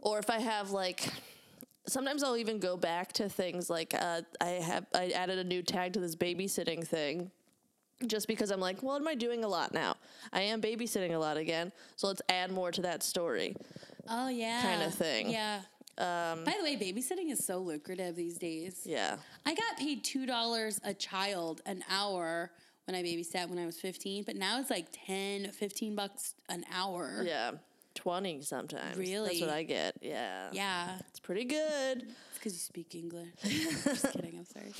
Or 0.01 0.19
if 0.19 0.29
I 0.31 0.41
have 0.41 0.73
like 0.73 1.09
sometimes 1.87 2.23
I'll 2.23 2.37
even 2.37 2.59
go 2.59 2.77
back 2.77 3.13
to 3.15 3.29
things 3.29 3.71
like 3.71 3.95
uh, 3.95 4.23
I 4.41 4.49
have 4.49 4.87
I 4.95 5.11
added 5.11 5.39
a 5.39 5.45
new 5.45 5.63
tag 5.63 5.93
to 5.95 6.01
this 6.01 6.17
babysitting 6.17 6.87
thing 6.87 7.31
just 8.07 8.29
because 8.29 8.51
I'm 8.51 8.61
like, 8.61 8.83
well, 8.83 8.97
am 8.97 9.07
I 9.09 9.15
doing 9.15 9.45
a 9.45 9.49
lot 9.49 9.73
now? 9.75 9.97
I 10.33 10.43
am 10.43 10.61
babysitting 10.61 11.13
a 11.15 11.19
lot 11.19 11.37
again, 11.37 11.73
so 11.97 12.07
let's 12.07 12.23
add 12.29 12.51
more 12.51 12.71
to 12.73 12.83
that 12.83 13.03
story. 13.03 13.57
Oh 14.09 14.29
yeah. 14.29 14.63
Kinda 14.63 14.91
thing. 14.91 15.31
Yeah. 15.31 15.61
Um, 15.99 16.45
By 16.45 16.55
the 16.59 16.65
way, 16.65 16.77
babysitting 16.77 17.31
is 17.31 17.45
so 17.45 17.59
lucrative 17.59 18.17
these 18.17 18.39
days. 18.39 18.83
Yeah. 18.85 19.17
I 19.45 19.55
got 19.55 19.77
paid 19.77 20.03
two 20.03 20.25
dollars 20.27 20.81
a 20.83 20.95
child 20.95 21.61
an 21.67 21.85
hour 21.91 22.51
when 22.87 22.95
I 22.95 23.03
babysat 23.03 23.49
when 23.49 23.59
I 23.59 23.67
was 23.67 23.79
15, 23.79 24.25
but 24.25 24.37
now 24.37 24.59
it's 24.61 24.71
like 24.71 24.87
10, 25.07 25.51
15 25.53 25.95
bucks 25.95 26.35
an 26.49 26.65
hour. 26.73 27.23
Yeah. 27.25 27.53
20 27.95 28.41
sometimes. 28.43 28.97
Really? 28.97 29.29
That's 29.29 29.41
what 29.43 29.51
I 29.51 29.63
get. 29.63 29.97
Yeah. 30.01 30.49
Yeah. 30.53 30.99
It's 31.11 31.21
pretty 31.21 31.45
good. 31.45 32.07
Because 32.41 32.55
you 32.55 32.59
speak 32.59 32.95
English. 32.95 33.29
Just 33.85 34.13
kidding. 34.13 34.39
I'm 34.39 34.47
sorry. 34.47 34.73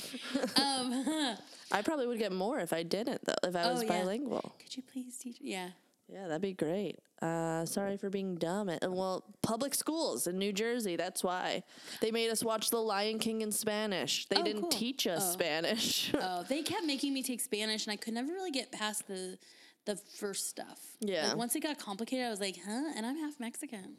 Um, 0.55 1.37
I 1.71 1.83
probably 1.83 2.07
would 2.07 2.17
get 2.17 2.31
more 2.31 2.59
if 2.59 2.73
I 2.73 2.81
didn't, 2.81 3.23
though, 3.23 3.47
if 3.47 3.55
I 3.55 3.63
Oh, 3.65 3.73
was 3.73 3.83
yeah. 3.83 3.89
bilingual. 3.89 4.55
could 4.59 4.75
you 4.75 4.81
please 4.91 5.17
teach? 5.19 5.37
Yeah. 5.39 5.69
Yeah, 6.11 6.27
that'd 6.27 6.41
be 6.41 6.53
great. 6.53 6.97
Uh, 7.21 7.63
sorry 7.65 7.97
for 7.97 8.09
being 8.09 8.33
dumb. 8.35 8.67
At, 8.67 8.91
well, 8.91 9.23
public 9.43 9.75
schools 9.75 10.25
in 10.25 10.39
New 10.39 10.51
Jersey, 10.51 10.95
that's 10.95 11.23
why. 11.23 11.61
They 12.01 12.09
made 12.11 12.31
us 12.31 12.43
watch 12.43 12.71
The 12.71 12.79
Lion 12.79 13.19
King 13.19 13.41
in 13.41 13.51
Spanish. 13.51 14.25
They 14.25 14.37
Oh, 14.37 14.43
didn't 14.43 14.63
cool. 14.63 14.69
teach 14.71 15.05
us 15.05 15.23
Oh. 15.29 15.31
Spanish. 15.33 16.11
Oh, 16.19 16.43
they 16.49 16.63
kept 16.63 16.85
making 16.85 17.13
me 17.13 17.21
take 17.21 17.39
Spanish, 17.41 17.85
and 17.85 17.93
I 17.93 17.95
could 17.95 18.15
never 18.15 18.33
really 18.33 18.51
get 18.51 18.71
past 18.71 19.07
the 19.07 19.37
the 19.85 19.95
first 19.95 20.47
stuff. 20.49 20.79
Yeah. 20.99 21.27
Like 21.29 21.37
once 21.37 21.55
it 21.55 21.61
got 21.61 21.77
complicated, 21.79 22.25
I 22.25 22.29
was 22.31 22.39
like, 22.41 22.57
huh? 22.63 22.91
And 22.95 23.05
I'm 23.05 23.17
half 23.17 23.39
Mexican. 23.39 23.97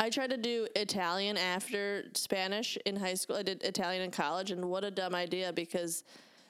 I 0.00 0.10
tried 0.10 0.30
to 0.30 0.36
do 0.36 0.68
Italian 0.76 1.36
after 1.36 2.04
Spanish 2.14 2.78
in 2.86 2.96
high 2.96 3.14
school. 3.14 3.36
I 3.36 3.42
did 3.42 3.62
Italian 3.64 4.02
in 4.02 4.10
college, 4.10 4.50
and 4.50 4.64
what 4.70 4.84
a 4.84 4.90
dumb 4.90 5.14
idea 5.14 5.52
because 5.52 6.04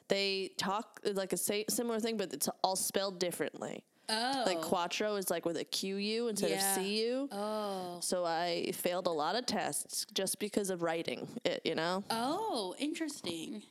they 0.09 0.51
talk 0.59 1.01
like 1.15 1.33
a 1.33 1.37
similar 1.37 1.99
thing, 2.01 2.17
but 2.17 2.33
it's 2.33 2.49
all 2.63 2.77
spelled 2.77 3.19
differently. 3.19 3.85
Oh. 4.11 4.43
Like 4.47 4.63
quattro 4.63 5.17
is 5.17 5.29
like 5.31 5.45
with 5.45 5.59
a 5.59 5.65
Q 5.65 5.97
U 5.97 6.29
instead 6.29 6.51
Yeah. 6.51 6.71
of 6.77 6.83
C 6.83 7.05
U. 7.05 7.29
Oh. 7.31 7.99
So 8.01 8.25
I 8.25 8.71
failed 8.73 9.07
a 9.07 9.11
lot 9.11 9.37
of 9.37 9.45
tests 9.45 10.07
just 10.15 10.39
because 10.39 10.71
of 10.71 10.81
writing 10.83 11.29
it, 11.45 11.61
you 11.65 11.75
know? 11.75 12.03
Oh, 12.11 12.75
interesting. 12.79 13.63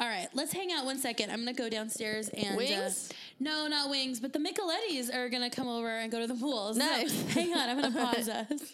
All 0.00 0.08
right, 0.08 0.28
let's 0.34 0.52
hang 0.52 0.72
out 0.72 0.84
one 0.84 0.98
second. 0.98 1.30
I'm 1.30 1.38
gonna 1.38 1.52
go 1.52 1.68
downstairs 1.68 2.28
and 2.30 2.54
uh, 2.54 2.56
Wings? 2.56 3.10
no, 3.38 3.66
not 3.68 3.88
wings, 3.88 4.18
but 4.20 4.32
the 4.32 4.38
Michelettis 4.40 5.14
are 5.14 5.28
gonna 5.28 5.50
come 5.50 5.68
over 5.68 5.88
and 5.88 6.10
go 6.10 6.18
to 6.20 6.26
the 6.26 6.34
pool. 6.34 6.74
So 6.74 6.80
hang 7.28 7.54
on, 7.54 7.68
I'm 7.70 7.80
gonna 7.80 8.06
pause 8.12 8.28
us. 8.28 8.72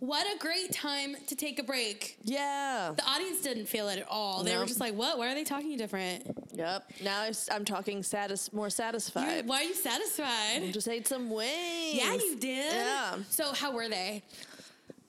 What 0.00 0.26
a 0.34 0.38
great 0.38 0.72
time 0.72 1.14
to 1.26 1.36
take 1.36 1.58
a 1.58 1.62
break. 1.62 2.16
Yeah. 2.24 2.92
The 2.96 3.04
audience 3.04 3.42
didn't 3.42 3.66
feel 3.66 3.88
it 3.90 3.98
at 3.98 4.08
all. 4.08 4.42
They 4.42 4.56
were 4.56 4.64
just 4.64 4.80
like, 4.80 4.94
"What? 4.94 5.18
Why 5.18 5.30
are 5.30 5.34
they 5.34 5.44
talking 5.44 5.76
different? 5.76 6.24
Yep. 6.54 6.90
Now 7.02 7.28
I'm 7.50 7.64
talking 7.66 8.02
satis- 8.02 8.50
more 8.52 8.66
You- 8.66 8.70
satisfied. 8.70 9.46
why 9.46 9.60
are 9.60 9.64
you 9.64 9.74
satisfied?" 9.74 10.72
Just 10.72 10.88
ate 10.88 11.06
some 11.06 11.28
wings. 11.30 11.94
Yeah, 11.94 12.14
you 12.14 12.36
did. 12.36 12.72
Yeah. 12.72 13.16
So 13.30 13.52
how 13.52 13.72
were 13.72 13.88
they? 13.88 14.22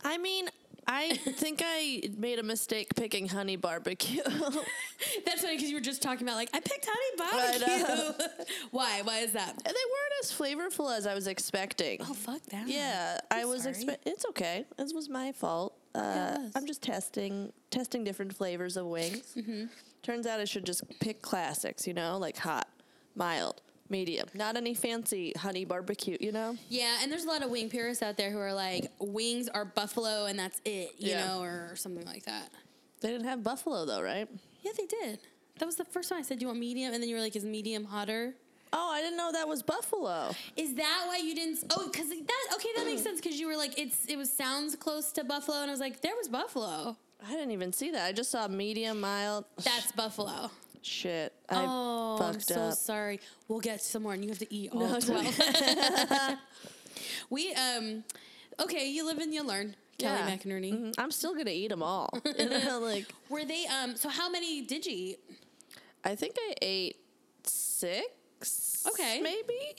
I 0.04 0.18
mean, 0.18 0.50
I 0.94 1.16
think 1.16 1.62
I 1.66 2.02
made 2.18 2.38
a 2.38 2.44
mistake 2.44 2.94
picking 2.96 3.28
honey 3.30 3.56
barbecue. 3.56 4.22
That's 5.26 5.42
funny 5.42 5.56
because 5.56 5.70
you 5.70 5.76
were 5.76 5.82
just 5.82 6.02
talking 6.02 6.28
about 6.28 6.36
like 6.36 6.50
I 6.54 6.60
picked 6.60 6.86
honey 6.90 7.64
barbecue. 7.64 8.46
Why? 8.72 9.02
Why 9.04 9.20
is 9.20 9.32
that? 9.32 9.50
And 9.50 9.58
they 9.66 9.72
weren't 9.72 10.14
as 10.22 10.32
flavorful 10.34 10.96
as 10.96 11.08
I 11.08 11.14
was 11.14 11.28
expecting. 11.28 12.00
Oh 12.02 12.14
fuck 12.14 12.42
that. 12.52 12.68
Yeah, 12.68 13.20
I 13.32 13.42
I'm 13.44 13.48
was 13.48 13.64
sorry. 13.64 13.76
expect. 13.76 14.06
It's 14.06 14.26
okay. 14.32 14.66
This 14.78 14.94
was 14.94 15.08
my 15.08 15.32
fault. 15.32 15.76
Uh, 15.96 16.36
was. 16.40 16.52
I'm 16.56 16.66
just 16.68 16.82
testing 16.84 17.54
testing 17.70 18.04
different 18.04 18.36
flavors 18.36 18.76
of 18.76 18.86
wings. 18.88 19.34
Mm-hmm. 19.38 19.66
Turns 20.04 20.28
out 20.28 20.42
I 20.42 20.46
should 20.46 20.66
just 20.66 20.84
pick 21.00 21.22
classics. 21.22 21.88
You 21.88 21.94
know, 21.94 22.18
like 22.18 22.38
hot, 22.38 22.68
mild, 23.16 23.62
medium. 23.92 24.28
Not 24.34 24.58
any 24.58 24.74
fancy 24.74 25.34
honey 25.38 25.66
barbecue. 25.66 26.18
You 26.20 26.32
know. 26.32 26.58
Yeah, 26.70 26.98
and 27.04 27.12
there's 27.12 27.26
a 27.26 27.28
lot 27.28 27.44
of 27.44 27.52
wing 27.52 27.70
purists 27.70 28.02
out 28.02 28.18
there 28.18 28.32
who 28.32 28.40
are 28.40 28.54
like, 28.54 28.90
wings 29.00 29.50
are 29.50 29.66
buffalo 29.66 30.26
and 30.26 30.40
that's 30.40 30.60
it, 30.66 30.96
you 30.98 31.10
Yeah. 31.12 31.28
know, 31.28 31.42
or 31.44 31.76
something 31.76 32.06
like 32.06 32.24
that. 32.26 32.50
They 33.02 33.10
didn't 33.10 33.28
have 33.28 33.44
buffalo 33.44 33.86
though, 33.86 34.02
right? 34.02 34.28
Yeah, 34.64 34.72
they 34.78 34.86
did. 34.86 35.20
That 35.60 35.66
was 35.66 35.76
the 35.76 35.86
first 35.86 36.10
time 36.10 36.18
I 36.20 36.22
said, 36.24 36.40
"Do 36.40 36.44
you 36.44 36.48
want 36.48 36.60
medium?" 36.60 36.94
And 36.94 37.04
then 37.04 37.10
you 37.10 37.16
were 37.16 37.22
like, 37.22 37.36
"Is 37.36 37.46
medium 37.46 37.84
hotter?" 37.86 38.34
Oh, 38.74 38.90
I 38.90 39.02
didn't 39.02 39.18
know 39.18 39.32
that 39.34 39.48
was 39.48 39.62
buffalo. 39.64 40.34
Is 40.56 40.76
that 40.76 41.04
why 41.06 41.18
you 41.18 41.36
didn't? 41.36 41.60
Oh, 41.72 41.90
because 41.92 42.08
that 42.10 42.48
okay, 42.56 42.70
that 42.78 42.86
makes 42.86 43.02
sense. 43.02 43.20
Because 43.20 43.38
you 43.40 43.48
were 43.48 43.58
like, 43.58 43.78
it's 43.78 44.06
it 44.08 44.18
was 44.18 44.32
sounds 44.32 44.76
close 44.76 45.12
to 45.14 45.24
buffalo, 45.24 45.58
and 45.62 45.70
I 45.70 45.74
was 45.74 45.80
like, 45.82 46.02
there 46.02 46.16
was 46.16 46.28
buffalo. 46.30 46.96
I 47.24 47.32
didn't 47.32 47.52
even 47.52 47.74
see 47.74 47.92
that. 47.92 48.06
I 48.08 48.12
just 48.14 48.32
saw 48.32 48.48
medium, 48.48 49.00
mild. 49.02 49.46
That's 49.64 49.92
buffalo. 49.92 50.50
Shit, 50.84 51.32
I 51.48 51.64
oh, 51.68 52.18
I'm 52.22 52.34
fucked 52.34 52.46
so 52.48 52.60
up. 52.62 52.74
sorry. 52.74 53.20
We'll 53.48 53.60
get 53.60 53.82
some 53.82 54.04
more, 54.04 54.14
and 54.14 54.24
you 54.24 54.30
have 54.30 54.40
to 54.40 54.54
eat 54.54 54.72
all 54.74 54.80
No, 54.88 55.00
twelve. 55.00 55.40
we 57.30 57.54
um, 57.54 58.04
okay, 58.60 58.90
you 58.90 59.06
live 59.06 59.20
and 59.20 59.34
you 59.34 59.44
learn. 59.44 59.76
Kelly 60.00 60.18
Yeah. 60.20 60.30
McInerney. 60.38 60.74
Mhm. 60.74 60.94
I'm 60.98 61.12
still 61.12 61.36
gonna 61.36 61.52
eat 61.52 61.68
them 61.70 61.84
all. 61.84 62.10
Like 62.26 63.06
Were 63.30 63.46
they 63.46 63.66
um? 63.68 63.96
So 63.96 64.10
how 64.10 64.30
many 64.30 64.62
did 64.62 64.86
you 64.86 64.94
eat? 64.94 65.20
I 66.04 66.16
think 66.16 66.36
I 66.40 66.56
ate 66.62 66.98
six. 67.44 68.86
Okay. 68.88 69.22
maybe, 69.22 69.76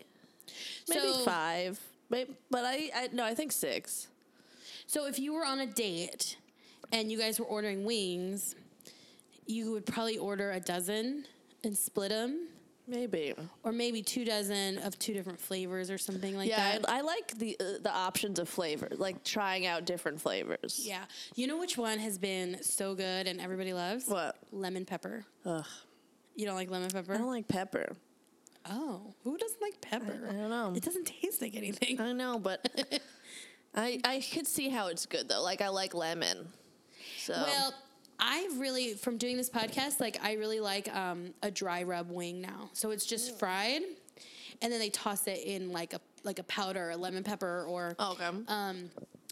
maybe 0.88 1.00
So- 1.00 1.24
five. 1.24 1.80
Maybe, 2.10 2.34
but 2.50 2.64
I, 2.66 2.90
I 2.94 3.08
no, 3.12 3.24
I 3.24 3.34
think 3.34 3.52
six. 3.52 4.06
So 4.86 5.06
if 5.06 5.18
you 5.18 5.32
were 5.32 5.46
on 5.46 5.60
a 5.60 5.66
date 5.66 6.36
and 6.92 7.10
you 7.10 7.18
guys 7.18 7.40
were 7.40 7.46
ordering 7.46 7.84
wings, 7.86 8.54
you 9.46 9.72
would 9.72 9.86
probably 9.86 10.18
order 10.18 10.52
a 10.52 10.60
dozen 10.60 11.26
and 11.64 11.76
split 11.76 12.10
them, 12.10 12.48
Maybe. 12.86 13.34
or 13.62 13.72
maybe 13.72 14.02
two 14.02 14.24
dozen 14.24 14.78
of 14.78 14.98
two 14.98 15.12
different 15.12 15.40
flavors 15.40 15.90
or 15.90 15.98
something 15.98 16.36
like 16.36 16.48
yeah, 16.48 16.78
that. 16.78 16.88
I, 16.90 16.98
I 16.98 17.00
like 17.02 17.38
the 17.38 17.56
uh, 17.60 17.64
the 17.82 17.92
options 17.92 18.38
of 18.38 18.48
flavor, 18.48 18.88
like 18.96 19.22
trying 19.24 19.66
out 19.66 19.84
different 19.84 20.20
flavors. 20.20 20.80
yeah. 20.84 21.04
You 21.34 21.46
know 21.46 21.58
which 21.58 21.76
one 21.78 21.98
has 21.98 22.18
been 22.18 22.62
so 22.62 22.94
good 22.94 23.26
and 23.26 23.40
everybody 23.40 23.72
loves? 23.72 24.06
What? 24.08 24.36
Lemon 24.52 24.84
pepper. 24.84 25.24
Ugh, 25.44 25.66
You 26.34 26.46
don't 26.46 26.56
like 26.56 26.70
lemon 26.70 26.90
pepper? 26.90 27.14
I 27.14 27.18
don't 27.18 27.26
like 27.30 27.48
pepper. 27.48 27.96
oh, 28.70 29.14
who 29.24 29.36
doesn't 29.38 29.60
like 29.62 29.80
pepper? 29.80 30.26
I 30.28 30.32
don't 30.32 30.50
know. 30.50 30.72
It 30.76 30.82
doesn't 30.82 31.06
taste 31.06 31.40
like 31.42 31.54
anything. 31.56 32.00
I 32.00 32.12
know, 32.12 32.38
but 32.38 32.68
I 33.74 34.00
I 34.04 34.20
could 34.32 34.46
see 34.46 34.68
how 34.68 34.88
it's 34.88 35.06
good 35.06 35.28
though. 35.28 35.42
Like 35.42 35.60
I 35.62 35.68
like 35.68 35.94
lemon. 35.94 36.48
So 37.18 37.32
Well, 37.34 37.74
I 38.24 38.48
really, 38.56 38.94
from 38.94 39.18
doing 39.18 39.36
this 39.36 39.50
podcast, 39.50 39.98
like 39.98 40.16
I 40.22 40.34
really 40.34 40.60
like 40.60 40.94
um, 40.94 41.34
a 41.42 41.50
dry 41.50 41.82
rub 41.82 42.08
wing 42.08 42.40
now. 42.40 42.70
So 42.72 42.92
it's 42.92 43.04
just 43.04 43.36
fried, 43.36 43.82
and 44.62 44.72
then 44.72 44.78
they 44.78 44.90
toss 44.90 45.26
it 45.26 45.40
in 45.44 45.72
like 45.72 45.92
a 45.92 46.00
like 46.22 46.38
a 46.38 46.44
powder, 46.44 46.90
a 46.90 46.96
lemon 46.96 47.24
pepper, 47.24 47.64
or 47.68 47.96
okay. 47.98 48.30
um, 48.46 48.90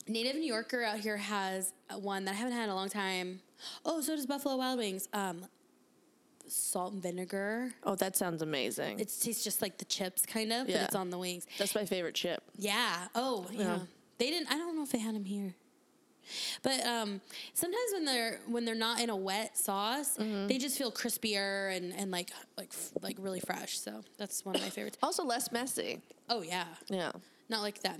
Native 0.08 0.34
New 0.34 0.42
Yorker 0.42 0.82
out 0.82 0.98
here 0.98 1.16
has 1.16 1.72
one 2.00 2.24
that 2.24 2.32
I 2.32 2.34
haven't 2.34 2.54
had 2.54 2.64
in 2.64 2.70
a 2.70 2.74
long 2.74 2.88
time. 2.88 3.40
Oh, 3.86 4.00
so 4.00 4.16
does 4.16 4.26
Buffalo 4.26 4.56
Wild 4.56 4.78
Wings. 4.80 5.08
Um, 5.12 5.46
salt 6.48 6.92
and 6.94 7.00
vinegar. 7.00 7.72
oh, 7.84 7.94
that 7.94 8.16
sounds 8.16 8.42
amazing. 8.42 8.98
It 8.98 9.12
tastes 9.20 9.44
just 9.44 9.62
like 9.62 9.78
the 9.78 9.84
chips, 9.84 10.26
kind 10.26 10.52
of, 10.52 10.66
but 10.66 10.74
it's 10.74 10.96
on 10.96 11.10
the 11.10 11.18
wings. 11.18 11.46
That's 11.58 11.76
my 11.76 11.84
favorite 11.84 12.16
chip. 12.16 12.42
Yeah. 12.56 13.06
Oh, 13.14 13.46
yeah. 13.52 13.60
Yeah. 13.60 13.78
They 14.18 14.30
didn't. 14.30 14.52
I 14.52 14.58
don't 14.58 14.74
know 14.74 14.82
if 14.82 14.90
they 14.90 14.98
had 14.98 15.14
them 15.14 15.24
here. 15.24 15.54
But 16.62 16.84
um, 16.86 17.20
sometimes 17.54 17.92
when 17.92 18.04
they're 18.04 18.40
when 18.48 18.64
they're 18.64 18.74
not 18.74 19.00
in 19.00 19.10
a 19.10 19.16
wet 19.16 19.56
sauce, 19.56 20.16
Mm-hmm. 20.18 20.46
they 20.48 20.58
just 20.58 20.76
feel 20.78 20.90
crispier 20.92 21.76
and, 21.76 21.92
and 21.94 22.10
like 22.10 22.30
like 22.56 22.72
like 23.02 23.16
really 23.18 23.40
fresh. 23.40 23.78
So 23.78 24.02
that's 24.18 24.44
one 24.44 24.54
of 24.56 24.62
my 24.62 24.70
favorites. 24.70 24.98
Also 25.02 25.24
less 25.24 25.50
messy. 25.52 26.00
Oh 26.28 26.42
yeah, 26.42 26.64
Yeah. 26.88 27.12
not 27.48 27.62
like 27.62 27.80
that 27.82 27.98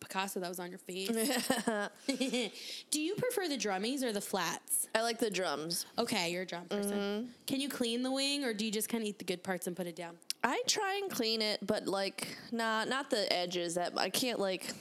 Picasso 0.00 0.40
that 0.40 0.48
was 0.48 0.58
on 0.58 0.68
your 0.70 0.78
face. 0.78 1.08
Do 2.90 3.00
you 3.00 3.14
prefer 3.14 3.48
the 3.48 3.56
drummies 3.56 4.02
or 4.02 4.12
the 4.12 4.20
flats? 4.20 4.88
I 4.94 5.02
like 5.02 5.18
the 5.18 5.30
drums. 5.30 5.86
Okay, 5.98 6.30
you're 6.32 6.42
a 6.42 6.46
drum 6.46 6.64
person. 6.66 6.92
Mm-hmm. 6.98 7.26
Can 7.46 7.60
you 7.60 7.68
clean 7.68 8.02
the 8.02 8.10
wing, 8.10 8.44
or 8.44 8.52
do 8.52 8.64
you 8.64 8.70
just 8.72 8.88
kind 8.88 9.02
of 9.02 9.08
eat 9.08 9.18
the 9.18 9.24
good 9.24 9.42
parts 9.44 9.66
and 9.68 9.76
put 9.76 9.86
it 9.86 9.94
down? 9.96 10.16
I 10.44 10.60
try 10.66 10.98
and 11.00 11.10
clean 11.10 11.40
it, 11.40 11.64
but 11.64 11.86
like 11.86 12.26
nah, 12.50 12.84
not 12.84 13.10
the 13.10 13.32
edges. 13.32 13.74
That 13.76 13.92
I 13.96 14.10
can't 14.10 14.40
like 14.40 14.72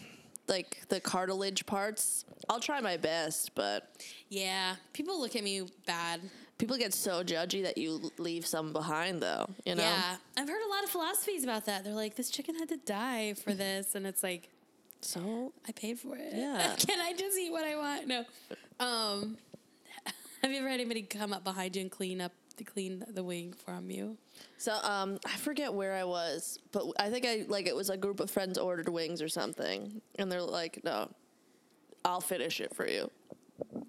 like 0.48 0.82
the 0.90 1.00
cartilage 1.00 1.66
parts. 1.66 2.26
I'll 2.50 2.60
try 2.60 2.82
my 2.82 2.98
best, 2.98 3.56
but 3.56 3.94
Yeah, 4.30 4.76
people 4.94 5.20
look 5.20 5.36
at 5.36 5.44
me 5.44 5.62
bad. 5.86 6.22
people 6.58 6.78
get 6.78 6.94
so 6.94 7.24
judgy 7.24 7.64
that 7.64 7.78
you 7.78 8.12
leave 8.18 8.46
some 8.46 8.74
behind 8.74 9.22
though, 9.22 9.48
you 9.66 9.76
know. 9.76 9.84
Yeah, 9.84 10.16
I've 10.38 10.48
heard 10.50 10.66
a 10.66 10.70
lot 10.70 10.84
of 10.84 10.90
philosophies 10.90 11.44
about 11.44 11.66
that. 11.66 11.84
They're 11.84 11.94
like, 11.94 12.16
this 12.16 12.30
chicken 12.30 12.56
had 12.56 12.70
to 12.70 12.78
die 12.78 13.34
for 13.34 13.54
this, 13.54 13.96
and 13.96 14.06
it's 14.06 14.24
like, 14.24 14.50
So 15.02 15.54
I 15.68 15.72
paid 15.72 16.00
for 16.00 16.16
it. 16.18 16.34
Yeah. 16.34 16.76
Can 16.80 17.00
I 17.00 17.14
just 17.14 17.38
eat 17.38 17.52
what 17.52 17.64
I 17.64 17.76
want? 17.78 18.08
No. 18.08 18.24
Um, 18.80 19.38
have 20.42 20.52
you 20.52 20.58
ever 20.60 20.68
had 20.70 20.80
anybody 20.80 21.04
come 21.04 21.34
up 21.34 21.44
behind 21.44 21.76
you 21.76 21.84
and 21.84 21.92
clean 21.92 22.20
up 22.22 22.34
to 22.66 22.72
clean 22.72 23.04
the 23.08 23.24
wing 23.24 23.54
from 23.66 23.90
you? 23.90 24.18
so 24.58 24.74
um 24.84 25.20
I 25.26 25.38
forget 25.38 25.74
where 25.74 25.94
I 25.94 26.04
was, 26.04 26.60
but 26.72 26.86
I 27.00 27.10
think 27.10 27.26
I 27.26 27.46
like 27.48 27.68
it 27.68 27.76
was 27.76 27.90
a 27.90 27.98
group 27.98 28.20
of 28.20 28.30
friends 28.32 28.58
ordered 28.58 28.90
wings 28.90 29.22
or 29.22 29.30
something, 29.30 30.02
and 30.18 30.32
they're 30.32 30.42
like, 30.42 30.84
"No, 30.84 31.10
I'll 32.06 32.22
finish 32.22 32.62
it 32.62 32.76
for 32.76 32.88
you." 32.88 33.10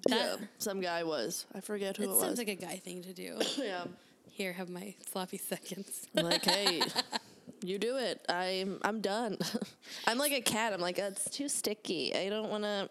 That- 0.09 0.39
yeah, 0.41 0.47
some 0.59 0.81
guy 0.81 1.03
was. 1.05 1.47
I 1.55 1.61
forget 1.61 1.97
who 1.97 2.05
It 2.05 2.09
was. 2.09 2.19
it, 2.19 2.21
sounds 2.21 2.39
like 2.39 2.49
a 2.49 2.55
guy 2.55 2.77
thing 2.77 3.03
to 3.03 3.13
do. 3.13 3.39
yeah. 3.57 3.85
Here, 4.31 4.53
have 4.55 4.69
my 4.71 4.95
sloppy 5.11 5.37
seconds. 5.39 6.09
I'm 6.17 6.25
like, 6.25 6.45
hey, 6.45 6.81
you 7.63 7.79
do 7.79 7.97
it. 7.97 8.25
I'm 8.29 8.79
I'm 8.83 9.01
done. 9.01 9.39
I'm 10.07 10.19
like 10.19 10.33
a 10.33 10.41
cat. 10.41 10.73
I'm 10.73 10.81
like, 10.81 10.99
it's 10.99 11.29
too 11.31 11.49
sticky. 11.49 12.15
I 12.15 12.29
don't 12.29 12.51
want 12.51 12.65
to 12.65 12.89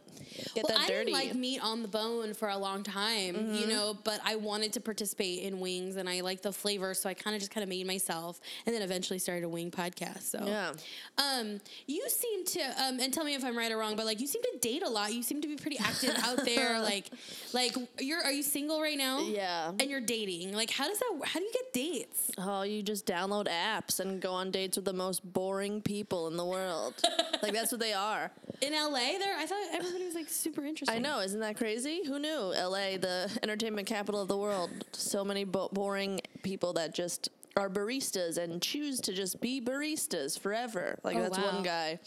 get 0.55 0.63
well, 0.67 0.77
that 0.77 0.79
I 0.79 0.87
dirty. 0.87 1.11
didn't 1.11 1.13
like 1.13 1.35
meat 1.35 1.59
on 1.63 1.81
the 1.81 1.87
bone 1.87 2.33
for 2.33 2.49
a 2.49 2.57
long 2.57 2.83
time, 2.83 3.35
Mm-hmm. 3.35 3.53
you 3.55 3.67
know, 3.67 3.97
but 4.03 4.19
I 4.25 4.35
wanted 4.35 4.73
to 4.73 4.81
participate 4.81 5.43
in 5.43 5.59
wings 5.59 5.95
and 5.95 6.07
I 6.09 6.21
like 6.21 6.41
the 6.41 6.51
flavor, 6.51 6.93
so 6.93 7.09
I 7.09 7.13
kind 7.13 7.35
of 7.35 7.41
just 7.41 7.51
kind 7.51 7.63
of 7.63 7.69
made 7.69 7.85
myself, 7.87 8.39
and 8.65 8.73
then 8.75 8.81
eventually 8.81 9.19
started 9.19 9.43
a 9.45 9.49
wing 9.49 9.71
podcast. 9.71 10.23
So 10.23 10.43
yeah. 10.45 10.71
Um, 11.17 11.59
you 11.87 12.07
seem 12.09 12.45
to, 12.45 12.61
um, 12.83 12.99
and 12.99 13.13
tell 13.13 13.23
me 13.23 13.33
if 13.35 13.43
I'm 13.43 13.57
right 13.57 13.71
or 13.71 13.77
wrong, 13.77 13.95
but 13.95 14.05
like 14.05 14.19
you 14.19 14.27
seem 14.27 14.41
to 14.43 14.57
date 14.59 14.83
a 14.83 14.89
lot. 14.89 15.13
You 15.13 15.23
seem 15.23 15.41
to 15.41 15.47
be 15.47 15.55
pretty 15.55 15.77
active 15.79 16.15
out 16.23 16.43
there. 16.45 16.79
Like, 16.91 17.09
like 17.53 17.75
you're, 17.99 18.21
are 18.23 18.31
you 18.31 18.43
single 18.43 18.81
right 18.81 18.97
now? 18.97 19.19
Yeah. 19.21 19.69
And 19.69 19.83
you're 19.83 20.01
dating. 20.01 20.53
Like, 20.53 20.69
how 20.71 20.87
does 20.87 20.97
that? 20.99 21.19
How 21.25 21.39
do 21.39 21.45
you 21.45 21.51
get 21.53 21.73
dates? 21.73 22.31
Oh, 22.37 22.63
you 22.63 22.81
just 22.83 23.05
download 23.05 23.47
apps 23.47 23.99
and 23.99 24.21
go 24.21 24.31
on 24.33 24.51
dates 24.51 24.60
with 24.69 24.85
the 24.85 24.93
most 24.93 25.23
boring 25.33 25.81
people 25.81 26.27
in 26.27 26.37
the 26.37 26.45
world. 26.45 26.93
like 27.41 27.53
that's 27.53 27.71
what 27.71 27.81
they 27.81 27.93
are. 27.93 28.31
In 28.61 28.73
LA, 28.73 29.17
there, 29.19 29.35
I 29.37 29.45
thought 29.45 29.63
everybody 29.73 30.05
was 30.05 30.15
like 30.15 30.29
super 30.29 30.63
interesting. 30.63 30.95
I 30.95 30.99
know, 30.99 31.19
isn't 31.19 31.39
that 31.39 31.57
crazy? 31.57 32.01
Who 32.05 32.19
knew? 32.19 32.53
LA, 32.55 32.97
the 32.97 33.29
entertainment 33.43 33.87
capital 33.87 34.21
of 34.21 34.27
the 34.27 34.37
world. 34.37 34.69
So 34.93 35.23
many 35.25 35.43
bo- 35.43 35.69
boring 35.73 36.21
people 36.43 36.73
that 36.73 36.93
just 36.93 37.29
are 37.57 37.69
baristas 37.69 38.37
and 38.37 38.61
choose 38.61 39.01
to 39.01 39.13
just 39.13 39.41
be 39.41 39.59
baristas 39.61 40.39
forever. 40.39 40.97
Like 41.03 41.17
Oh, 41.17 41.21
that's 41.23 41.37
wow. 41.37 41.53
one 41.53 41.63
guy. 41.63 41.99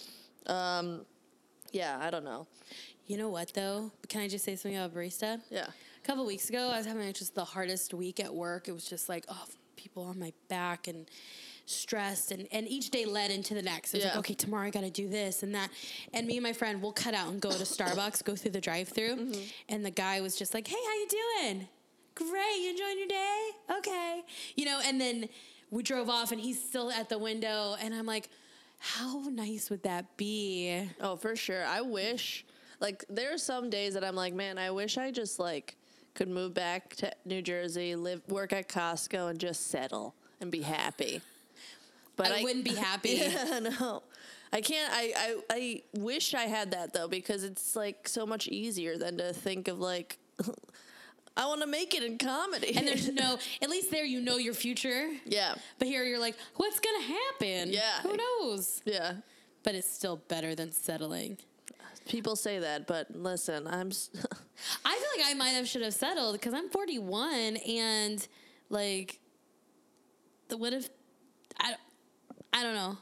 Um, 0.46 1.04
yeah, 1.72 1.98
I 2.00 2.10
don't 2.10 2.24
know. 2.24 2.46
You 3.06 3.18
know 3.18 3.28
what 3.28 3.52
though? 3.52 3.90
Can 4.08 4.20
I 4.22 4.28
just 4.28 4.44
say 4.44 4.56
something 4.56 4.78
about 4.78 4.94
barista? 4.94 5.40
Yeah. 5.50 5.66
A 5.66 6.06
couple 6.06 6.24
weeks 6.24 6.48
ago, 6.48 6.68
I 6.72 6.78
was 6.78 6.86
having 6.86 7.12
just 7.12 7.34
the 7.34 7.44
hardest 7.44 7.92
week 7.94 8.20
at 8.20 8.32
work. 8.32 8.68
It 8.68 8.72
was 8.72 8.84
just 8.84 9.08
like, 9.08 9.24
oh, 9.28 9.44
people 9.76 10.04
on 10.04 10.18
my 10.18 10.32
back 10.48 10.86
and 10.88 11.06
stressed, 11.66 12.31
and, 12.31 12.46
and 12.53 12.68
each 12.68 12.90
day 12.90 13.05
led 13.05 13.31
into 13.31 13.55
the 13.55 13.62
next. 13.62 13.94
It 13.94 13.98
was 13.98 14.05
like, 14.05 14.14
Yeah. 14.14 14.18
okay, 14.20 14.35
tomorrow 14.35 14.66
I 14.66 14.70
got 14.70 14.83
to 14.83 14.90
do 14.90 15.09
this 15.09 15.42
and 15.42 15.55
that. 15.55 15.70
And 16.12 16.27
me 16.27 16.37
and 16.37 16.42
my 16.42 16.53
friend 16.53 16.81
will 16.83 16.92
cut 16.92 17.14
out 17.14 17.29
and 17.31 17.40
go 17.40 17.50
to 17.50 17.57
Starbucks, 17.64 18.24
go 18.24 18.37
through 18.37 18.53
the 18.53 18.61
drive-through, 18.61 19.16
Mm-hmm. 19.16 19.40
and 19.70 19.85
the 19.85 19.90
guy 19.90 20.20
was 20.20 20.37
just 20.37 20.55
like, 20.55 20.66
hey, 20.66 20.77
how 20.87 20.92
you 20.94 21.09
doing? 21.09 21.68
Great, 22.14 22.61
you 22.62 22.70
enjoying 22.70 22.98
your 22.98 23.09
day? 23.09 23.48
Okay, 23.79 24.22
you 24.57 24.64
know. 24.66 24.81
And 24.85 25.00
then 25.00 25.29
we 25.70 25.83
drove 25.83 26.09
off, 26.09 26.31
and 26.33 26.40
he's 26.40 26.62
still 26.62 26.90
at 26.92 27.09
the 27.09 27.18
window, 27.18 27.77
and 27.81 27.92
I'm 27.94 28.07
like, 28.07 28.29
how 28.79 29.22
nice 29.31 29.70
would 29.70 29.83
that 29.85 30.16
be? 30.16 30.88
Oh, 31.00 31.16
for 31.16 31.35
sure. 31.35 31.64
I 31.64 31.81
wish 31.81 32.44
like 32.81 33.05
there 33.09 33.33
are 33.33 33.38
some 33.38 33.70
days 33.70 33.94
that 33.94 34.05
I'm 34.05 34.14
like, 34.14 34.35
man, 34.35 34.59
I 34.59 34.70
wish 34.70 34.98
I 34.98 35.11
just 35.11 35.38
like 35.38 35.77
could 36.14 36.29
move 36.29 36.53
back 36.55 36.94
to 36.96 37.11
New 37.24 37.40
Jersey, 37.40 37.96
live 37.96 38.20
work 38.29 38.53
at 38.53 38.68
Costco 38.68 39.31
and 39.31 39.38
just 39.38 39.68
settle 39.68 40.14
and 40.40 40.50
be 40.53 40.61
happy. 40.61 41.22
But 42.16 42.31
I, 42.31 42.42
wouldn't 42.42 42.64
be 42.64 42.74
happy. 42.90 43.11
Yeah, 43.20 43.59
no. 43.81 44.03
I 44.53 44.61
can't. 44.61 44.92
I, 44.92 45.12
I 45.16 45.37
I 45.50 45.83
wish 45.98 46.33
I 46.35 46.42
had 46.44 46.70
that 46.72 46.92
though 46.92 47.09
because 47.09 47.42
it's 47.44 47.74
like 47.74 48.07
so 48.07 48.24
much 48.24 48.46
easier 48.48 48.96
than 48.98 49.18
to 49.18 49.33
think 49.33 49.68
of 49.68 49.79
like. 49.81 50.18
I 51.37 51.46
want 51.46 51.62
to 51.62 51.66
make 51.66 51.94
it 51.94 52.05
in 52.05 52.16
comedy. 52.16 52.77
And 52.77 52.87
there's 52.87 53.09
no, 53.12 53.38
at 53.61 53.68
least 53.68 53.90
there 53.90 54.05
you 54.05 54.20
know 54.20 54.37
your 54.37 54.55
future. 54.55 55.09
yeah, 55.27 55.57
But 55.81 55.88
here 55.88 56.05
you're 56.05 56.20
like, 56.20 56.37
what's 56.55 56.79
gonna 56.79 57.03
happen? 57.03 57.72
Yeah. 57.72 58.03
Who 58.03 58.16
knows? 58.16 58.83
yeah. 58.85 59.14
But 59.64 59.74
it's 59.74 59.90
still 59.90 60.18
better 60.29 60.55
than 60.55 60.70
settling. 60.70 61.38
People 62.09 62.37
say 62.37 62.61
that, 62.61 62.87
but 62.87 63.11
listen, 63.16 63.66
I'm. 63.66 63.88
I 64.85 64.94
feel 64.94 65.09
like 65.16 65.27
I 65.27 65.35
might 65.35 65.48
have 65.55 65.66
should 65.66 65.83
have 65.83 65.94
settled 65.94 66.35
because 66.35 66.55
I'm 66.55 66.68
41 66.68 67.57
and 67.57 68.29
like, 68.68 69.18
the 70.48 70.57
what 70.57 70.72
if 70.72 70.88
I, 71.59 71.74
I 72.54 72.62
don't 72.62 72.74
know. 72.74 72.96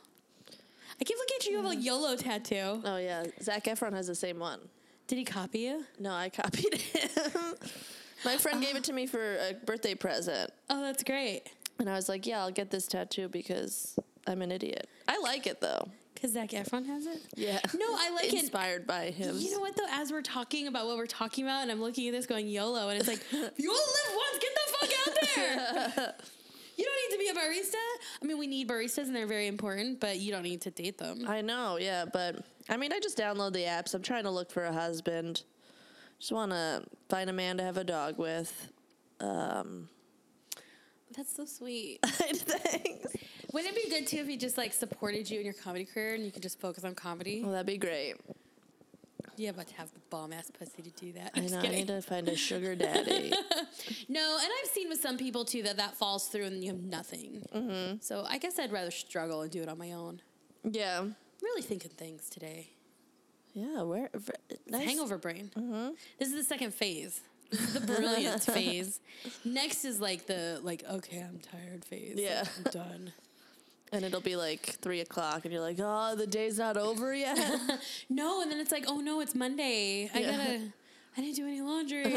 I 1.00 1.04
keep 1.04 1.16
looking 1.18 1.36
at 1.40 1.46
you. 1.46 1.52
You 1.52 1.62
have 1.62 1.72
a 1.72 1.76
YOLO 1.76 2.16
tattoo. 2.16 2.82
oh 2.84 2.96
yeah, 2.96 3.24
Zac 3.42 3.64
Efron 3.64 3.92
has 3.92 4.06
the 4.06 4.14
same 4.14 4.38
one. 4.38 4.60
Did 5.06 5.18
he 5.18 5.24
copy 5.24 5.60
you? 5.60 5.84
No, 6.00 6.12
I 6.12 6.30
copied 6.30 6.74
him. 6.74 7.10
My 8.24 8.36
friend 8.38 8.62
gave 8.62 8.76
it 8.76 8.78
oh. 8.78 8.82
to 8.82 8.92
me 8.92 9.06
for 9.06 9.36
a 9.36 9.52
birthday 9.52 9.94
present, 9.94 10.50
Oh, 10.70 10.80
that's 10.80 11.02
great. 11.02 11.42
and 11.78 11.90
I 11.90 11.94
was 11.94 12.08
like, 12.08 12.26
"Yeah, 12.26 12.40
I'll 12.40 12.50
get 12.50 12.70
this 12.70 12.86
tattoo 12.86 13.28
because 13.28 13.98
I'm 14.26 14.42
an 14.42 14.50
idiot." 14.50 14.88
I 15.06 15.18
like 15.18 15.46
it 15.46 15.60
though. 15.60 15.88
Because 16.14 16.32
Zac 16.34 16.50
Efron 16.50 16.86
has 16.86 17.06
it. 17.06 17.20
Yeah. 17.34 17.58
No, 17.74 17.86
I 17.98 18.10
like 18.14 18.32
it. 18.32 18.34
Inspired 18.34 18.86
by 18.86 19.10
him. 19.10 19.36
You 19.36 19.50
know 19.50 19.60
what 19.60 19.76
though? 19.76 19.86
As 19.90 20.12
we're 20.12 20.22
talking 20.22 20.68
about 20.68 20.86
what 20.86 20.96
we're 20.96 21.06
talking 21.06 21.44
about, 21.44 21.62
and 21.62 21.70
I'm 21.70 21.80
looking 21.82 22.06
at 22.06 22.12
this 22.12 22.26
going 22.26 22.46
YOLO, 22.46 22.88
and 22.88 22.98
it's 22.98 23.08
like 23.08 23.20
you 23.32 23.40
only 23.40 23.50
live 23.58 24.16
once. 24.16 24.38
Get 24.40 24.54
the 24.54 24.72
fuck 24.78 24.90
out 25.00 25.14
there. 25.34 26.14
you 26.78 26.84
don't 26.84 27.10
need 27.10 27.16
to 27.16 27.18
be 27.18 27.21
a 27.32 27.38
barista. 27.38 27.74
I 28.22 28.26
mean, 28.26 28.38
we 28.38 28.46
need 28.46 28.68
baristas, 28.68 29.04
and 29.04 29.16
they're 29.16 29.26
very 29.26 29.46
important, 29.46 30.00
but 30.00 30.18
you 30.18 30.32
don't 30.32 30.42
need 30.42 30.60
to 30.62 30.70
date 30.70 30.98
them. 30.98 31.24
I 31.26 31.40
know, 31.40 31.78
yeah, 31.78 32.04
but 32.10 32.44
I 32.68 32.76
mean, 32.76 32.92
I 32.92 33.00
just 33.00 33.18
download 33.18 33.52
the 33.52 33.64
apps. 33.64 33.94
I'm 33.94 34.02
trying 34.02 34.24
to 34.24 34.30
look 34.30 34.50
for 34.50 34.64
a 34.64 34.72
husband. 34.72 35.42
Just 36.18 36.32
want 36.32 36.52
to 36.52 36.84
find 37.08 37.28
a 37.28 37.32
man 37.32 37.56
to 37.56 37.64
have 37.64 37.76
a 37.76 37.84
dog 37.84 38.18
with. 38.18 38.68
Um, 39.20 39.88
That's 41.16 41.34
so 41.34 41.44
sweet. 41.44 41.98
thanks. 42.04 43.16
Wouldn't 43.52 43.76
it 43.76 43.84
be 43.84 43.90
good 43.90 44.06
too 44.06 44.18
if 44.18 44.28
he 44.28 44.36
just 44.36 44.56
like 44.56 44.72
supported 44.72 45.28
you 45.28 45.38
in 45.40 45.44
your 45.44 45.54
comedy 45.54 45.84
career 45.84 46.14
and 46.14 46.24
you 46.24 46.30
could 46.30 46.42
just 46.42 46.60
focus 46.60 46.84
on 46.84 46.94
comedy? 46.94 47.42
Well, 47.42 47.52
that'd 47.52 47.66
be 47.66 47.76
great. 47.76 48.14
Yeah, 49.42 49.50
but 49.56 49.66
to 49.68 49.74
have 49.74 49.92
the 49.92 49.98
bomb 50.08 50.32
ass 50.32 50.50
pussy 50.56 50.82
to 50.82 50.90
do 50.90 51.12
that. 51.14 51.32
I 51.34 51.38
I'm 51.38 51.42
just 51.42 51.54
know. 51.54 51.60
I 51.60 51.68
need 51.68 51.88
to 51.88 52.00
find 52.00 52.28
a 52.28 52.36
sugar 52.36 52.74
daddy. 52.76 53.32
No, 54.08 54.38
and 54.40 54.48
I've 54.62 54.70
seen 54.70 54.88
with 54.88 55.00
some 55.00 55.16
people 55.18 55.44
too 55.44 55.62
that 55.64 55.76
that 55.78 55.96
falls 55.96 56.28
through 56.28 56.44
and 56.44 56.62
you 56.62 56.70
have 56.70 56.80
nothing. 56.82 57.42
Mm-hmm. 57.54 57.96
So 58.00 58.24
I 58.28 58.38
guess 58.38 58.58
I'd 58.58 58.70
rather 58.70 58.90
struggle 58.92 59.40
and 59.42 59.50
do 59.50 59.60
it 59.62 59.68
on 59.68 59.78
my 59.78 59.92
own. 59.92 60.20
yeah. 60.62 61.04
Really 61.42 61.62
thinking 61.62 61.90
things 61.90 62.28
today. 62.30 62.68
Yeah. 63.54 63.82
Where? 63.82 64.10
Nice. 64.68 64.84
Hangover 64.86 65.18
brain. 65.18 65.50
This 66.18 66.28
is 66.28 66.34
the 66.34 66.44
second 66.44 66.72
phase. 66.72 67.20
The 67.50 67.80
brilliant 67.80 68.42
phase. 68.54 69.00
Next 69.44 69.84
is 69.84 70.00
like 70.00 70.26
the 70.26 70.60
like 70.62 70.84
okay, 70.88 71.18
I'm 71.18 71.40
tired 71.40 71.84
phase. 71.84 72.14
Like, 72.16 72.24
Yeah. 72.24 72.44
I'm 72.58 72.70
done. 72.70 73.12
And 73.92 74.04
it'll 74.04 74.20
be 74.22 74.36
like 74.36 74.76
three 74.80 75.00
o'clock, 75.00 75.44
and 75.44 75.52
you're 75.52 75.62
like, 75.62 75.76
"Oh, 75.78 76.14
the 76.16 76.26
day's 76.26 76.58
not 76.58 76.76
over 76.76 77.14
yet." 77.14 77.38
No, 78.08 78.40
and 78.42 78.50
then 78.50 78.58
it's 78.58 78.72
like, 78.72 78.84
oh 78.88 79.00
no, 79.00 79.20
it's 79.20 79.34
Monday. 79.34 80.10
I 80.14 80.18
Yeah. 80.20 80.30
gotta. 80.30 80.60
I 81.14 81.20
didn't 81.20 81.36
do 81.36 81.46
any 81.46 81.60
laundry. 81.60 82.16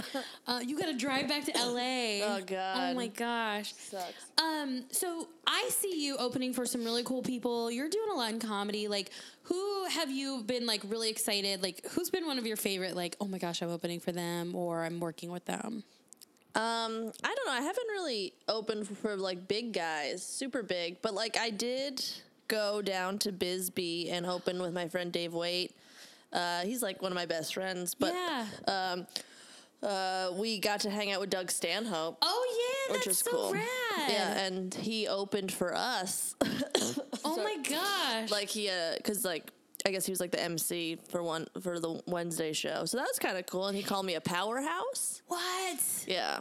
uh, 0.46 0.60
you 0.64 0.78
gotta 0.78 0.94
drive 0.94 1.26
back 1.26 1.44
to 1.46 1.52
LA. 1.58 2.20
Oh, 2.22 2.40
god. 2.46 2.92
Oh 2.92 2.94
my 2.94 3.08
gosh. 3.08 3.74
Sucks. 3.76 4.26
Um, 4.38 4.84
so 4.92 5.26
I 5.48 5.68
see 5.72 6.04
you 6.06 6.16
opening 6.16 6.52
for 6.52 6.64
some 6.64 6.84
really 6.84 7.02
cool 7.02 7.22
people. 7.22 7.72
You're 7.72 7.88
doing 7.88 8.08
a 8.12 8.14
lot 8.14 8.30
in 8.32 8.38
comedy. 8.38 8.86
Like, 8.86 9.10
who 9.42 9.86
have 9.86 10.12
you 10.12 10.44
been 10.44 10.64
like 10.64 10.82
really 10.86 11.10
excited? 11.10 11.60
Like, 11.60 11.84
who's 11.90 12.08
been 12.10 12.24
one 12.24 12.38
of 12.38 12.46
your 12.46 12.56
favorite? 12.56 12.94
Like, 12.94 13.16
oh 13.20 13.24
my 13.26 13.38
gosh, 13.38 13.62
I'm 13.62 13.70
opening 13.70 13.98
for 13.98 14.12
them, 14.12 14.54
or 14.54 14.84
I'm 14.84 15.00
working 15.00 15.32
with 15.32 15.44
them. 15.46 15.82
Um, 16.56 17.12
I 17.22 17.34
don't 17.34 17.46
know. 17.46 17.52
I 17.52 17.60
haven't 17.60 17.88
really 17.90 18.32
opened 18.48 18.88
for, 18.98 19.14
like 19.14 19.46
big 19.46 19.74
guys, 19.74 20.22
super 20.26 20.62
big, 20.62 21.02
but 21.02 21.12
like 21.12 21.36
I 21.36 21.50
did 21.50 22.02
go 22.48 22.80
down 22.80 23.18
to 23.18 23.32
Bisbee 23.32 24.08
and 24.10 24.24
open 24.24 24.62
with 24.62 24.72
my 24.72 24.88
friend 24.88 25.12
Dave 25.12 25.34
Waite. 25.34 25.72
Uh, 26.32 26.62
he's 26.62 26.82
like 26.82 27.02
one 27.02 27.12
of 27.12 27.16
my 27.16 27.26
best 27.26 27.52
friends, 27.52 27.94
but 27.94 28.14
yeah. 28.14 28.46
um, 28.68 29.06
uh, 29.82 30.30
we 30.34 30.58
got 30.58 30.80
to 30.80 30.90
hang 30.90 31.12
out 31.12 31.20
with 31.20 31.28
Doug 31.28 31.50
Stanhope, 31.50 32.16
oh 32.22 32.86
yeah, 32.88 32.94
which 32.94 33.04
that's 33.04 33.18
was 33.18 33.18
so 33.18 33.30
cool. 33.30 33.52
rad. 33.52 33.66
Yeah, 34.08 34.44
and 34.46 34.72
he 34.74 35.08
opened 35.08 35.52
for 35.52 35.74
us. 35.74 36.34
oh 37.22 37.36
my 37.44 37.56
gosh. 37.68 38.30
like 38.30 38.48
he, 38.48 38.70
uh, 38.70 38.96
cause 39.04 39.26
like 39.26 39.52
I 39.86 39.90
guess 39.92 40.04
he 40.04 40.12
was 40.12 40.20
like 40.20 40.32
the 40.32 40.42
MC 40.42 40.98
for 41.08 41.22
one 41.22 41.46
for 41.62 41.78
the 41.78 42.02
Wednesday 42.06 42.52
show, 42.52 42.84
so 42.86 42.96
that 42.96 43.06
was 43.08 43.18
kind 43.20 43.38
of 43.38 43.46
cool. 43.46 43.68
And 43.68 43.76
he 43.76 43.82
called 43.84 44.04
me 44.04 44.14
a 44.16 44.20
powerhouse. 44.20 45.22
what? 45.28 45.80
Yeah, 46.08 46.40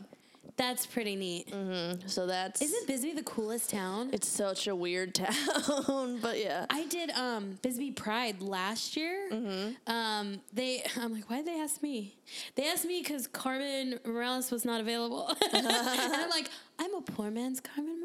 That's 0.57 0.85
pretty 0.85 1.15
neat. 1.15 1.51
Mm-hmm. 1.51 2.07
so 2.07 2.25
that's 2.27 2.61
Isn't 2.61 2.87
Bisbee 2.87 3.13
the 3.13 3.23
coolest 3.23 3.69
town? 3.69 4.09
It's 4.13 4.27
such 4.27 4.67
a 4.67 4.75
weird 4.75 5.13
town, 5.23 6.19
but 6.21 6.39
yeah. 6.39 6.65
I 6.69 6.85
did 6.87 7.11
um 7.11 7.59
Bisbee 7.61 7.91
Pride 7.91 8.41
last 8.41 8.97
year. 8.97 9.29
Mm-hmm. 9.31 9.91
Um, 9.91 10.41
they 10.53 10.83
I'm 10.99 11.13
like, 11.13 11.29
why 11.29 11.37
did 11.37 11.47
they 11.47 11.59
ask 11.59 11.83
me? 11.83 12.15
They 12.55 12.67
asked 12.67 12.85
me 12.85 13.01
because 13.03 13.27
Carmen 13.27 13.99
Morales 14.05 14.49
was 14.51 14.65
not 14.65 14.81
available, 14.81 15.27
and 15.53 15.67
I'm 15.67 16.29
like, 16.29 16.49
I'm 16.79 16.95
a 16.95 17.01
poor 17.01 17.29
man's 17.29 17.59
Carmen 17.59 17.99
Morales. 17.99 18.04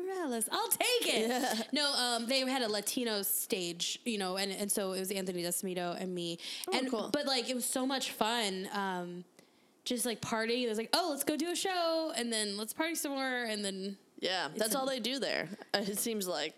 I'll 0.52 0.68
take 0.68 1.14
it. 1.14 1.68
No, 1.72 1.92
um, 1.94 2.26
they 2.26 2.40
had 2.40 2.62
a 2.62 2.68
Latino 2.68 3.22
stage, 3.22 4.00
you 4.04 4.18
know, 4.18 4.36
and 4.36 4.50
and 4.52 4.70
so 4.70 4.92
it 4.92 5.00
was 5.00 5.10
Anthony 5.10 5.42
Desmito 5.42 6.00
and 6.00 6.14
me, 6.14 6.38
and 6.72 6.86
Oh, 6.88 6.90
cool. 6.90 7.10
but 7.12 7.26
like 7.26 7.48
it 7.48 7.54
was 7.54 7.64
so 7.64 7.86
much 7.86 8.12
fun. 8.12 8.68
Um, 8.72 9.24
just 9.84 10.04
like 10.06 10.20
partying. 10.20 10.62
It 10.64 10.68
was 10.68 10.78
like, 10.78 10.90
oh, 10.92 11.08
let's 11.10 11.24
go 11.24 11.36
do 11.36 11.50
a 11.50 11.56
show, 11.56 12.12
and 12.16 12.32
then 12.32 12.56
let's 12.56 12.72
party 12.72 12.94
some 12.94 13.12
more, 13.12 13.44
and 13.44 13.64
then 13.64 13.96
Yeah, 14.20 14.48
that's 14.56 14.74
all 14.74 14.86
they 14.86 15.00
do 15.00 15.18
there. 15.18 15.48
It 15.74 15.98
seems 15.98 16.28
like. 16.28 16.54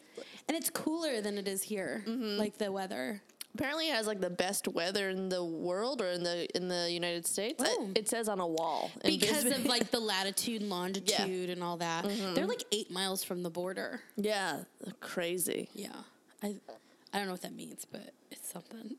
and 0.48 0.56
it's 0.56 0.70
cooler 0.70 1.20
than 1.20 1.38
it 1.38 1.46
is 1.48 1.62
here, 1.62 2.02
Mm-hmm. 2.06 2.38
like 2.38 2.58
the 2.58 2.70
weather. 2.72 3.22
Apparently, 3.54 3.88
it 3.88 3.94
has 3.94 4.06
like 4.06 4.20
the 4.20 4.30
best 4.30 4.66
weather 4.66 5.10
in 5.10 5.28
the 5.28 5.44
world 5.44 6.00
or 6.00 6.08
in 6.08 6.22
the 6.22 6.48
in 6.56 6.68
the 6.68 6.90
United 6.90 7.26
States. 7.26 7.62
Oh. 7.64 7.90
It, 7.90 8.00
it 8.00 8.08
says 8.08 8.28
on 8.28 8.40
a 8.40 8.46
wall 8.46 8.90
because 9.04 9.44
of 9.44 9.66
like 9.66 9.90
the 9.90 10.00
latitude 10.12 10.62
and 10.62 10.70
longitude 10.70 11.50
and 11.50 11.62
all 11.62 11.76
that. 11.76 12.04
Mm-hmm. 12.04 12.34
They're 12.34 12.46
like 12.46 12.64
eight 12.72 12.90
miles 12.90 13.22
from 13.22 13.42
the 13.42 13.50
border. 13.50 14.00
yeah, 14.16 14.60
crazy. 15.00 15.68
Yeah, 15.74 15.90
I 16.42 16.56
I 17.12 17.18
don't 17.18 17.26
know 17.26 17.32
what 17.32 17.42
that 17.42 17.54
means, 17.54 17.84
but 17.90 18.12
it's 18.30 18.50
something. 18.50 18.96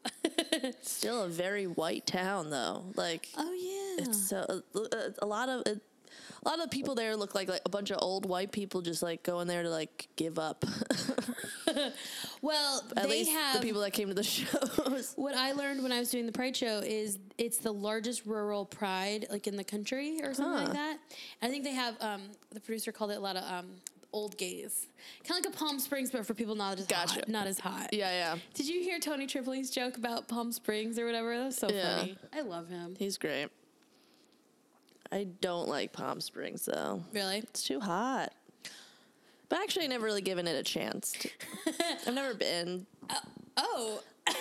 It's 0.56 0.92
still 0.92 1.24
a 1.24 1.30
very 1.30 1.66
white 1.66 2.06
town 2.06 2.50
though. 2.52 2.84
Like 2.96 3.30
oh 3.36 3.52
yeah, 3.52 4.06
it's 4.06 4.30
so 4.30 4.62
uh, 4.76 5.10
a 5.20 5.26
lot 5.26 5.50
of 5.50 5.64
it, 5.66 5.82
a 6.46 6.50
lot 6.50 6.58
of 6.60 6.64
the 6.64 6.70
people 6.76 6.96
there 6.96 7.16
look 7.16 7.34
like 7.36 7.48
like 7.50 7.62
a 7.66 7.70
bunch 7.70 7.90
of 7.92 8.00
old 8.02 8.26
white 8.26 8.52
people 8.52 8.82
just 8.82 9.02
like 9.02 9.24
going 9.24 9.48
there 9.48 9.64
to 9.64 9.70
like 9.70 10.08
give 10.16 10.38
up. 10.40 10.66
well 12.42 12.84
At 12.96 13.04
they 13.04 13.10
least 13.10 13.32
have. 13.32 13.56
the 13.62 13.66
people 13.66 13.82
that 13.82 13.92
came 13.92 14.08
to 14.10 14.14
the 14.14 14.24
shows. 14.24 15.14
what 15.16 15.36
I 15.36 15.54
learned 15.54 15.82
when 15.84 15.92
I 15.92 16.00
was 16.00 16.10
doing 16.10 16.26
the 16.26 16.32
Pride 16.32 16.56
show 16.56 16.80
is 16.80 17.18
it's 17.38 17.58
the 17.58 17.72
largest 17.74 18.26
rural 18.26 18.66
pride 18.66 19.28
like 19.32 19.48
in 19.48 19.56
the 19.56 19.64
country 19.64 20.20
or 20.24 20.34
something 20.34 20.54
Huh. 20.60 20.64
like 20.66 20.74
that. 20.74 20.98
I 21.42 21.50
think 21.50 21.64
they 21.64 21.74
have 21.74 21.96
um, 22.02 22.22
the 22.52 22.60
producer 22.60 22.92
called 22.92 23.12
it 23.12 23.18
a 23.18 23.20
lot 23.20 23.36
of 23.36 23.44
um, 23.52 23.68
old 24.12 24.38
gays, 24.38 24.88
kind 25.28 25.40
of 25.40 25.46
like 25.46 25.56
a 25.56 25.58
Palm 25.58 25.80
Springs, 25.80 26.12
but 26.12 26.26
for 26.26 26.34
people 26.34 26.54
not 26.56 26.78
as 26.78 26.86
Gotcha. 26.86 27.16
hot, 27.16 27.28
not 27.30 27.48
as 27.48 27.60
hot. 27.60 27.90
yeah, 27.94 28.12
yeah, 28.12 28.36
Did 28.54 28.68
you 28.68 28.82
hear 28.82 29.00
Tony 29.00 29.26
Tripoli's 29.26 29.72
joke 29.72 29.98
about 29.98 30.28
Palm 30.28 30.52
Springs 30.52 31.00
or 31.00 31.06
whatever? 31.06 31.36
That 31.38 31.46
was 31.46 31.58
so 31.58 31.70
Yeah. 31.70 31.98
funny. 32.00 32.18
I 32.34 32.42
love 32.42 32.70
him. 32.70 32.96
he's 33.00 33.18
great. 33.18 33.48
I 35.14 35.28
don't 35.42 35.68
like 35.70 35.94
Palm 35.94 36.20
Springs 36.22 36.66
though. 36.66 37.04
Really? 37.14 37.38
It's 37.38 37.64
too 37.64 37.80
hot. 37.80 38.34
But 39.50 39.60
actually, 39.60 39.86
I 39.86 39.88
never 39.90 40.06
really 40.06 40.22
given 40.22 40.48
it 40.48 40.56
a 40.56 40.64
chance. 40.64 41.12
to- 41.12 41.30
I've 42.08 42.14
never 42.16 42.34
been. 42.34 42.88
Oh. 43.58 44.02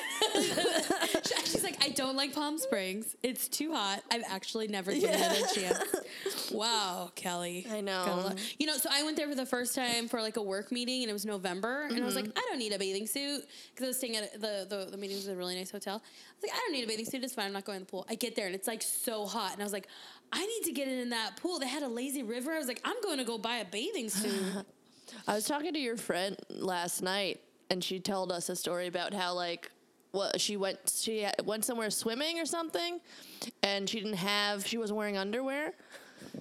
She's 1.44 1.64
like, 1.64 1.82
I 1.85 1.88
don't 1.90 2.16
like 2.16 2.32
Palm 2.35 2.56
Springs. 2.56 3.16
It's 3.22 3.48
too 3.48 3.72
hot. 3.74 4.02
I've 4.11 4.22
actually 4.28 4.68
never 4.68 4.92
given 4.92 5.11
it 5.20 5.50
a 5.50 5.54
chance. 5.61 5.85
Wow, 6.52 7.11
Kelly. 7.14 7.66
I 7.70 7.80
know. 7.80 8.32
You 8.58 8.66
know, 8.66 8.76
so 8.76 8.90
I 8.92 9.02
went 9.04 9.16
there 9.16 9.26
for 9.28 9.35
the 9.35 9.46
first 9.46 9.74
time 9.74 10.06
for 10.06 10.20
like 10.20 10.37
a 10.37 10.42
work 10.42 10.70
meeting 10.70 11.00
and 11.02 11.08
it 11.08 11.12
was 11.14 11.24
November. 11.24 11.85
And 11.88 12.00
I 12.02 12.04
was 12.04 12.14
like, 12.14 12.26
Mm-hmm. 12.26 12.38
I 12.38 12.46
don't 12.50 12.58
need 12.58 12.72
a 12.74 12.78
bathing 12.78 13.06
suit 13.06 13.44
because 13.74 13.85
I 13.85 13.87
was 13.88 13.96
staying 13.96 14.16
at 14.16 14.35
the, 14.35 14.66
the, 14.68 14.88
the 14.90 14.96
meeting 14.98 15.16
was 15.16 15.28
a 15.28 15.35
really 15.35 15.54
nice 15.56 15.70
hotel. 15.70 15.94
I 15.94 16.35
was 16.37 16.42
like, 16.42 16.52
I 16.52 16.58
don't 16.61 16.72
need 16.72 16.85
a 16.85 16.87
bathing 16.87 17.06
suit. 17.06 17.24
It's 17.24 17.32
fine. 17.35 17.46
I'm 17.46 17.52
not 17.54 17.64
going 17.64 17.78
to 17.78 17.85
the 17.87 17.90
pool. 17.90 18.06
I 18.11 18.16
get 18.16 18.37
there 18.37 18.44
and 18.46 18.54
it's 18.54 18.68
like 18.68 18.82
so 18.82 19.24
hot. 19.24 19.52
And 19.54 19.62
I 19.62 19.64
was 19.64 19.72
like, 19.72 19.88
I 20.33 20.47
need 20.47 20.62
to 20.64 20.73
get 20.73 20.88
in 20.88 21.11
that 21.11 21.37
pool. 21.37 21.59
They 21.59 21.68
had 21.68 21.83
a 21.83 21.88
lazy 21.88 22.23
river. 22.23 22.53
I 22.53 22.59
was 22.59 22.66
like, 22.66 22.81
I'm 22.85 23.01
going 23.03 23.18
to 23.18 23.25
go 23.25 23.37
buy 23.37 23.57
a 23.57 23.64
bathing 23.64 24.09
suit. 24.09 24.64
I 25.29 25.35
was 25.35 25.47
talking 25.47 25.75
to 25.75 25.79
your 25.79 25.97
friend 25.97 26.37
last 26.49 27.03
night, 27.03 27.40
and 27.68 27.85
she 27.85 28.01
told 28.01 28.33
us 28.33 28.49
a 28.49 28.57
story 28.57 28.87
about 28.87 29.12
how 29.12 29.35
like 29.35 29.71
what 30.12 30.40
she 30.40 30.57
went 30.57 30.79
she 30.95 31.27
went 31.45 31.64
somewhere 31.64 31.90
swimming 31.90 32.38
or 32.38 32.47
something, 32.47 33.01
and 33.62 33.88
she 33.88 34.01
didn't 34.01 34.16
have 34.16 34.66
she 34.66 34.79
wasn't 34.79 34.97
wearing 34.97 35.18
underwear, 35.18 35.75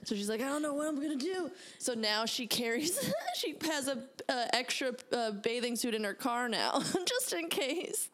So 0.05 0.15
she's 0.15 0.29
like, 0.29 0.41
I 0.41 0.45
don't 0.45 0.61
know 0.61 0.73
what 0.73 0.87
I'm 0.87 0.95
gonna 0.95 1.15
do. 1.15 1.51
So 1.79 1.93
now 1.93 2.25
she 2.25 2.47
carries, 2.47 3.11
she 3.35 3.55
has 3.63 3.87
a 3.87 4.03
uh, 4.29 4.45
extra 4.53 4.93
uh, 5.11 5.31
bathing 5.31 5.75
suit 5.75 5.93
in 5.93 6.03
her 6.03 6.13
car 6.13 6.47
now, 6.47 6.79
just 7.05 7.33
in 7.33 7.49
case. 7.49 8.09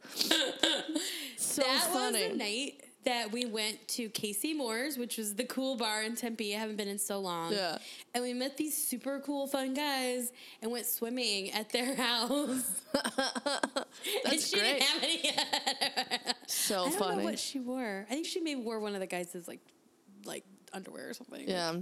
so 1.37 1.61
that 1.61 1.89
funny. 1.91 2.21
was 2.21 2.31
the 2.31 2.37
night 2.37 2.86
that 3.07 3.31
we 3.31 3.45
went 3.45 3.87
to 3.87 4.09
Casey 4.09 4.53
Moore's, 4.53 4.97
which 4.97 5.17
was 5.17 5.35
the 5.35 5.45
cool 5.45 5.77
bar 5.77 6.03
in 6.03 6.15
Tempe. 6.15 6.53
I 6.53 6.59
haven't 6.59 6.75
been 6.75 6.89
in 6.89 6.99
so 6.99 7.19
long. 7.19 7.53
Yeah. 7.53 7.77
And 8.13 8.21
we 8.23 8.33
met 8.33 8.57
these 8.57 8.75
super 8.75 9.19
cool, 9.21 9.47
fun 9.47 9.73
guys 9.73 10.31
and 10.61 10.71
went 10.71 10.85
swimming 10.85 11.51
at 11.51 11.69
their 11.71 11.95
house. 12.07 12.81
and 12.93 13.85
That's 14.25 14.49
she 14.49 14.59
great. 14.59 14.79
didn't 14.79 14.83
have 14.83 15.03
any. 15.03 16.33
so 16.47 16.81
I 16.85 16.89
don't 16.89 16.99
funny. 16.99 17.17
know 17.19 17.23
what 17.23 17.39
she 17.39 17.59
wore. 17.59 18.05
I 18.09 18.13
think 18.13 18.25
she 18.25 18.41
maybe 18.41 18.59
wore 18.61 18.79
one 18.81 18.93
of 18.93 18.99
the 18.99 19.07
guys' 19.07 19.35
like, 19.47 19.61
like 20.25 20.43
underwear 20.73 21.09
or 21.09 21.13
something. 21.13 21.47
yeah. 21.47 21.75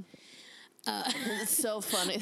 Uh, 0.87 1.11
it's 1.41 1.57
so 1.57 1.81
funny. 1.81 2.19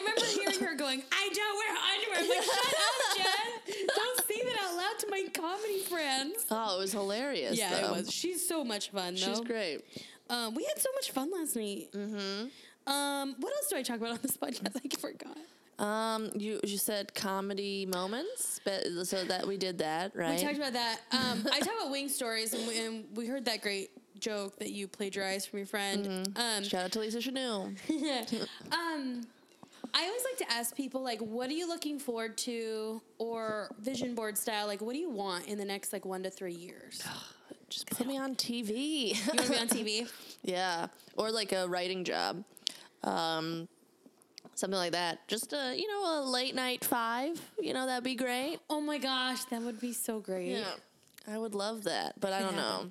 I 0.00 0.02
remember 0.02 0.24
hearing 0.26 0.60
her 0.60 0.76
going, 0.76 1.02
"I 1.12 1.30
don't 1.34 1.56
wear 1.56 1.76
underwear." 1.92 2.18
I'm 2.18 2.28
like, 2.28 2.44
"Shut 2.44 2.74
up, 2.88 3.16
Jen! 3.16 3.86
Don't 3.94 4.26
say 4.26 4.42
that 4.44 4.62
out 4.62 4.76
loud 4.76 4.98
to 5.00 5.06
my 5.10 5.24
comedy 5.34 5.80
friends." 5.80 6.46
oh, 6.50 6.76
it 6.76 6.80
was 6.80 6.92
hilarious. 6.92 7.58
Yeah, 7.58 7.80
though. 7.80 7.94
it 7.94 7.96
was. 7.98 8.12
She's 8.12 8.46
so 8.46 8.64
much 8.64 8.90
fun, 8.90 9.14
though. 9.14 9.20
She's 9.20 9.40
great. 9.40 9.82
Um, 10.28 10.54
we 10.54 10.64
had 10.64 10.78
so 10.78 10.88
much 10.94 11.10
fun 11.10 11.30
last 11.32 11.56
night. 11.56 11.88
Mm-hmm. 11.92 12.90
Um, 12.90 13.34
what 13.38 13.52
else 13.54 13.68
do 13.68 13.76
I 13.76 13.82
talk 13.82 13.98
about 13.98 14.12
on 14.12 14.18
this 14.22 14.36
podcast? 14.36 14.76
I 14.76 14.96
forgot. 14.96 15.36
Um, 15.78 16.30
you 16.34 16.60
you 16.62 16.76
said 16.76 17.14
comedy 17.14 17.86
moments, 17.86 18.60
but 18.64 18.84
so 19.04 19.24
that 19.24 19.46
we 19.46 19.56
did 19.56 19.78
that, 19.78 20.14
right? 20.14 20.38
We 20.38 20.44
talked 20.44 20.56
about 20.56 20.74
that. 20.74 21.00
Um, 21.10 21.46
I 21.52 21.58
talked 21.60 21.80
about 21.80 21.90
wing 21.90 22.08
stories, 22.08 22.52
and 22.52 22.66
we, 22.66 22.86
and 22.86 23.04
we 23.14 23.26
heard 23.26 23.46
that 23.46 23.62
great 23.62 23.90
joke 24.20 24.58
that 24.58 24.70
you 24.70 24.86
plagiarized 24.86 25.48
from 25.48 25.58
your 25.60 25.66
friend. 25.66 26.06
Mm-hmm. 26.06 26.40
Um, 26.40 26.64
Shout 26.64 26.84
out 26.84 26.92
to 26.92 27.00
Lisa 27.00 27.18
Chanou. 27.18 27.74
um, 28.72 29.22
I 29.94 30.04
always 30.06 30.22
like 30.24 30.48
to 30.48 30.54
ask 30.54 30.76
people 30.76 31.02
like, 31.02 31.20
what 31.20 31.50
are 31.50 31.54
you 31.54 31.66
looking 31.68 31.98
forward 31.98 32.36
to, 32.38 33.00
or 33.18 33.70
vision 33.80 34.14
board 34.14 34.38
style? 34.38 34.66
Like, 34.66 34.80
what 34.80 34.92
do 34.92 34.98
you 34.98 35.10
want 35.10 35.46
in 35.46 35.58
the 35.58 35.64
next 35.64 35.92
like 35.92 36.04
one 36.04 36.22
to 36.22 36.30
three 36.30 36.54
years? 36.54 37.02
Just 37.68 37.88
put 37.90 38.06
me 38.06 38.18
on 38.18 38.34
TV. 38.34 39.14
You 39.14 39.32
want 39.34 39.46
to 39.46 39.52
be 39.52 39.58
on 39.58 39.68
TV? 39.68 40.10
yeah, 40.42 40.88
or 41.16 41.30
like 41.30 41.52
a 41.52 41.68
writing 41.68 42.02
job, 42.02 42.42
um, 43.04 43.68
something 44.56 44.76
like 44.76 44.92
that. 44.92 45.26
Just 45.28 45.52
a 45.52 45.74
you 45.76 45.86
know 45.86 46.20
a 46.20 46.24
late 46.24 46.56
night 46.56 46.84
five. 46.84 47.40
You 47.60 47.72
know 47.72 47.86
that'd 47.86 48.02
be 48.02 48.16
great. 48.16 48.58
Oh 48.68 48.80
my 48.80 48.98
gosh, 48.98 49.44
that 49.46 49.62
would 49.62 49.80
be 49.80 49.92
so 49.92 50.18
great. 50.18 50.48
Yeah, 50.48 50.72
I 51.28 51.38
would 51.38 51.54
love 51.54 51.84
that, 51.84 52.18
but 52.20 52.32
I 52.32 52.40
don't 52.40 52.56
know. 52.56 52.90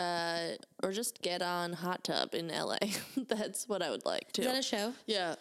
Uh, 0.00 0.56
or 0.82 0.92
just 0.92 1.20
get 1.20 1.42
on 1.42 1.72
Hot 1.72 2.04
Tub 2.04 2.34
in 2.34 2.48
LA. 2.48 2.78
That's 3.28 3.68
what 3.68 3.82
I 3.82 3.90
would 3.90 4.04
like 4.06 4.30
to. 4.32 4.42
Is 4.42 4.46
that 4.46 4.56
a 4.56 4.62
show? 4.62 4.94
yeah, 5.06 5.34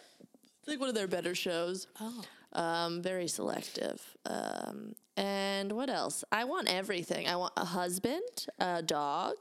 like 0.71 0.79
one 0.79 0.89
of 0.89 0.95
their 0.95 1.07
better 1.07 1.35
shows. 1.35 1.87
Oh. 1.99 2.23
Um, 2.53 3.01
very 3.01 3.27
selective. 3.27 4.01
Um, 4.25 4.95
and 5.15 5.71
what 5.73 5.89
else? 5.89 6.23
I 6.31 6.43
want 6.45 6.67
everything. 6.73 7.27
I 7.27 7.35
want 7.35 7.53
a 7.57 7.63
husband, 7.65 8.47
a 8.59 8.81
dog, 8.81 9.35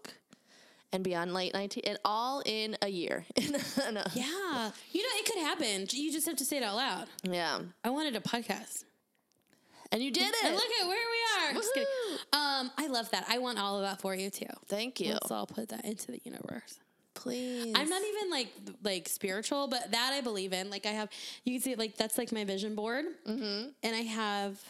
and 0.93 1.03
be 1.03 1.15
on 1.15 1.33
late 1.33 1.55
night. 1.55 1.77
And 1.85 1.99
all 2.05 2.43
in 2.45 2.77
a 2.83 2.89
year. 2.89 3.25
No. 3.93 4.03
Yeah. 4.15 4.71
You 4.93 5.03
know, 5.03 5.09
it 5.15 5.27
could 5.27 5.41
happen. 5.43 5.87
You 5.91 6.13
just 6.13 6.27
have 6.27 6.37
to 6.37 6.45
say 6.45 6.59
it 6.59 6.63
out 6.63 6.77
loud. 6.77 7.07
Yeah. 7.25 7.59
I 7.83 7.91
wanted 7.91 8.15
a 8.15 8.21
podcast. 8.21 8.85
And 9.91 10.01
you 10.01 10.13
did 10.13 10.23
And 10.45 10.53
it. 10.53 10.55
look 10.55 10.71
at 10.81 10.87
where 10.87 10.97
we 10.97 11.49
are. 11.49 11.53
Just 11.55 11.75
kidding. 11.75 11.89
Um, 12.33 12.71
I 12.79 12.87
love 12.89 13.11
that. 13.11 13.25
I 13.29 13.39
want 13.39 13.59
all 13.59 13.77
of 13.77 13.83
that 13.83 14.01
for 14.01 14.15
you 14.15 14.31
too. 14.31 14.47
Thank 14.69 15.01
you. 15.01 15.17
So 15.27 15.35
I'll 15.35 15.47
put 15.49 15.71
that 15.71 15.85
into 15.85 16.13
the 16.13 16.21
universe. 16.23 16.79
Please. 17.15 17.73
I'm 17.75 17.89
not 17.89 18.03
even 18.03 18.31
like 18.31 18.49
like 18.83 19.09
spiritual, 19.09 19.67
but 19.69 19.91
that 19.91 20.13
I 20.15 20.21
believe 20.21 20.53
in. 20.53 20.71
Like 20.71 20.87
I 20.87 20.91
have, 20.91 21.11
you 21.45 21.53
can 21.55 21.61
see 21.61 21.75
like 21.75 21.97
that's 21.97 22.17
like 22.17 22.33
my 22.33 22.45
vision 22.45 22.75
board, 22.75 23.05
mm-hmm. 23.27 23.69
and 23.83 23.97
I 23.97 24.01
have, 24.01 24.61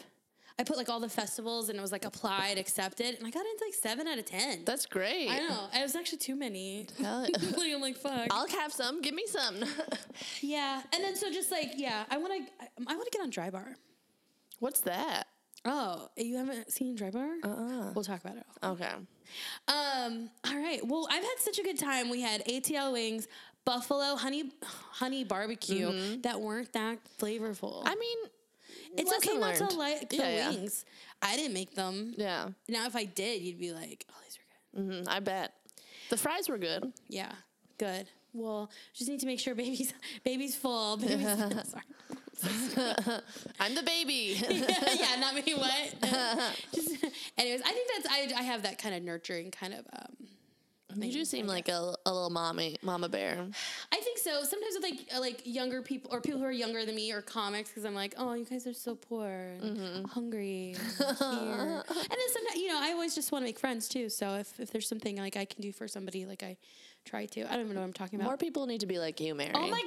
I 0.57 0.63
put 0.63 0.75
like 0.75 0.89
all 0.89 0.99
the 0.99 1.09
festivals, 1.09 1.69
and 1.69 1.77
it 1.77 1.81
was 1.81 1.91
like 1.91 2.03
applied, 2.03 2.57
accepted, 2.57 3.15
and 3.15 3.27
I 3.27 3.29
got 3.29 3.45
into 3.45 3.63
like 3.63 3.75
seven 3.75 4.07
out 4.07 4.17
of 4.17 4.25
ten. 4.25 4.63
That's 4.65 4.85
great. 4.85 5.29
I 5.29 5.39
know. 5.39 5.67
It 5.73 5.81
was 5.81 5.95
actually 5.95 6.17
too 6.17 6.35
many. 6.35 6.87
Like, 6.99 7.31
I'm 7.73 7.81
like 7.81 7.97
fuck. 7.97 8.27
I'll 8.31 8.47
have 8.47 8.73
some. 8.73 9.01
Give 9.01 9.13
me 9.13 9.25
some. 9.27 9.57
yeah, 10.41 10.81
and 10.93 11.03
then 11.03 11.15
so 11.15 11.31
just 11.31 11.51
like 11.51 11.73
yeah, 11.75 12.05
I 12.09 12.17
want 12.17 12.33
to 12.33 12.65
I 12.87 12.95
want 12.95 13.05
to 13.05 13.17
get 13.17 13.21
on 13.21 13.29
Dry 13.29 13.49
Bar. 13.49 13.75
What's 14.59 14.81
that? 14.81 15.27
Oh, 15.63 16.09
you 16.17 16.37
haven't 16.37 16.71
seen 16.71 16.95
Dry 16.95 17.11
Bar? 17.11 17.29
Uh-uh. 17.43 17.91
We'll 17.93 18.03
talk 18.03 18.23
about 18.23 18.37
it. 18.37 18.45
Okay. 18.63 18.89
Um, 19.67 20.29
all 20.47 20.57
right. 20.57 20.79
Well, 20.85 21.07
I've 21.09 21.23
had 21.23 21.37
such 21.39 21.59
a 21.59 21.63
good 21.63 21.77
time. 21.77 22.09
We 22.09 22.21
had 22.21 22.43
ATL 22.45 22.91
wings, 22.93 23.27
buffalo 23.63 24.15
honey 24.15 24.51
honey 24.91 25.23
barbecue 25.23 26.17
that 26.21 26.41
weren't 26.41 26.73
that 26.73 26.97
flavorful. 27.19 27.83
Mm-hmm. 27.83 27.87
I 27.87 27.95
mean, 27.95 28.17
it's 28.97 29.13
okay 29.17 29.37
not 29.37 29.55
to 29.55 29.63
learned. 29.65 29.77
like 29.77 30.09
the 30.09 30.15
Yeah, 30.17 30.29
yeah. 30.29 30.49
wings. 30.49 30.83
I 31.21 31.35
didn't 31.35 31.53
make 31.53 31.75
them. 31.75 32.13
Yeah. 32.17 32.49
Now, 32.67 32.87
if 32.87 32.95
I 32.95 33.05
did, 33.05 33.41
you'd 33.41 33.59
be 33.59 33.71
like, 33.71 34.05
"Oh, 34.09 34.15
these 34.23 34.37
are 34.37 34.81
good." 34.81 35.01
hmm 35.03 35.07
I 35.09 35.19
bet. 35.19 35.53
The 36.09 36.17
fries 36.17 36.49
were 36.49 36.57
good. 36.57 36.91
Yeah, 37.07 37.31
good. 37.77 38.07
Well, 38.33 38.71
just 38.93 39.09
need 39.09 39.19
to 39.19 39.25
make 39.27 39.39
sure 39.39 39.53
baby's 39.53 39.93
baby's 40.23 40.55
full. 40.55 40.97
Baby's, 40.97 41.21
sorry. 41.69 41.83
I'm 43.59 43.75
the 43.75 43.83
baby. 43.83 44.37
yeah, 44.49 45.15
not 45.19 45.35
me. 45.35 45.53
What? 45.53 45.93
Just, 46.73 46.89
anyways, 47.37 47.61
I 47.61 47.71
think 47.71 47.89
that's 47.95 48.07
I, 48.09 48.39
I 48.39 48.43
have 48.43 48.63
that 48.63 48.77
kind 48.77 48.95
of 48.95 49.03
nurturing 49.03 49.51
kind 49.51 49.73
of. 49.73 49.85
Um, 49.93 50.15
you 50.97 51.09
do 51.13 51.23
seem 51.23 51.47
like 51.47 51.69
a, 51.69 51.95
a 52.05 52.11
little 52.11 52.29
mommy, 52.29 52.75
mama 52.81 53.07
bear. 53.07 53.45
I 53.93 53.97
think 54.01 54.17
so. 54.17 54.43
Sometimes 54.43 54.75
with 54.75 54.83
like 54.83 55.19
like 55.21 55.41
younger 55.45 55.81
people 55.81 56.11
or 56.13 56.19
people 56.19 56.39
who 56.41 56.45
are 56.45 56.51
younger 56.51 56.85
than 56.85 56.95
me 56.95 57.13
or 57.13 57.21
comics, 57.21 57.69
because 57.69 57.85
I'm 57.85 57.95
like, 57.95 58.13
oh, 58.17 58.33
you 58.33 58.43
guys 58.43 58.67
are 58.67 58.73
so 58.73 58.95
poor, 58.95 59.25
and 59.29 59.61
Mm-hmm. 59.77 60.03
hungry, 60.09 60.75
and 60.77 60.99
and 60.99 61.83
then 61.87 62.29
sometimes 62.33 62.55
you 62.57 62.67
know 62.67 62.77
I 62.81 62.91
always 62.91 63.15
just 63.15 63.31
want 63.31 63.43
to 63.43 63.47
make 63.47 63.57
friends 63.57 63.87
too. 63.87 64.09
So 64.09 64.35
if 64.35 64.59
if 64.59 64.71
there's 64.71 64.87
something 64.87 65.15
like 65.15 65.37
I 65.37 65.45
can 65.45 65.61
do 65.61 65.71
for 65.71 65.87
somebody, 65.87 66.25
like 66.25 66.43
I 66.43 66.57
try 67.05 67.25
to. 67.25 67.41
I 67.49 67.55
don't 67.55 67.61
even 67.65 67.73
know 67.75 67.79
what 67.81 67.87
I'm 67.87 67.93
talking 67.93 68.19
about. 68.19 68.25
More 68.27 68.37
people 68.37 68.65
need 68.65 68.81
to 68.81 68.85
be 68.85 68.99
like 68.99 69.21
you, 69.21 69.33
Mary. 69.33 69.51
Oh 69.55 69.69
my 69.69 69.83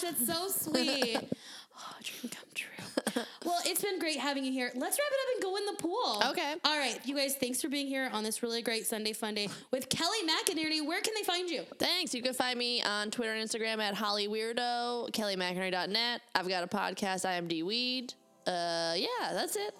gosh, 0.00 0.10
that's 0.10 0.26
so 0.26 0.48
sweet. 0.70 1.16
oh, 1.78 1.94
dream 2.02 2.30
come 2.30 2.48
true. 2.54 3.22
well, 3.44 3.60
it's 3.64 3.82
been 3.82 3.98
great 3.98 4.16
having 4.18 4.44
you 4.44 4.52
here. 4.52 4.70
Let's 4.74 4.98
wrap 4.98 5.08
it 5.10 5.20
up 5.22 5.34
and 5.34 5.42
go 5.42 5.56
in 5.56 5.66
the 5.66 5.82
pool. 5.82 6.22
Okay. 6.30 6.54
All 6.64 6.78
right, 6.78 6.98
you 7.04 7.14
guys, 7.16 7.36
thanks 7.36 7.60
for 7.60 7.68
being 7.68 7.86
here 7.86 8.10
on 8.12 8.24
this 8.24 8.42
really 8.42 8.62
great 8.62 8.86
Sunday 8.86 9.12
Fun 9.12 9.34
Day 9.34 9.48
with 9.70 9.88
Kelly 9.88 10.18
McInerney. 10.26 10.84
Where 10.86 11.00
can 11.00 11.14
they 11.14 11.22
find 11.22 11.48
you? 11.48 11.62
Thanks. 11.78 12.14
You 12.14 12.22
can 12.22 12.34
find 12.34 12.58
me 12.58 12.82
on 12.82 13.10
Twitter 13.10 13.32
and 13.32 13.48
Instagram 13.48 13.78
at 13.78 13.94
Holly 13.94 14.28
Weirdo, 14.28 15.10
KellyMcInerney.net. 15.12 16.20
I've 16.34 16.48
got 16.48 16.64
a 16.64 16.66
podcast, 16.66 17.24
IMD 17.24 17.64
Weed. 17.64 18.14
Uh, 18.46 18.94
yeah, 18.96 19.32
that's 19.32 19.56
it. 19.56 19.74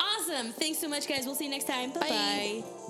Awesome. 0.00 0.48
Thanks 0.52 0.78
so 0.78 0.88
much, 0.88 1.06
guys. 1.06 1.24
We'll 1.24 1.34
see 1.34 1.44
you 1.44 1.50
next 1.50 1.66
time. 1.66 1.92
Bye 1.92 2.00
Bye. 2.00 2.08
bye. 2.08 2.83